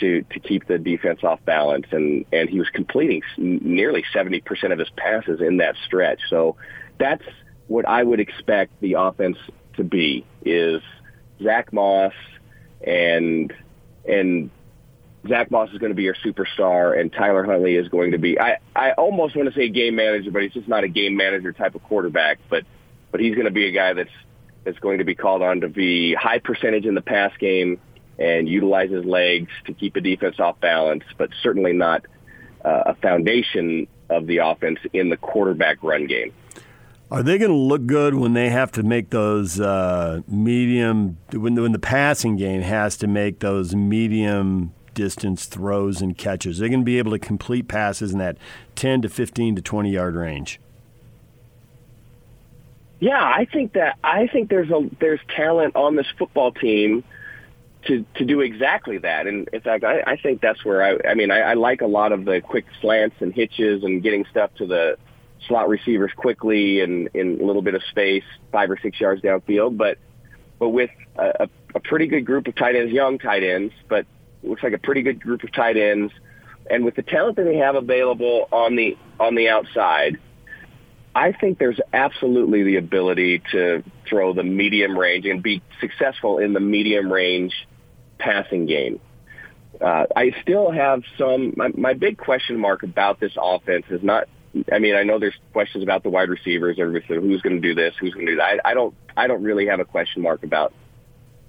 to 0.00 0.22
to 0.30 0.40
keep 0.40 0.66
the 0.66 0.78
defense 0.78 1.20
off 1.22 1.40
balance. 1.44 1.86
And 1.90 2.24
and 2.32 2.48
he 2.48 2.58
was 2.58 2.68
completing 2.70 3.22
nearly 3.38 4.04
70% 4.14 4.72
of 4.72 4.78
his 4.78 4.90
passes 4.96 5.40
in 5.40 5.58
that 5.58 5.76
stretch. 5.86 6.20
So 6.28 6.56
that's 6.98 7.24
what 7.66 7.86
I 7.86 8.02
would 8.02 8.20
expect 8.20 8.72
the 8.80 8.94
offense 8.94 9.38
to 9.76 9.84
be 9.84 10.24
is 10.44 10.82
Zack 11.42 11.72
Moss 11.72 12.14
and 12.86 13.52
and 14.06 14.50
Zack 15.26 15.50
Moss 15.50 15.70
is 15.72 15.78
going 15.78 15.90
to 15.90 15.96
be 15.96 16.04
your 16.04 16.14
superstar, 16.24 16.98
and 16.98 17.12
Tyler 17.12 17.44
Huntley 17.44 17.74
is 17.74 17.88
going 17.88 18.12
to 18.12 18.18
be. 18.18 18.38
I 18.38 18.58
I 18.76 18.92
almost 18.92 19.34
want 19.34 19.48
to 19.48 19.54
say 19.54 19.68
game 19.68 19.96
manager, 19.96 20.30
but 20.30 20.42
he's 20.42 20.52
just 20.52 20.68
not 20.68 20.84
a 20.84 20.88
game 20.88 21.16
manager 21.16 21.52
type 21.52 21.74
of 21.74 21.82
quarterback. 21.82 22.38
But 22.48 22.64
but 23.10 23.20
he's 23.20 23.34
going 23.34 23.46
to 23.46 23.52
be 23.52 23.66
a 23.66 23.72
guy 23.72 23.94
that's 23.94 24.10
that's 24.64 24.78
going 24.78 24.98
to 24.98 25.04
be 25.04 25.14
called 25.14 25.42
on 25.42 25.62
to 25.62 25.68
be 25.68 26.14
high 26.14 26.38
percentage 26.38 26.84
in 26.84 26.94
the 26.94 27.02
pass 27.02 27.32
game 27.38 27.80
and 28.18 28.48
utilize 28.48 28.90
his 28.90 29.04
legs 29.04 29.50
to 29.66 29.72
keep 29.72 29.96
a 29.96 30.00
defense 30.00 30.40
off 30.40 30.60
balance, 30.60 31.04
but 31.16 31.30
certainly 31.42 31.72
not 31.72 32.04
uh, 32.64 32.82
a 32.86 32.94
foundation 32.96 33.86
of 34.10 34.26
the 34.26 34.38
offense 34.38 34.78
in 34.92 35.08
the 35.08 35.16
quarterback 35.16 35.82
run 35.82 36.06
game. 36.06 36.32
Are 37.10 37.22
they 37.22 37.38
going 37.38 37.50
to 37.50 37.56
look 37.56 37.86
good 37.86 38.14
when 38.14 38.34
they 38.34 38.50
have 38.50 38.70
to 38.72 38.82
make 38.82 39.10
those 39.10 39.58
uh, 39.58 40.20
medium 40.28 41.16
when 41.32 41.54
the, 41.54 41.62
when 41.62 41.72
the 41.72 41.78
passing 41.78 42.36
game 42.36 42.60
has 42.60 42.98
to 42.98 43.06
make 43.06 43.40
those 43.40 43.74
medium 43.74 44.74
distance 44.98 45.46
throws 45.46 46.02
and 46.02 46.18
catches? 46.18 46.58
They're 46.58 46.68
going 46.68 46.80
to 46.80 46.84
be 46.84 46.98
able 46.98 47.12
to 47.12 47.20
complete 47.20 47.68
passes 47.68 48.10
in 48.10 48.18
that 48.18 48.36
10 48.74 49.02
to 49.02 49.08
15 49.08 49.54
to 49.54 49.62
20 49.62 49.92
yard 49.92 50.16
range. 50.16 50.58
Yeah, 52.98 53.22
I 53.22 53.44
think 53.44 53.74
that 53.74 53.96
I 54.02 54.26
think 54.26 54.50
there's 54.50 54.70
a 54.70 54.90
there's 54.98 55.20
talent 55.36 55.76
on 55.76 55.94
this 55.94 56.08
football 56.18 56.50
team 56.50 57.04
to 57.86 58.04
to 58.16 58.24
do 58.24 58.40
exactly 58.40 58.98
that. 58.98 59.28
And 59.28 59.48
in 59.52 59.60
fact, 59.60 59.84
I, 59.84 60.02
I 60.04 60.16
think 60.16 60.40
that's 60.40 60.64
where 60.64 60.82
I 60.82 61.08
I 61.08 61.14
mean 61.14 61.30
I, 61.30 61.40
I 61.40 61.54
like 61.54 61.80
a 61.80 61.86
lot 61.86 62.10
of 62.10 62.24
the 62.24 62.40
quick 62.40 62.66
slants 62.80 63.14
and 63.20 63.32
hitches 63.32 63.84
and 63.84 64.02
getting 64.02 64.24
stuff 64.32 64.50
to 64.56 64.66
the 64.66 64.98
slot 65.46 65.68
receivers 65.68 66.10
quickly 66.16 66.80
and 66.80 67.08
in 67.14 67.40
a 67.40 67.44
little 67.44 67.62
bit 67.62 67.76
of 67.76 67.84
space, 67.84 68.24
five 68.50 68.68
or 68.68 68.78
six 68.82 69.00
yards 69.00 69.22
downfield. 69.22 69.76
But 69.76 69.98
but 70.58 70.70
with 70.70 70.90
a, 71.16 71.48
a 71.76 71.80
pretty 71.80 72.08
good 72.08 72.24
group 72.24 72.48
of 72.48 72.56
tight 72.56 72.74
ends, 72.74 72.92
young 72.92 73.18
tight 73.18 73.44
ends, 73.44 73.72
but 73.88 74.06
looks 74.48 74.62
like 74.62 74.72
a 74.72 74.78
pretty 74.78 75.02
good 75.02 75.20
group 75.20 75.42
of 75.44 75.52
tight 75.52 75.76
ends, 75.76 76.12
and 76.70 76.84
with 76.84 76.96
the 76.96 77.02
talent 77.02 77.36
that 77.36 77.44
they 77.44 77.56
have 77.56 77.74
available 77.74 78.48
on 78.52 78.76
the 78.76 78.96
on 79.18 79.34
the 79.34 79.48
outside, 79.48 80.18
I 81.14 81.32
think 81.32 81.58
there's 81.58 81.80
absolutely 81.92 82.62
the 82.62 82.76
ability 82.76 83.42
to 83.52 83.82
throw 84.08 84.32
the 84.32 84.44
medium 84.44 84.98
range 84.98 85.26
and 85.26 85.42
be 85.42 85.62
successful 85.80 86.38
in 86.38 86.52
the 86.52 86.60
medium 86.60 87.12
range 87.12 87.52
passing 88.18 88.66
game. 88.66 89.00
Uh, 89.80 90.06
I 90.14 90.32
still 90.42 90.70
have 90.70 91.02
some. 91.16 91.54
My, 91.56 91.68
my 91.74 91.94
big 91.94 92.18
question 92.18 92.58
mark 92.58 92.82
about 92.82 93.20
this 93.20 93.32
offense 93.36 93.86
is 93.90 94.02
not 94.02 94.28
I 94.72 94.78
mean, 94.78 94.94
I 94.94 95.02
know 95.02 95.18
there's 95.18 95.36
questions 95.52 95.84
about 95.84 96.02
the 96.02 96.10
wide 96.10 96.30
receivers. 96.30 96.78
Everybody 96.78 97.04
said, 97.06 97.18
who's 97.18 97.42
going 97.42 97.60
to 97.60 97.60
do 97.60 97.74
this? 97.74 97.94
Who's 98.00 98.14
going 98.14 98.26
to 98.26 98.32
do 98.32 98.36
that? 98.38 98.60
I, 98.64 98.70
I 98.70 98.74
don't. 98.74 98.94
I 99.16 99.26
don't 99.26 99.42
really 99.42 99.66
have 99.66 99.80
a 99.80 99.84
question 99.84 100.22
mark 100.22 100.42
about 100.42 100.72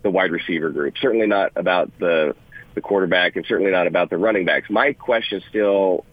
the 0.02 0.10
wide 0.10 0.32
receiver 0.32 0.70
group. 0.70 0.96
Certainly 1.00 1.28
not 1.28 1.52
about 1.56 1.92
the 2.00 2.36
the 2.76 2.82
quarterback, 2.82 3.36
and 3.36 3.46
certainly 3.48 3.72
not 3.72 3.88
about 3.88 4.10
the 4.10 4.18
running 4.18 4.46
backs. 4.46 4.70
My 4.70 4.94
question 4.94 5.42
still 5.50 6.06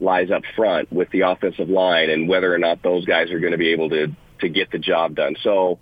lies 0.00 0.30
up 0.30 0.42
front 0.56 0.92
with 0.92 1.10
the 1.10 1.20
offensive 1.20 1.68
line 1.68 2.10
and 2.10 2.28
whether 2.28 2.52
or 2.52 2.58
not 2.58 2.82
those 2.82 3.04
guys 3.04 3.30
are 3.30 3.38
going 3.38 3.52
to 3.52 3.58
be 3.58 3.72
able 3.72 3.88
to 3.90 4.08
to 4.40 4.48
get 4.48 4.70
the 4.72 4.78
job 4.78 5.14
done. 5.14 5.36
So, 5.42 5.78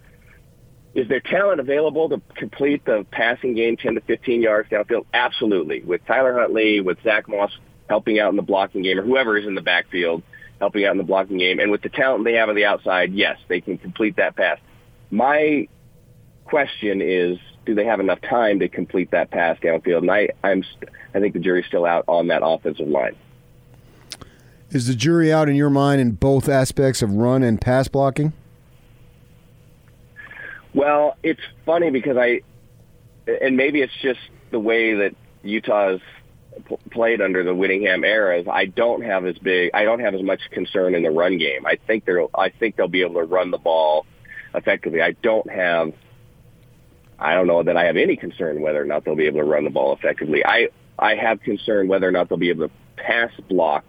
is 0.94 1.08
there 1.08 1.20
talent 1.20 1.60
available 1.60 2.10
to 2.10 2.20
complete 2.36 2.84
the 2.84 3.06
passing 3.10 3.54
game 3.54 3.76
10 3.76 3.94
to 3.94 4.00
15 4.02 4.42
yards 4.42 4.68
downfield? 4.68 5.06
Absolutely. 5.14 5.82
With 5.82 6.04
Tyler 6.06 6.38
Huntley, 6.38 6.80
with 6.80 6.98
Zack 7.02 7.28
Moss 7.28 7.50
helping 7.88 8.18
out 8.20 8.30
in 8.30 8.36
the 8.36 8.42
blocking 8.42 8.82
game, 8.82 8.98
or 8.98 9.02
whoever 9.02 9.38
is 9.38 9.46
in 9.46 9.54
the 9.54 9.62
backfield 9.62 10.22
helping 10.60 10.84
out 10.84 10.92
in 10.92 10.98
the 10.98 11.04
blocking 11.04 11.38
game. 11.38 11.58
And 11.58 11.70
with 11.70 11.82
the 11.82 11.88
talent 11.88 12.24
they 12.24 12.34
have 12.34 12.48
on 12.48 12.54
the 12.54 12.66
outside, 12.66 13.12
yes, 13.14 13.38
they 13.48 13.60
can 13.60 13.78
complete 13.78 14.16
that 14.16 14.36
pass. 14.36 14.58
My 15.10 15.66
question 16.50 17.00
is, 17.00 17.38
do 17.64 17.74
they 17.74 17.84
have 17.84 18.00
enough 18.00 18.20
time 18.22 18.58
to 18.58 18.68
complete 18.68 19.12
that 19.12 19.30
pass 19.30 19.56
downfield? 19.60 19.98
And 19.98 20.10
I, 20.10 20.28
I'm, 20.42 20.64
I 21.14 21.20
think 21.20 21.34
the 21.34 21.40
jury's 21.40 21.66
still 21.66 21.86
out 21.86 22.04
on 22.08 22.26
that 22.26 22.42
offensive 22.44 22.88
line. 22.88 23.16
Is 24.70 24.86
the 24.86 24.94
jury 24.94 25.32
out 25.32 25.48
in 25.48 25.54
your 25.54 25.70
mind 25.70 26.00
in 26.00 26.12
both 26.12 26.48
aspects 26.48 27.02
of 27.02 27.12
run 27.12 27.42
and 27.42 27.60
pass 27.60 27.88
blocking? 27.88 28.32
Well, 30.74 31.16
it's 31.22 31.40
funny 31.66 31.90
because 31.90 32.16
I, 32.16 32.42
and 33.26 33.56
maybe 33.56 33.80
it's 33.80 33.92
just 34.02 34.20
the 34.50 34.60
way 34.60 34.94
that 34.94 35.14
Utah's 35.42 36.00
played 36.90 37.20
under 37.20 37.42
the 37.42 37.54
Whittingham 37.54 38.04
eras, 38.04 38.46
I 38.50 38.66
don't 38.66 39.02
have 39.02 39.24
as 39.26 39.38
big, 39.38 39.70
I 39.74 39.84
don't 39.84 40.00
have 40.00 40.14
as 40.14 40.22
much 40.22 40.40
concern 40.50 40.94
in 40.94 41.02
the 41.02 41.10
run 41.10 41.38
game. 41.38 41.66
I 41.66 41.78
think 41.86 42.04
they're, 42.04 42.26
I 42.34 42.50
think 42.50 42.76
they'll 42.76 42.88
be 42.88 43.02
able 43.02 43.20
to 43.20 43.26
run 43.26 43.50
the 43.50 43.58
ball 43.58 44.06
effectively. 44.54 45.00
I 45.00 45.12
don't 45.12 45.50
have, 45.50 45.92
I 47.20 47.34
don't 47.34 47.46
know 47.46 47.62
that 47.62 47.76
I 47.76 47.84
have 47.84 47.96
any 47.96 48.16
concern 48.16 48.60
whether 48.60 48.80
or 48.80 48.86
not 48.86 49.04
they'll 49.04 49.16
be 49.16 49.26
able 49.26 49.40
to 49.40 49.46
run 49.46 49.64
the 49.64 49.70
ball 49.70 49.94
effectively. 49.94 50.44
I, 50.44 50.68
I 50.98 51.14
have 51.14 51.40
concern 51.42 51.88
whether 51.88 52.08
or 52.08 52.12
not 52.12 52.28
they'll 52.28 52.38
be 52.38 52.50
able 52.50 52.68
to 52.68 52.74
pass 52.96 53.30
block 53.48 53.84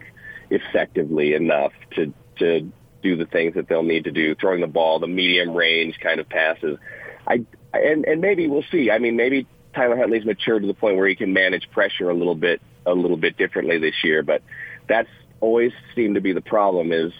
effectively 0.50 1.34
enough 1.34 1.72
to, 1.96 2.13
to 2.39 2.72
do 3.02 3.15
the 3.15 3.26
things 3.26 3.56
that 3.56 3.67
they'll 3.67 3.84
need 3.84 4.04
to 4.04 4.12
do, 4.12 4.36
throwing 4.36 4.62
the 4.62 4.67
ball, 4.67 5.00
the 5.00 5.08
medium 5.08 5.56
range 5.56 5.98
kind 6.02 6.20
of 6.20 6.28
passes. 6.28 6.78
I, 7.26 7.46
and, 7.74 8.06
and 8.06 8.22
maybe 8.22 8.48
we'll 8.48 8.65
see. 8.72 8.91
I 8.91 9.00
mean, 9.00 9.15
maybe 9.15 9.48
Tyler 9.74 9.98
Huntley's 9.98 10.26
matured 10.26 10.63
to 10.63 10.67
the 10.67 10.74
point 10.74 10.98
where 10.98 11.08
he 11.08 11.15
can 11.15 11.34
manage 11.34 11.70
pressure 11.72 12.10
a 12.10 12.13
little 12.13 12.36
bit 12.36 12.62
a 12.86 12.94
little 12.94 13.17
bit 13.17 13.38
differently 13.38 13.78
this 13.78 13.94
year. 14.04 14.24
But 14.24 14.41
that's 14.88 15.10
always 15.39 15.72
seemed 15.96 16.15
to 16.15 16.22
be 16.22 16.34
the 16.34 16.41
problem 16.41 16.91
is 16.91 17.13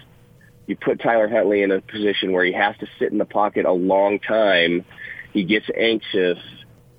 you 0.68 0.76
put 0.76 1.02
Tyler 1.02 1.28
Huntley 1.28 1.64
in 1.64 1.72
a 1.72 1.82
position 1.82 2.32
where 2.32 2.46
he 2.46 2.54
has 2.54 2.76
to 2.78 2.88
sit 3.00 3.12
in 3.12 3.18
the 3.18 3.26
pocket 3.26 3.66
a 3.66 3.72
long 3.72 4.20
time. 4.20 4.86
He 5.34 5.44
gets 5.44 5.66
anxious. 5.76 6.38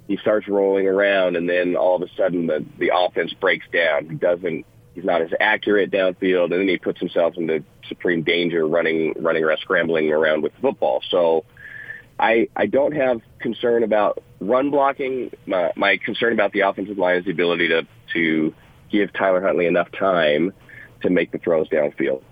He 0.09 0.17
starts 0.17 0.49
rolling 0.49 0.87
around, 0.87 1.37
and 1.37 1.49
then 1.49 1.77
all 1.77 1.97
of 1.97 2.03
a 2.03 2.13
sudden 2.17 2.47
the 2.47 2.65
the 2.79 2.91
offense 2.95 3.33
breaks 3.35 3.67
down. 3.73 4.09
He 4.09 4.17
doesn't. 4.17 4.67
He's 4.95 5.05
not 5.05 5.23
as 5.23 5.31
accurate 5.41 5.91
downfield, 5.91 6.45
and 6.45 6.53
then 6.53 6.69
he 6.69 6.77
puts 6.77 7.01
himself 7.01 7.37
into 7.37 7.65
supreme 7.89 8.23
danger 8.23 8.67
running 8.67 9.15
running 9.19 9.43
around, 9.43 9.59
scrambling 9.61 10.13
around 10.13 10.43
with 10.43 10.55
the 10.55 10.61
football. 10.61 11.03
So 11.11 11.45
I, 12.23 12.49
I 12.55 12.67
don't 12.67 12.95
have 12.95 13.21
concern 13.41 13.83
about 13.83 14.23
run 14.41 14.71
blocking. 14.71 15.33
My, 15.45 15.73
my 15.77 15.99
concern 16.05 16.33
about 16.33 16.53
the 16.53 16.61
offensive 16.61 16.97
line 16.97 17.17
is 17.17 17.25
the 17.25 17.33
ability 17.33 17.69
to, 17.69 17.87
to 18.13 18.55
give 18.91 19.13
Tyler 19.13 19.43
Huntley 19.43 19.67
enough 19.67 19.91
time 19.91 20.53
to 21.03 21.11
make 21.11 21.33
the 21.33 21.39
throws 21.39 21.69
downfield. 21.69 22.23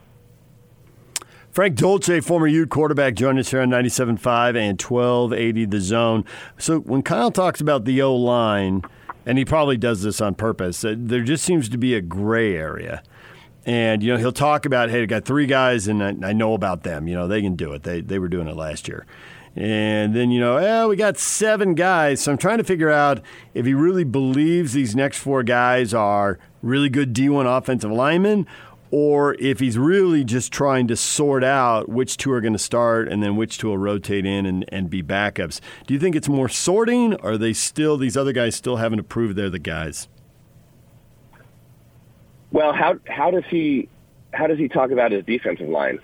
Frank 1.61 1.77
Dolce, 1.77 2.20
former 2.20 2.46
Ute 2.46 2.70
quarterback, 2.70 3.12
joined 3.12 3.38
us 3.38 3.51
here 3.51 3.61
on 3.61 3.68
97.5 3.68 4.57
and 4.57 4.81
1280 4.81 5.66
The 5.66 5.81
Zone. 5.83 6.25
So 6.57 6.79
when 6.81 7.03
Kyle 7.03 7.31
talks 7.31 7.61
about 7.61 7.85
the 7.85 8.01
O 8.01 8.16
line, 8.16 8.81
and 9.27 9.37
he 9.37 9.44
probably 9.44 9.77
does 9.77 10.03
this 10.03 10.23
on 10.23 10.37
purpose, 10.37 10.83
uh, 10.83 10.94
there 10.96 11.20
just 11.20 11.44
seems 11.44 11.68
to 11.68 11.77
be 11.77 11.94
a 11.94 12.01
gray 12.01 12.57
area. 12.57 13.03
And, 13.66 14.03
you 14.03 14.11
know, 14.11 14.16
he'll 14.16 14.33
talk 14.33 14.64
about, 14.64 14.88
hey, 14.88 15.03
I 15.03 15.05
got 15.05 15.27
three 15.27 15.44
guys 15.44 15.87
and 15.87 16.03
I, 16.03 16.31
I 16.31 16.33
know 16.33 16.55
about 16.55 16.83
them. 16.83 17.07
You 17.07 17.14
know, 17.14 17.29
they 17.29 17.42
can 17.42 17.57
do 17.57 17.75
it. 17.75 17.83
They, 17.83 18.01
they 18.01 18.18
were 18.18 18.29
doing 18.29 18.49
it 18.49 18.57
last 18.57 18.88
year. 18.88 19.05
And 19.55 20.16
then, 20.16 20.31
you 20.31 20.40
know, 20.40 20.57
eh, 20.57 20.87
we 20.87 20.96
got 20.96 21.18
seven 21.18 21.75
guys. 21.75 22.23
So 22.23 22.33
I'm 22.33 22.38
trying 22.38 22.57
to 22.57 22.64
figure 22.64 22.90
out 22.90 23.20
if 23.53 23.66
he 23.66 23.75
really 23.75 24.05
believes 24.05 24.73
these 24.73 24.96
next 24.96 25.18
four 25.18 25.42
guys 25.42 25.92
are 25.92 26.38
really 26.62 26.88
good 26.88 27.12
D1 27.12 27.44
offensive 27.44 27.90
linemen 27.90 28.46
or 28.90 29.35
if 29.38 29.61
he's 29.61 29.79
really 29.79 30.24
just 30.24 30.53
trying 30.53 30.88
to 30.88 30.96
sort 30.96 31.44
out 31.44 31.88
which 31.88 32.16
two 32.16 32.33
are 32.33 32.40
going 32.40 32.53
to 32.53 32.59
start 32.59 33.09
and 33.09 33.22
then 33.22 33.37
which 33.37 33.59
two 33.59 33.68
will 33.68 33.79
rotate 33.79 34.26
in 34.26 34.46
and, 34.46 34.64
and 34.68 34.90
be 34.90 35.03
backups. 35.03 35.61
Do 35.87 35.94
you 35.94 36.00
think 36.00 36.16
it's 36.16 36.29
more 36.29 36.48
sorting 36.48 37.14
or 37.16 37.33
are 37.33 37.38
they 37.38 37.53
still, 37.53 37.96
these 37.96 38.16
other 38.16 38.33
guys 38.33 38.57
still 38.57 38.76
having 38.76 38.96
to 38.96 39.03
prove 39.03 39.37
they're 39.37 39.50
the 39.50 39.59
guys? 39.59 40.09
Well, 42.53 42.72
how, 42.72 42.98
how 43.07 43.31
does 43.31 43.44
he, 43.48 43.88
how 44.33 44.48
does 44.48 44.59
he 44.59 44.68
talk 44.68 44.90
about 44.90 45.12
his 45.12 45.24
defensive 45.24 45.68
line? 45.68 46.00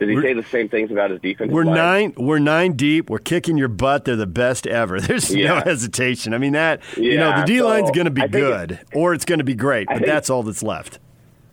Did 0.00 0.08
he 0.08 0.14
we're, 0.14 0.22
say 0.22 0.32
the 0.32 0.42
same 0.44 0.68
things 0.70 0.90
about 0.90 1.10
his 1.10 1.20
defense? 1.20 1.52
We're 1.52 1.64
line? 1.64 1.74
nine. 1.74 2.14
We're 2.16 2.38
nine 2.38 2.72
deep. 2.72 3.10
We're 3.10 3.18
kicking 3.18 3.58
your 3.58 3.68
butt. 3.68 4.06
They're 4.06 4.16
the 4.16 4.26
best 4.26 4.66
ever. 4.66 4.98
There's 5.00 5.32
yeah. 5.32 5.48
no 5.48 5.60
hesitation. 5.60 6.32
I 6.32 6.38
mean 6.38 6.54
that. 6.54 6.80
Yeah, 6.96 7.02
you 7.02 7.18
know, 7.18 7.40
the 7.40 7.44
D 7.44 7.62
line's 7.62 7.88
so 7.88 7.94
going 7.94 8.06
to 8.06 8.10
be 8.10 8.26
good, 8.26 8.80
or 8.94 9.12
it's 9.12 9.26
going 9.26 9.40
to 9.40 9.44
be 9.44 9.54
great. 9.54 9.88
But 9.88 9.98
think, 9.98 10.06
that's 10.06 10.30
all 10.30 10.42
that's 10.42 10.62
left. 10.62 10.98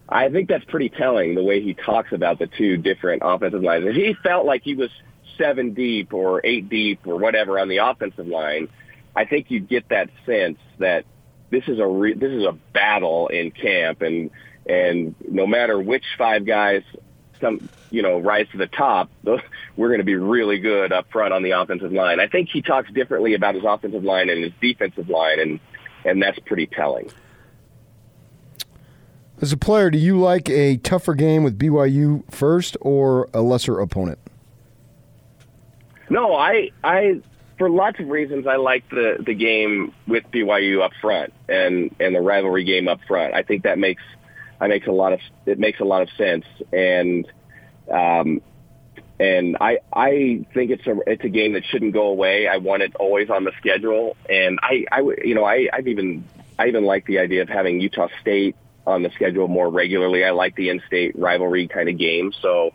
I 0.09 0.29
think 0.29 0.47
that's 0.47 0.65
pretty 0.65 0.89
telling 0.89 1.35
the 1.35 1.43
way 1.43 1.61
he 1.61 1.73
talks 1.73 2.13
about 2.13 2.39
the 2.39 2.47
two 2.47 2.77
different 2.77 3.23
offensive 3.25 3.61
lines. 3.61 3.85
If 3.85 3.95
he 3.95 4.15
felt 4.23 4.45
like 4.45 4.63
he 4.63 4.73
was 4.73 4.89
seven 5.37 5.73
deep 5.73 6.13
or 6.13 6.41
eight 6.43 6.69
deep 6.69 7.05
or 7.05 7.17
whatever 7.17 7.59
on 7.59 7.67
the 7.67 7.77
offensive 7.77 8.27
line, 8.27 8.69
I 9.15 9.25
think 9.25 9.51
you 9.51 9.59
get 9.59 9.89
that 9.89 10.09
sense 10.25 10.59
that 10.79 11.05
this 11.49 11.63
is 11.67 11.79
a 11.79 11.87
re- 11.87 12.13
this 12.13 12.31
is 12.31 12.43
a 12.43 12.53
battle 12.73 13.27
in 13.27 13.51
camp, 13.51 14.01
and 14.01 14.31
and 14.65 15.15
no 15.27 15.45
matter 15.45 15.79
which 15.79 16.03
five 16.17 16.45
guys 16.45 16.83
come 17.39 17.69
you 17.89 18.01
know 18.01 18.19
rise 18.19 18.47
to 18.51 18.57
the 18.57 18.67
top, 18.67 19.09
we're 19.23 19.89
going 19.89 19.99
to 19.99 20.05
be 20.05 20.15
really 20.15 20.59
good 20.59 20.93
up 20.93 21.11
front 21.11 21.33
on 21.33 21.43
the 21.43 21.51
offensive 21.51 21.91
line. 21.91 22.19
I 22.19 22.27
think 22.27 22.49
he 22.49 22.61
talks 22.61 22.91
differently 22.91 23.33
about 23.33 23.55
his 23.55 23.63
offensive 23.65 24.03
line 24.03 24.29
and 24.29 24.43
his 24.43 24.53
defensive 24.61 25.09
line, 25.09 25.39
and 25.39 25.59
and 26.05 26.21
that's 26.21 26.39
pretty 26.39 26.67
telling. 26.67 27.09
As 29.39 29.51
a 29.51 29.57
player, 29.57 29.91
do 29.91 29.99
you 29.99 30.19
like 30.19 30.49
a 30.49 30.77
tougher 30.77 31.13
game 31.13 31.43
with 31.43 31.59
BYU 31.59 32.23
first 32.31 32.75
or 32.81 33.29
a 33.33 33.41
lesser 33.41 33.79
opponent? 33.79 34.17
No, 36.09 36.35
I 36.35 36.71
I 36.83 37.21
for 37.57 37.69
lots 37.69 37.99
of 37.99 38.07
reasons 38.07 38.47
I 38.47 38.55
like 38.55 38.89
the 38.89 39.17
the 39.23 39.35
game 39.35 39.93
with 40.07 40.23
BYU 40.31 40.83
up 40.83 40.91
front 41.01 41.33
and 41.47 41.93
and 41.99 42.15
the 42.15 42.21
rivalry 42.21 42.63
game 42.63 42.87
up 42.87 42.99
front. 43.07 43.35
I 43.35 43.43
think 43.43 43.63
that 43.63 43.77
makes 43.77 44.01
I 44.59 44.67
makes 44.67 44.87
a 44.87 44.91
lot 44.91 45.13
of 45.13 45.19
it 45.45 45.59
makes 45.59 45.79
a 45.79 45.85
lot 45.85 46.01
of 46.01 46.09
sense 46.17 46.45
and 46.73 47.27
um 47.91 48.41
and 49.19 49.57
I 49.59 49.79
I 49.93 50.45
think 50.53 50.71
it's 50.71 50.87
a 50.87 50.97
it's 51.05 51.23
a 51.23 51.29
game 51.29 51.53
that 51.53 51.63
shouldn't 51.65 51.93
go 51.93 52.07
away. 52.07 52.47
I 52.47 52.57
want 52.57 52.81
it 52.81 52.95
always 52.95 53.29
on 53.29 53.43
the 53.43 53.51
schedule 53.59 54.17
and 54.29 54.59
I 54.63 54.85
I 54.91 55.01
you 55.23 55.35
know 55.35 55.43
I 55.43 55.67
I've 55.71 55.87
even 55.87 56.23
I 56.57 56.67
even 56.67 56.85
like 56.85 57.05
the 57.05 57.19
idea 57.19 57.43
of 57.43 57.49
having 57.49 57.79
Utah 57.79 58.07
State 58.21 58.55
on 58.87 59.03
the 59.03 59.11
schedule 59.11 59.49
more 59.49 59.69
regularly. 59.69 60.23
I 60.23 60.31
like 60.31 60.55
the 60.55 60.69
in-state 60.69 61.19
rivalry 61.19 61.67
kind 61.67 61.89
of 61.89 61.97
game. 61.97 62.31
So 62.41 62.71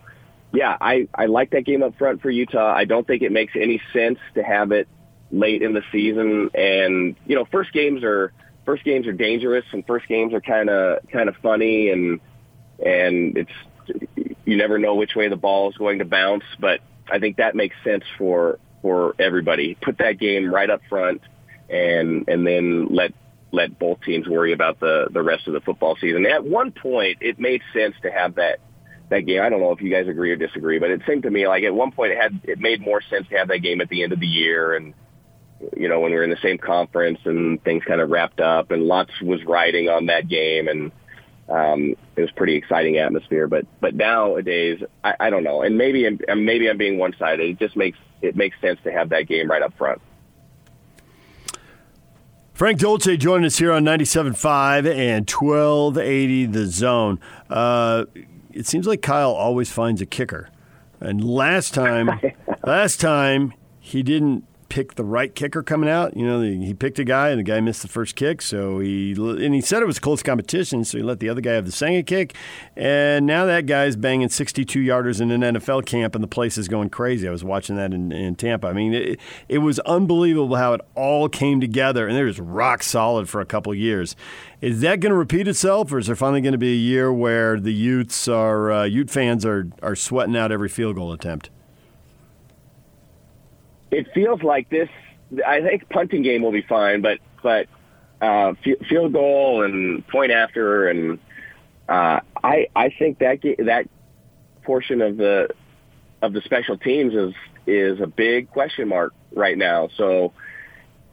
yeah, 0.53 0.77
I, 0.79 1.07
I 1.15 1.25
like 1.25 1.49
that 1.49 1.65
game 1.65 1.81
up 1.81 1.97
front 1.97 2.21
for 2.21 2.29
Utah. 2.29 2.71
I 2.71 2.85
don't 2.85 3.05
think 3.05 3.23
it 3.23 3.31
makes 3.31 3.53
any 3.55 3.81
sense 3.91 4.19
to 4.35 4.43
have 4.43 4.71
it 4.71 4.87
late 5.31 5.63
in 5.63 5.73
the 5.73 5.81
season. 5.91 6.51
And, 6.53 7.15
you 7.25 7.35
know, 7.35 7.45
first 7.51 7.73
games 7.73 8.03
are, 8.03 8.31
first 8.63 8.83
games 8.83 9.07
are 9.07 9.13
dangerous 9.13 9.65
and 9.71 9.83
first 9.87 10.07
games 10.07 10.35
are 10.35 10.41
kind 10.41 10.69
of, 10.69 10.99
kind 11.11 11.27
of 11.27 11.35
funny 11.41 11.89
and, 11.89 12.21
and 12.85 13.35
it's, 13.35 13.51
you 14.45 14.55
never 14.55 14.77
know 14.77 14.93
which 14.93 15.15
way 15.15 15.29
the 15.29 15.35
ball 15.35 15.71
is 15.71 15.77
going 15.77 15.97
to 15.99 16.05
bounce, 16.05 16.43
but 16.59 16.79
I 17.11 17.17
think 17.17 17.37
that 17.37 17.55
makes 17.55 17.75
sense 17.83 18.03
for, 18.19 18.59
for 18.83 19.15
everybody. 19.17 19.75
Put 19.81 19.97
that 19.97 20.19
game 20.19 20.53
right 20.53 20.69
up 20.69 20.81
front 20.87 21.21
and, 21.69 22.29
and 22.29 22.45
then 22.45 22.89
let, 22.91 23.13
let 23.53 23.77
both 23.77 24.01
teams 24.01 24.27
worry 24.27 24.51
about 24.51 24.79
the, 24.79 25.07
the 25.11 25.21
rest 25.21 25.47
of 25.47 25.53
the 25.53 25.61
football 25.61 25.95
season. 26.01 26.25
At 26.25 26.43
one 26.43 26.71
point, 26.71 27.19
it 27.21 27.39
made 27.39 27.61
sense 27.71 27.95
to 28.01 28.11
have 28.11 28.35
that 28.35 28.59
that 29.09 29.21
game. 29.21 29.41
I 29.41 29.49
don't 29.49 29.59
know 29.59 29.71
if 29.71 29.81
you 29.81 29.91
guys 29.91 30.07
agree 30.07 30.31
or 30.31 30.35
disagree, 30.35 30.79
but 30.79 30.89
it 30.89 31.01
seemed 31.07 31.23
to 31.23 31.29
me 31.29 31.47
like 31.47 31.63
at 31.63 31.73
one 31.73 31.91
point 31.91 32.13
it 32.13 32.17
had 32.21 32.41
it 32.43 32.59
made 32.59 32.81
more 32.81 33.01
sense 33.09 33.27
to 33.29 33.37
have 33.37 33.47
that 33.49 33.59
game 33.59 33.79
at 33.79 33.89
the 33.89 34.03
end 34.03 34.11
of 34.11 34.19
the 34.19 34.27
year 34.27 34.73
and 34.75 34.93
you 35.77 35.87
know 35.87 35.99
when 36.01 36.11
we 36.11 36.17
were 36.17 36.23
in 36.23 36.29
the 36.29 36.37
same 36.41 36.57
conference 36.57 37.19
and 37.25 37.63
things 37.63 37.83
kind 37.85 38.01
of 38.01 38.09
wrapped 38.09 38.41
up 38.41 38.71
and 38.71 38.83
lots 38.83 39.11
was 39.21 39.43
riding 39.45 39.87
on 39.87 40.07
that 40.07 40.27
game 40.27 40.67
and 40.67 40.91
um, 41.49 41.95
it 42.15 42.21
was 42.21 42.31
pretty 42.31 42.55
exciting 42.55 42.97
atmosphere. 42.97 43.47
But 43.47 43.65
but 43.79 43.93
nowadays 43.93 44.81
I, 45.03 45.13
I 45.19 45.29
don't 45.29 45.43
know, 45.43 45.61
and 45.61 45.77
maybe 45.77 46.09
maybe 46.35 46.69
I'm 46.69 46.77
being 46.77 46.97
one 46.97 47.13
sided. 47.19 47.49
It 47.49 47.59
just 47.59 47.75
makes 47.75 47.99
it 48.21 48.35
makes 48.35 48.59
sense 48.61 48.79
to 48.85 48.91
have 48.91 49.09
that 49.09 49.27
game 49.27 49.49
right 49.49 49.61
up 49.61 49.77
front. 49.77 50.01
Frank 52.53 52.77
Dolce 52.79 53.17
joining 53.17 53.47
us 53.47 53.57
here 53.57 53.71
on 53.71 53.83
97.5 53.83 54.87
and 54.87 55.27
1280 55.27 56.45
The 56.45 56.67
Zone. 56.67 57.19
Uh, 57.49 58.05
it 58.51 58.67
seems 58.67 58.85
like 58.85 59.01
Kyle 59.01 59.31
always 59.31 59.71
finds 59.71 60.01
a 60.01 60.05
kicker. 60.05 60.49
And 60.99 61.23
last 61.23 61.73
time, 61.73 62.11
last 62.63 63.01
time 63.01 63.55
he 63.79 64.03
didn't 64.03 64.45
pick 64.73 64.95
the 64.95 65.05
right 65.05 65.35
kicker 65.35 65.61
coming 65.61 65.87
out. 65.87 66.17
You 66.17 66.25
know, 66.25 66.41
he 66.41 66.73
picked 66.73 66.97
a 66.97 67.03
guy 67.03 67.29
and 67.29 67.37
the 67.37 67.43
guy 67.43 67.59
missed 67.59 67.83
the 67.83 67.87
first 67.87 68.15
kick. 68.15 68.41
So 68.41 68.79
he 68.79 69.11
and 69.11 69.53
he 69.53 69.61
said 69.61 69.83
it 69.83 69.85
was 69.85 69.99
close 69.99 70.23
competition. 70.23 70.83
So 70.83 70.97
he 70.97 71.03
let 71.03 71.19
the 71.19 71.29
other 71.29 71.41
guy 71.41 71.51
have 71.51 71.67
the 71.67 71.71
second 71.71 72.07
kick. 72.07 72.35
And 72.75 73.27
now 73.27 73.45
that 73.45 73.67
guy's 73.67 73.95
banging 73.95 74.29
62 74.29 74.79
yarders 74.79 75.21
in 75.21 75.29
an 75.29 75.41
NFL 75.41 75.85
camp, 75.85 76.15
and 76.15 76.23
the 76.23 76.27
place 76.27 76.57
is 76.57 76.67
going 76.67 76.89
crazy. 76.89 77.27
I 77.27 77.31
was 77.31 77.43
watching 77.43 77.75
that 77.75 77.93
in, 77.93 78.11
in 78.11 78.33
Tampa. 78.33 78.65
I 78.65 78.73
mean, 78.73 78.95
it, 78.95 79.19
it 79.47 79.59
was 79.59 79.77
unbelievable 79.81 80.55
how 80.55 80.73
it 80.73 80.81
all 80.95 81.29
came 81.29 81.61
together, 81.61 82.07
and 82.07 82.17
they're 82.17 82.27
just 82.27 82.39
rock 82.39 82.81
solid 82.81 83.29
for 83.29 83.41
a 83.41 83.45
couple 83.45 83.75
years. 83.75 84.15
Is 84.59 84.81
that 84.81 85.01
going 85.01 85.11
to 85.11 85.15
repeat 85.15 85.47
itself, 85.47 85.91
or 85.91 85.99
is 85.99 86.07
there 86.07 86.15
finally 86.15 86.41
going 86.41 86.53
to 86.53 86.57
be 86.57 86.73
a 86.73 86.75
year 86.75 87.13
where 87.13 87.59
the 87.59 87.73
Utes 87.73 88.27
are 88.27 88.71
uh, 88.71 88.83
Ute 88.85 89.11
fans 89.11 89.45
are 89.45 89.67
are 89.83 89.95
sweating 89.95 90.35
out 90.35 90.51
every 90.51 90.69
field 90.69 90.95
goal 90.95 91.13
attempt? 91.13 91.51
It 93.93 94.07
feels 94.13 94.41
like 94.41 94.69
this. 94.69 94.89
I 95.45 95.61
think 95.61 95.89
punting 95.89 96.23
game 96.23 96.41
will 96.41 96.51
be 96.51 96.63
fine, 96.63 97.01
but 97.01 97.19
but 97.41 97.67
uh, 98.21 98.53
field 98.89 99.13
goal 99.13 99.63
and 99.63 100.07
point 100.07 100.31
after, 100.31 100.89
and 100.89 101.19
uh, 101.87 102.19
I 102.43 102.67
I 102.75 102.89
think 102.97 103.19
that 103.19 103.41
that 103.59 103.89
portion 104.63 105.01
of 105.01 105.17
the 105.17 105.49
of 106.21 106.33
the 106.33 106.41
special 106.41 106.77
teams 106.77 107.13
is 107.13 107.33
is 107.67 107.99
a 108.01 108.07
big 108.07 108.49
question 108.49 108.87
mark 108.87 109.13
right 109.33 109.57
now. 109.57 109.89
So 109.97 110.33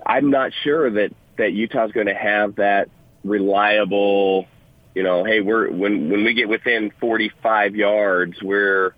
I'm 0.05 0.31
not 0.31 0.53
sure 0.65 0.91
that 0.91 1.13
that 1.37 1.53
Utah's 1.53 1.93
going 1.93 2.07
to 2.07 2.15
have 2.15 2.57
that 2.57 2.89
reliable. 3.25 4.47
You 4.95 5.03
know, 5.03 5.25
hey, 5.25 5.41
we're 5.41 5.71
when 5.71 6.11
when 6.11 6.25
we 6.25 6.35
get 6.35 6.49
within 6.49 6.93
45 7.01 7.77
yards, 7.77 8.43
we're 8.43 8.95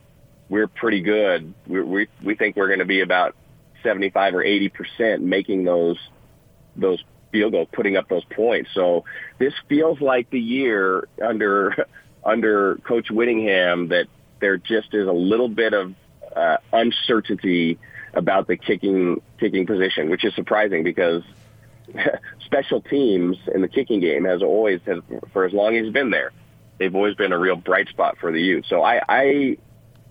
we're 0.48 0.68
pretty 0.68 1.00
good. 1.00 1.54
We 1.66 1.82
we, 1.82 2.08
we 2.22 2.34
think 2.34 2.56
we're 2.56 2.68
going 2.68 2.80
to 2.80 2.84
be 2.84 3.00
about 3.00 3.36
75 3.82 4.34
or 4.34 4.42
80 4.42 4.68
percent 4.68 5.22
making 5.22 5.64
those 5.64 5.98
those 6.76 7.02
field 7.30 7.52
goals, 7.52 7.68
putting 7.72 7.96
up 7.96 8.08
those 8.08 8.24
points. 8.24 8.70
So 8.74 9.04
this 9.38 9.54
feels 9.68 10.00
like 10.00 10.30
the 10.30 10.40
year 10.40 11.08
under 11.22 11.86
under 12.24 12.76
Coach 12.84 13.10
Whittingham 13.10 13.88
that 13.88 14.06
there 14.40 14.56
just 14.56 14.94
is 14.94 15.08
a 15.08 15.12
little 15.12 15.48
bit 15.48 15.72
of 15.72 15.94
uh, 16.36 16.58
uncertainty 16.72 17.78
about 18.14 18.46
the 18.46 18.56
kicking 18.56 19.20
kicking 19.38 19.66
position, 19.66 20.10
which 20.10 20.24
is 20.24 20.34
surprising 20.34 20.84
because 20.84 21.22
special 22.44 22.80
teams 22.80 23.36
in 23.52 23.62
the 23.62 23.68
kicking 23.68 24.00
game 24.00 24.24
has 24.24 24.42
always 24.42 24.80
has, 24.86 24.98
for 25.32 25.44
as 25.44 25.52
long 25.52 25.76
as 25.76 25.84
he's 25.84 25.92
been 25.92 26.10
there, 26.10 26.32
they've 26.78 26.94
always 26.94 27.14
been 27.14 27.32
a 27.32 27.38
real 27.38 27.56
bright 27.56 27.88
spot 27.88 28.18
for 28.18 28.30
the 28.30 28.40
Utes. 28.40 28.68
So 28.68 28.82
I, 28.82 29.00
I 29.08 29.56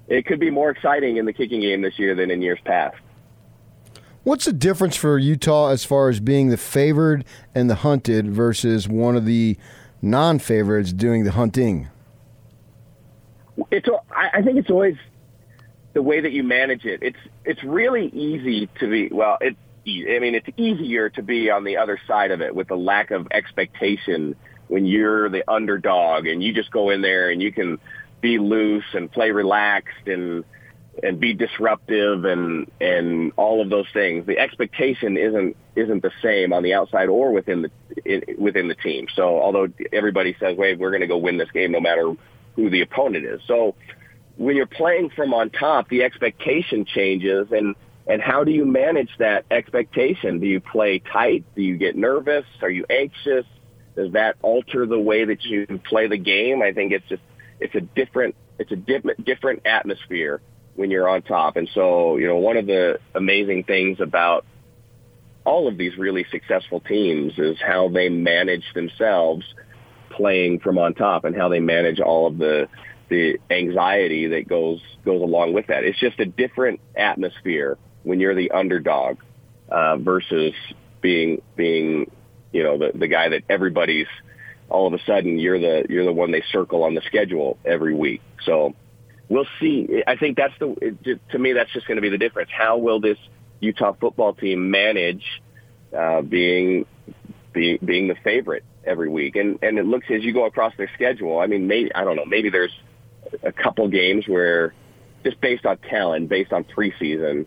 it 0.08 0.26
could 0.26 0.40
be 0.40 0.50
more 0.50 0.70
exciting 0.70 1.18
in 1.18 1.26
the 1.26 1.34
kicking 1.34 1.62
game 1.62 1.82
this 1.82 1.98
year 1.98 2.16
than 2.16 2.32
in 2.32 2.42
years 2.42 2.60
past. 2.66 2.98
What's 4.24 4.46
the 4.46 4.54
difference 4.54 4.96
for 4.96 5.18
Utah 5.18 5.70
as 5.70 5.84
far 5.84 6.08
as 6.10 6.20
being 6.20 6.50
the 6.50 6.58
favored 6.58 7.26
and 7.56 7.70
the 7.70 7.76
hunted 7.76 8.30
versus 8.30 8.88
one 8.88 9.16
of 9.16 9.26
the 9.26 9.58
non-favorites 10.02 10.94
doing 10.94 11.24
the 11.24 11.32
hunting? 11.32 11.90
It's. 13.72 13.88
I 14.16 14.42
think 14.44 14.58
it's 14.58 14.70
always 14.70 14.96
the 15.94 16.02
way 16.02 16.22
that 16.22 16.32
you 16.32 16.44
manage 16.44 16.86
it. 16.86 17.02
It's 17.02 17.18
it's 17.46 17.64
really 17.64 18.08
easy 18.10 18.68
to 18.80 18.90
be. 18.90 19.10
Well, 19.12 19.38
it. 19.42 19.56
I 19.88 20.20
mean, 20.20 20.36
it's 20.36 20.48
easier 20.58 21.10
to 21.10 21.24
be 21.24 21.50
on 21.50 21.64
the 21.64 21.78
other 21.78 22.00
side 22.08 22.30
of 22.30 22.42
it 22.42 22.56
with 22.56 22.68
the 22.68 22.78
lack 22.78 23.10
of 23.10 23.28
expectation 23.32 24.36
when 24.68 24.86
you're 24.86 25.28
the 25.30 25.44
underdog 25.52 26.28
and 26.28 26.44
you 26.44 26.54
just 26.54 26.70
go 26.70 26.92
in 26.92 27.02
there 27.02 27.32
and 27.32 27.42
you 27.42 27.52
can 27.52 27.80
be 28.22 28.38
loose 28.38 28.86
and 28.94 29.12
play 29.12 29.32
relaxed 29.32 30.08
and 30.08 30.46
and 31.04 31.20
be 31.20 31.34
disruptive 31.34 32.26
and 32.26 32.70
and 32.80 33.32
all 33.38 33.62
of 33.62 33.70
those 33.70 33.88
things. 33.94 34.26
The 34.26 34.38
expectation 34.38 35.18
isn't 35.18 35.56
isn't 35.76 36.02
the 36.02 36.12
same 36.22 36.54
on 36.54 36.64
the 36.64 36.74
outside 36.74 37.10
or 37.10 37.32
within 37.32 37.64
the 37.64 37.72
in, 38.06 38.24
within 38.38 38.68
the 38.68 38.76
team. 38.76 39.08
So 39.16 39.42
although 39.42 39.68
everybody 39.94 40.36
says, 40.40 40.58
"Wait, 40.58 40.78
we're 40.80 40.92
going 40.92 41.02
to 41.02 41.08
go 41.08 41.18
win 41.18 41.38
this 41.38 41.52
game 41.52 41.72
no 41.72 41.80
matter 41.80 42.14
who 42.56 42.70
the 42.70 42.82
opponent 42.82 43.26
is," 43.26 43.42
so 43.48 43.76
when 44.38 44.56
you're 44.56 44.66
playing 44.66 45.12
from 45.16 45.34
on 45.34 45.50
top, 45.50 45.90
the 45.90 46.04
expectation 46.04 46.86
changes 46.86 47.48
and. 47.52 47.76
And 48.08 48.20
how 48.20 48.44
do 48.44 48.52
you 48.52 48.66
manage 48.66 49.12
that 49.20 49.46
expectation? 49.52 50.40
Do 50.40 50.48
you 50.48 50.60
play 50.60 50.98
tight? 51.00 51.46
Do 51.56 51.62
you 51.62 51.78
get 51.78 51.96
nervous? 51.96 52.46
Are 52.64 52.70
you 52.70 52.84
anxious? 52.90 53.46
Does 53.96 54.14
that 54.14 54.38
alter 54.42 54.88
the 54.88 55.00
way 55.00 55.24
that 55.24 55.44
you 55.44 55.80
play 55.88 56.08
the 56.08 56.18
game? 56.18 56.64
I 56.64 56.74
think 56.74 56.94
it's 56.94 57.08
just 57.08 57.22
it's 57.60 57.76
a 57.76 57.80
different 57.80 58.36
it's 58.58 58.72
a 58.72 58.76
different 58.76 59.24
different 59.24 59.66
atmosphere 59.66 60.42
when 60.76 60.92
you're 60.92 61.10
on 61.10 61.22
top. 61.22 61.58
And 61.58 61.70
so, 61.74 62.18
you 62.18 62.28
know, 62.28 62.38
one 62.38 62.58
of 62.58 62.66
the 62.66 63.00
amazing 63.16 63.64
things 63.64 64.00
about 64.00 64.46
all 65.46 65.68
of 65.68 65.78
these 65.78 65.98
really 65.98 66.26
successful 66.32 66.80
teams 66.80 67.34
is 67.38 67.58
how 67.60 67.90
they 67.90 68.10
manage 68.10 68.64
themselves 68.74 69.44
playing 70.12 70.60
from 70.60 70.78
on 70.78 70.94
top 70.94 71.24
and 71.26 71.36
how 71.36 71.50
they 71.50 71.60
manage 71.60 72.00
all 72.00 72.28
of 72.28 72.38
the 72.38 72.68
the 73.10 73.38
anxiety 73.50 74.28
that 74.28 74.48
goes 74.48 74.80
goes 75.04 75.22
along 75.22 75.54
with 75.54 75.68
that. 75.68 75.84
It's 75.84 76.00
just 76.00 76.20
a 76.20 76.26
different 76.26 76.80
atmosphere 76.96 77.78
when 78.04 78.20
you're 78.20 78.36
the 78.36 78.52
underdog 78.52 79.18
uh, 79.70 79.98
versus 79.98 80.54
being 81.02 81.42
being 81.56 82.12
you 82.52 82.64
know 82.64 82.78
the 82.78 82.92
the 82.98 83.08
guy 83.08 83.30
that 83.30 83.44
everybody's 83.50 84.08
all 84.70 84.88
of 84.88 84.94
a 84.94 85.04
sudden 85.06 85.40
you're 85.40 85.60
the 85.60 85.86
you're 85.90 86.06
the 86.06 86.14
one 86.14 86.32
they 86.32 86.44
circle 86.52 86.84
on 86.84 86.96
the 86.96 87.02
schedule 87.02 87.58
every 87.66 87.94
week. 87.94 88.22
So 88.46 88.76
we'll 89.32 89.48
see. 89.62 90.04
I 90.06 90.18
think 90.18 90.38
that's 90.38 90.54
the 90.60 91.18
to 91.32 91.40
me 91.40 91.54
that's 91.54 91.72
just 91.72 91.88
going 91.88 91.96
to 91.96 92.02
be 92.02 92.10
the 92.10 92.18
difference. 92.18 92.50
How 92.56 92.78
will 92.78 93.00
this 93.00 93.18
Utah 93.62 93.94
football 94.00 94.34
team 94.34 94.70
manage 94.70 95.24
uh, 95.98 96.22
being 96.22 96.86
being 97.54 97.80
being 97.84 98.08
the 98.10 98.16
favorite 98.24 98.64
every 98.84 99.10
week? 99.10 99.38
And 99.38 99.58
and 99.64 99.80
it 99.80 99.86
looks 99.86 100.08
as 100.14 100.24
you 100.24 100.34
go 100.34 100.46
across 100.46 100.74
their 100.78 100.92
schedule. 100.94 101.40
I 101.40 101.48
mean, 101.48 101.66
maybe 101.66 101.96
I 101.96 102.04
don't 102.04 102.18
know. 102.18 102.26
Maybe 102.26 102.50
there's 102.50 102.78
a 103.42 103.54
couple 103.54 103.88
games 103.88 104.28
where 104.28 104.74
just 105.24 105.40
based 105.40 105.66
on 105.66 105.78
talent, 105.78 106.28
based 106.28 106.52
on 106.52 106.66
preseason, 106.66 107.46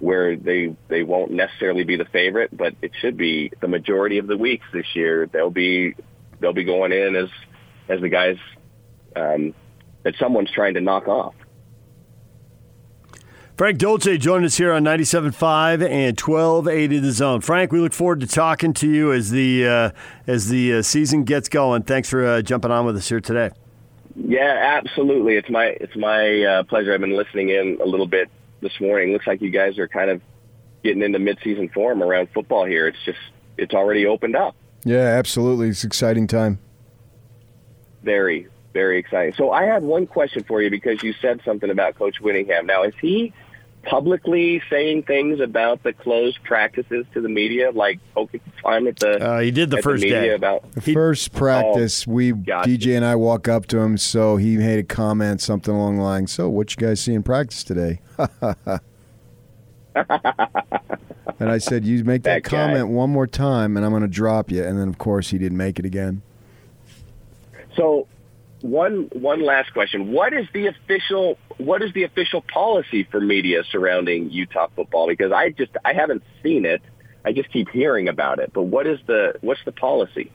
where 0.00 0.36
they 0.36 0.76
they 0.88 1.02
won't 1.02 1.30
necessarily 1.30 1.84
be 1.84 1.96
the 1.96 2.04
favorite, 2.12 2.54
but 2.54 2.74
it 2.82 2.92
should 3.00 3.16
be 3.16 3.50
the 3.62 3.68
majority 3.68 4.18
of 4.18 4.26
the 4.26 4.36
weeks 4.36 4.66
this 4.72 4.86
year. 4.94 5.26
They'll 5.32 5.50
be 5.50 5.94
they'll 6.40 6.52
be 6.52 6.64
going 6.64 6.92
in 6.92 7.16
as 7.16 7.30
as 7.88 8.02
the 8.02 8.10
guys 8.10 8.36
um, 9.16 9.54
that 10.02 10.14
someone's 10.18 10.50
trying 10.50 10.74
to 10.74 10.80
knock 10.80 11.08
off. 11.08 11.34
Frank 13.56 13.78
Dolce 13.78 14.16
joined 14.16 14.44
us 14.44 14.56
here 14.56 14.72
on 14.72 14.82
97.5 14.82 15.86
and 15.88 16.18
1280 16.18 16.98
The 16.98 17.12
Zone. 17.12 17.40
Frank, 17.42 17.70
we 17.70 17.80
look 17.80 17.92
forward 17.92 18.20
to 18.20 18.26
talking 18.26 18.72
to 18.74 18.88
you 18.88 19.12
as 19.12 19.30
the 19.30 19.66
uh, 19.66 19.90
as 20.26 20.48
the 20.48 20.74
uh, 20.74 20.82
season 20.82 21.24
gets 21.24 21.48
going. 21.48 21.82
Thanks 21.82 22.08
for 22.08 22.26
uh, 22.26 22.42
jumping 22.42 22.70
on 22.70 22.86
with 22.86 22.96
us 22.96 23.08
here 23.08 23.20
today. 23.20 23.50
Yeah, 24.16 24.78
absolutely. 24.78 25.36
It's 25.36 25.50
my 25.50 25.66
it's 25.66 25.94
my 25.96 26.42
uh, 26.42 26.62
pleasure. 26.64 26.94
I've 26.94 27.00
been 27.00 27.16
listening 27.16 27.50
in 27.50 27.78
a 27.80 27.86
little 27.86 28.06
bit 28.06 28.30
this 28.60 28.72
morning. 28.80 29.12
Looks 29.12 29.26
like 29.26 29.40
you 29.42 29.50
guys 29.50 29.78
are 29.78 29.88
kind 29.88 30.10
of 30.10 30.22
getting 30.82 31.02
into 31.02 31.18
midseason 31.18 31.72
form 31.72 32.02
around 32.02 32.28
football 32.34 32.64
here. 32.64 32.88
It's 32.88 33.02
just 33.04 33.18
it's 33.58 33.74
already 33.74 34.06
opened 34.06 34.34
up. 34.34 34.56
Yeah, 34.84 34.96
absolutely. 34.96 35.68
It's 35.68 35.84
exciting 35.84 36.26
time. 36.26 36.58
Very, 38.02 38.48
very 38.72 38.98
exciting. 38.98 39.34
So 39.34 39.50
I 39.50 39.64
had 39.64 39.82
one 39.82 40.06
question 40.06 40.44
for 40.44 40.62
you 40.62 40.70
because 40.70 41.02
you 41.02 41.12
said 41.14 41.40
something 41.44 41.70
about 41.70 41.96
Coach 41.96 42.20
Whittingham. 42.20 42.66
Now, 42.66 42.82
is 42.82 42.94
he 43.00 43.32
publicly 43.82 44.62
saying 44.70 45.02
things 45.02 45.40
about 45.40 45.82
the 45.82 45.92
closed 45.92 46.42
practices 46.44 47.04
to 47.14 47.20
the 47.20 47.28
media, 47.28 47.70
like 47.70 47.98
okay, 48.16 48.40
I'm 48.64 48.86
at 48.86 48.98
the 48.98 49.22
uh, 49.22 49.40
he 49.40 49.50
did 49.50 49.70
the 49.70 49.82
first 49.82 50.02
the 50.02 50.10
day 50.10 50.30
about 50.30 50.70
the 50.72 50.80
first 50.80 51.32
practice. 51.32 52.06
Oh, 52.08 52.12
we 52.12 52.32
gotcha. 52.32 52.70
DJ 52.70 52.96
and 52.96 53.04
I 53.04 53.16
walk 53.16 53.48
up 53.48 53.66
to 53.68 53.78
him, 53.78 53.98
so 53.98 54.36
he 54.36 54.56
made 54.56 54.78
a 54.78 54.84
comment 54.84 55.40
something 55.40 55.74
along 55.74 55.96
the 55.96 56.02
line. 56.02 56.26
So, 56.26 56.48
what 56.48 56.74
you 56.74 56.80
guys 56.80 57.00
see 57.00 57.14
in 57.14 57.22
practice 57.22 57.64
today? 57.64 58.00
and 59.94 61.50
I 61.50 61.58
said, 61.58 61.84
"You 61.84 62.02
make 62.04 62.22
that, 62.22 62.44
that 62.44 62.48
comment 62.48 62.88
one 62.88 63.10
more 63.10 63.26
time, 63.26 63.76
and 63.76 63.84
I'm 63.84 63.92
going 63.92 64.02
to 64.02 64.08
drop 64.08 64.50
you." 64.50 64.64
And 64.64 64.78
then, 64.78 64.88
of 64.88 64.98
course, 64.98 65.30
he 65.30 65.38
didn't 65.38 65.58
make 65.58 65.78
it 65.78 65.84
again. 65.84 66.22
So, 67.76 68.06
one 68.62 69.08
one 69.12 69.44
last 69.44 69.72
question: 69.72 70.12
What 70.12 70.32
is 70.32 70.46
the 70.52 70.66
official 70.66 71.38
what 71.58 71.82
is 71.82 71.92
the 71.92 72.04
official 72.04 72.42
policy 72.42 73.04
for 73.04 73.20
media 73.20 73.62
surrounding 73.70 74.30
Utah 74.30 74.68
football? 74.74 75.08
Because 75.08 75.32
I 75.32 75.50
just 75.50 75.72
I 75.84 75.92
haven't 75.92 76.22
seen 76.42 76.64
it. 76.64 76.82
I 77.24 77.32
just 77.32 77.52
keep 77.52 77.68
hearing 77.68 78.08
about 78.08 78.38
it. 78.38 78.52
But 78.52 78.62
what 78.62 78.86
is 78.86 78.98
the 79.06 79.34
what's 79.40 79.64
the 79.64 79.72
policy? 79.72 80.30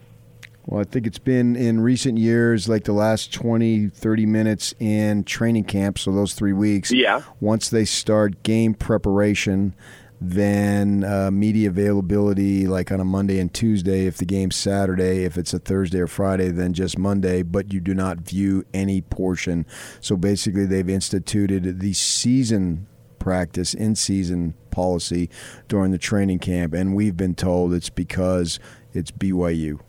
Well, 0.68 0.82
I 0.82 0.84
think 0.84 1.08
it's 1.08 1.20
been 1.20 1.56
in 1.56 1.80
recent 1.80 2.18
years, 2.18 2.68
like 2.68 2.84
the 2.84 2.92
last 2.92 3.32
20, 3.34 3.88
30 3.88 4.26
minutes 4.26 4.74
in 4.80 5.24
training 5.24 5.64
camp, 5.64 5.98
so 5.98 6.12
those 6.12 6.34
three 6.34 6.52
weeks. 6.52 6.92
Yeah. 6.92 7.22
Once 7.40 7.70
they 7.70 7.86
start 7.86 8.44
game 8.44 8.74
preparation, 8.74 9.74
then 10.20 11.04
uh, 11.04 11.30
media 11.32 11.70
availability, 11.70 12.66
like 12.66 12.92
on 12.92 13.00
a 13.00 13.06
Monday 13.06 13.40
and 13.40 13.54
Tuesday, 13.54 14.08
if 14.08 14.18
the 14.18 14.26
game's 14.26 14.56
Saturday, 14.56 15.26
if 15.26 15.38
it's 15.38 15.54
a 15.54 15.60
Thursday 15.60 16.00
or 16.00 16.08
Friday, 16.08 16.50
then 16.50 16.74
just 16.74 16.98
Monday, 16.98 17.44
but 17.44 17.72
you 17.72 17.80
do 17.80 17.94
not 17.94 18.18
view 18.20 18.66
any 18.74 19.02
portion. 19.02 19.66
So 20.02 20.16
basically, 20.16 20.66
they've 20.66 20.90
instituted 20.90 21.80
the 21.80 21.94
season 21.94 22.88
practice 23.20 23.74
in 23.74 23.96
season 23.96 24.56
policy 24.72 25.30
during 25.68 25.92
the 25.92 25.98
training 25.98 26.40
camp, 26.40 26.74
and 26.74 26.96
we've 26.96 27.18
been 27.18 27.36
told 27.36 27.74
it's 27.74 27.90
because 27.90 28.60
it's 28.94 29.12
BYU. 29.12 29.80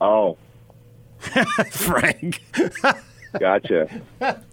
Oh. 0.00 0.36
Frank. 1.70 2.40
gotcha. 3.38 4.00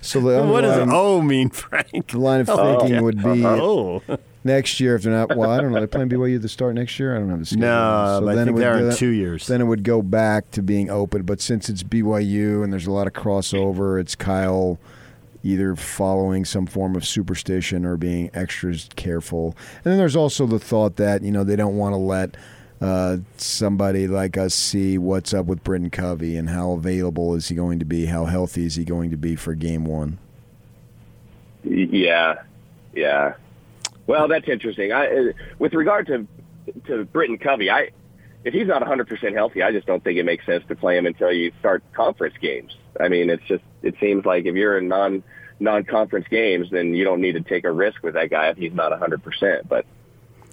So 0.00 0.20
the 0.20 0.42
what 0.42 0.62
does 0.62 0.88
"oh" 0.90 1.22
mean, 1.22 1.50
Frank? 1.50 2.08
The 2.08 2.18
line 2.18 2.40
of 2.40 2.48
oh. 2.50 2.78
thinking 2.78 2.98
oh. 2.98 3.02
would 3.02 3.22
be 3.22 3.44
oh. 3.44 4.02
next 4.44 4.80
year 4.80 4.96
if 4.96 5.02
they're 5.02 5.12
not. 5.12 5.36
Well, 5.36 5.50
I 5.50 5.60
don't 5.60 5.72
know. 5.72 5.78
They're 5.78 5.86
playing 5.86 6.08
BYU 6.08 6.40
the 6.40 6.48
start 6.48 6.74
next 6.74 6.98
year. 6.98 7.14
I 7.14 7.18
don't 7.18 7.30
have 7.30 7.40
the 7.40 7.46
schedule. 7.46 7.62
No, 7.62 8.20
so 8.20 8.28
I 8.28 8.34
then 8.34 8.46
think 8.46 8.48
it 8.48 8.52
would, 8.52 8.62
they're 8.62 8.90
in 8.90 8.96
two 8.96 9.08
years. 9.08 9.46
Then 9.46 9.60
it 9.60 9.64
would 9.64 9.84
go 9.84 10.02
back 10.02 10.50
to 10.52 10.62
being 10.62 10.90
open. 10.90 11.22
But 11.22 11.40
since 11.40 11.68
it's 11.68 11.82
BYU 11.82 12.64
and 12.64 12.72
there's 12.72 12.86
a 12.86 12.92
lot 12.92 13.06
of 13.06 13.12
crossover, 13.12 14.00
it's 14.00 14.14
Kyle 14.14 14.78
either 15.42 15.74
following 15.74 16.44
some 16.44 16.66
form 16.66 16.94
of 16.94 17.06
superstition 17.06 17.84
or 17.84 17.96
being 17.96 18.30
extra 18.34 18.74
careful. 18.96 19.56
And 19.76 19.92
then 19.92 19.98
there's 19.98 20.16
also 20.16 20.46
the 20.46 20.58
thought 20.58 20.96
that 20.96 21.22
you 21.22 21.30
know 21.30 21.44
they 21.44 21.56
don't 21.56 21.76
want 21.76 21.92
to 21.92 21.98
let 21.98 22.36
uh, 22.80 23.18
somebody 23.36 24.08
like 24.08 24.36
us 24.38 24.54
see 24.54 24.96
what's 24.96 25.34
up 25.34 25.46
with 25.46 25.62
Britton 25.62 25.90
Covey 25.90 26.36
and 26.36 26.48
how 26.48 26.72
available 26.72 27.34
is 27.34 27.48
he 27.48 27.54
going 27.54 27.78
to 27.78 27.84
be, 27.84 28.06
how 28.06 28.24
healthy 28.24 28.64
is 28.64 28.76
he 28.76 28.84
going 28.84 29.10
to 29.10 29.16
be 29.16 29.36
for 29.36 29.54
game 29.54 29.84
one. 29.84 30.18
Yeah, 31.62 32.42
yeah. 32.94 33.34
Well, 34.06 34.28
that's 34.28 34.48
interesting. 34.48 34.92
I, 34.92 35.06
uh, 35.06 35.32
with 35.58 35.74
regard 35.74 36.06
to 36.06 36.26
to 36.86 37.04
Britton 37.04 37.38
Covey, 37.38 37.70
I 37.70 37.90
if 38.44 38.54
he's 38.54 38.66
not 38.66 38.82
100% 38.82 39.34
healthy, 39.34 39.62
I 39.62 39.70
just 39.72 39.86
don't 39.86 40.02
think 40.02 40.18
it 40.18 40.24
makes 40.24 40.46
sense 40.46 40.64
to 40.68 40.74
play 40.74 40.96
him 40.96 41.06
until 41.06 41.30
you 41.30 41.52
start 41.58 41.82
conference 41.92 42.34
games. 42.40 42.74
I 42.98 43.08
mean, 43.08 43.28
it's 43.28 43.44
just 43.44 43.62
it 43.82 43.94
seems 44.00 44.24
like 44.24 44.46
if 44.46 44.54
you're 44.54 44.78
in 44.78 44.88
non 44.88 45.22
non 45.58 45.84
conference 45.84 46.26
games, 46.28 46.68
then 46.70 46.94
you 46.94 47.04
don't 47.04 47.20
need 47.20 47.32
to 47.32 47.42
take 47.42 47.64
a 47.64 47.70
risk 47.70 48.02
with 48.02 48.14
that 48.14 48.30
guy 48.30 48.48
if 48.48 48.56
he's 48.56 48.72
not 48.72 48.98
100%. 48.98 49.68
But 49.68 49.84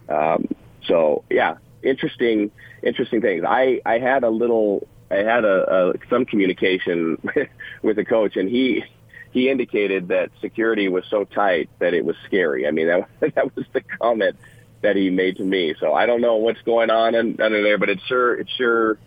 um, 0.09 0.47
so 0.85 1.23
yeah, 1.29 1.55
interesting 1.83 2.51
interesting 2.83 3.21
things. 3.21 3.43
I 3.47 3.81
I 3.85 3.99
had 3.99 4.23
a 4.23 4.29
little 4.29 4.87
I 5.09 5.17
had 5.17 5.45
a, 5.45 5.89
a 5.89 5.93
some 6.09 6.25
communication 6.25 7.17
with 7.81 7.95
the 7.95 8.05
coach, 8.05 8.35
and 8.35 8.49
he 8.49 8.83
he 9.31 9.49
indicated 9.49 10.07
that 10.09 10.31
security 10.41 10.89
was 10.89 11.05
so 11.09 11.23
tight 11.23 11.69
that 11.79 11.93
it 11.93 12.05
was 12.05 12.15
scary. 12.25 12.67
I 12.67 12.71
mean, 12.71 12.87
that 13.19 13.35
that 13.35 13.55
was 13.55 13.65
the 13.73 13.81
comment 13.81 14.35
that 14.81 14.95
he 14.95 15.09
made 15.09 15.37
to 15.37 15.43
me. 15.43 15.75
So 15.79 15.93
I 15.93 16.05
don't 16.05 16.21
know 16.21 16.35
what's 16.35 16.61
going 16.61 16.89
on 16.89 17.15
under 17.15 17.63
there, 17.63 17.77
but 17.77 17.89
it 17.89 17.99
sure 18.07 18.39
it 18.39 18.49
sure 18.57 18.97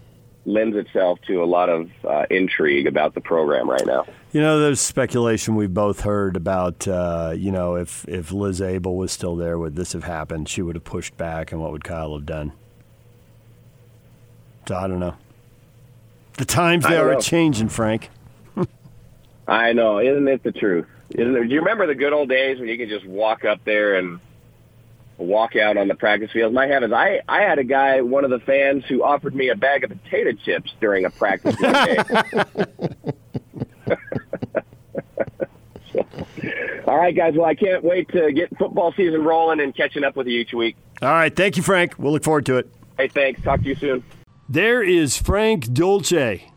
lends 0.47 0.77
itself 0.77 1.18
to 1.27 1.43
a 1.43 1.45
lot 1.45 1.68
of 1.68 1.91
uh, 2.09 2.25
intrigue 2.31 2.87
about 2.87 3.14
the 3.14 3.21
program 3.21 3.68
right 3.68 3.85
now. 3.87 4.07
You 4.33 4.41
know, 4.41 4.59
there's 4.59 4.81
speculation 4.81 5.55
we've 5.55 5.73
both 5.73 6.01
heard 6.01 6.37
about. 6.37 6.89
Uh, 6.89 7.35
you 7.37 7.53
know, 7.53 7.77
if 7.77 8.07
if 8.09 8.33
Liz 8.33 8.61
Abel 8.61 8.97
was 8.97 9.12
still 9.12 9.37
there, 9.37 9.59
would 9.59 9.77
this 9.77 9.93
have 9.93 10.05
happened? 10.05 10.49
She 10.49 10.62
would 10.62 10.77
have 10.77 10.85
pushed 10.85 11.16
back, 11.16 11.53
and 11.53 11.61
what 11.61 11.73
would 11.73 11.85
Kyle 11.85 12.14
have 12.14 12.27
done? 12.27 12.53
So 14.66 14.76
I 14.76 14.86
don't 14.86 15.00
know. 15.00 15.14
The 16.36 16.44
times 16.44 16.86
they 16.86 16.96
are 16.96 17.16
changing, 17.20 17.68
Frank. 17.68 18.08
I 19.48 19.72
know, 19.72 19.98
isn't 19.98 20.26
it 20.28 20.42
the 20.42 20.52
truth? 20.52 20.86
Isn't 21.11 21.36
it? 21.36 21.48
Do 21.48 21.54
you 21.54 21.61
remember 21.61 21.86
the 21.86 21.94
good 21.94 22.12
old 22.12 22.28
days 22.28 22.58
when 22.58 22.68
you 22.68 22.78
could 22.78 22.88
just 22.88 23.04
walk 23.04 23.44
up 23.44 23.64
there 23.64 23.96
and 23.96 24.20
walk 25.18 25.56
out 25.56 25.76
on 25.76 25.88
the 25.88 25.94
practice 25.94 26.30
field? 26.30 26.54
My 26.54 26.66
heavens, 26.66 26.92
I 26.92 27.20
I 27.28 27.42
had 27.42 27.58
a 27.58 27.64
guy, 27.64 28.00
one 28.00 28.24
of 28.24 28.30
the 28.30 28.38
fans, 28.38 28.84
who 28.88 29.02
offered 29.02 29.34
me 29.34 29.48
a 29.48 29.56
bag 29.56 29.84
of 29.84 29.90
potato 29.90 30.32
chips 30.44 30.72
during 30.80 31.04
a 31.04 31.11
practice 31.11 31.56
one 31.61 31.72
day. 31.72 31.96
All 36.86 36.96
right, 36.96 37.14
guys. 37.14 37.34
Well, 37.34 37.46
I 37.46 37.54
can't 37.54 37.84
wait 37.84 38.08
to 38.11 38.32
get 38.32 38.56
football 38.56 38.92
season 38.92 39.24
rolling 39.24 39.61
and 39.61 39.74
catching 39.74 40.04
up 40.04 40.16
with 40.16 40.26
you 40.26 40.40
each 40.40 40.52
week. 40.52 40.76
All 41.02 41.08
right, 41.08 41.34
thank 41.34 41.56
you, 41.56 41.62
Frank. 41.62 41.98
We'll 41.98 42.12
look 42.12 42.24
forward 42.24 42.46
to 42.46 42.56
it. 42.58 42.72
Hey, 42.96 43.08
thanks. 43.08 43.42
Talk 43.42 43.62
to 43.62 43.68
you 43.68 43.74
soon. 43.74 44.04
There 44.51 44.82
is 44.82 45.16
Frank 45.16 45.72
Dolce, 45.72 46.51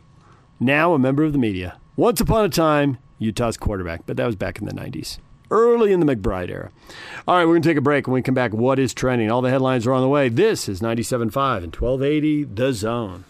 now 0.58 0.94
a 0.94 0.98
member 0.98 1.22
of 1.22 1.32
the 1.32 1.38
media. 1.38 1.78
Once 1.94 2.20
upon 2.20 2.44
a 2.44 2.48
time, 2.48 2.98
Utah's 3.20 3.56
quarterback, 3.56 4.04
but 4.04 4.16
that 4.16 4.26
was 4.26 4.34
back 4.34 4.58
in 4.58 4.66
the 4.66 4.72
90s, 4.72 5.18
early 5.48 5.92
in 5.92 6.00
the 6.00 6.16
McBride 6.16 6.50
era. 6.50 6.72
All 7.28 7.36
right, 7.36 7.44
we're 7.44 7.52
going 7.52 7.62
to 7.62 7.68
take 7.68 7.76
a 7.78 7.80
break. 7.80 8.08
When 8.08 8.14
we 8.14 8.22
come 8.22 8.34
back, 8.34 8.52
what 8.52 8.80
is 8.80 8.94
trending? 8.94 9.30
All 9.30 9.42
the 9.42 9.50
headlines 9.50 9.86
are 9.86 9.92
on 9.92 10.02
the 10.02 10.08
way. 10.08 10.28
This 10.28 10.68
is 10.68 10.80
97.5 10.80 11.62
and 11.62 11.72
1280 11.72 12.42
The 12.42 12.72
Zone. 12.72 13.26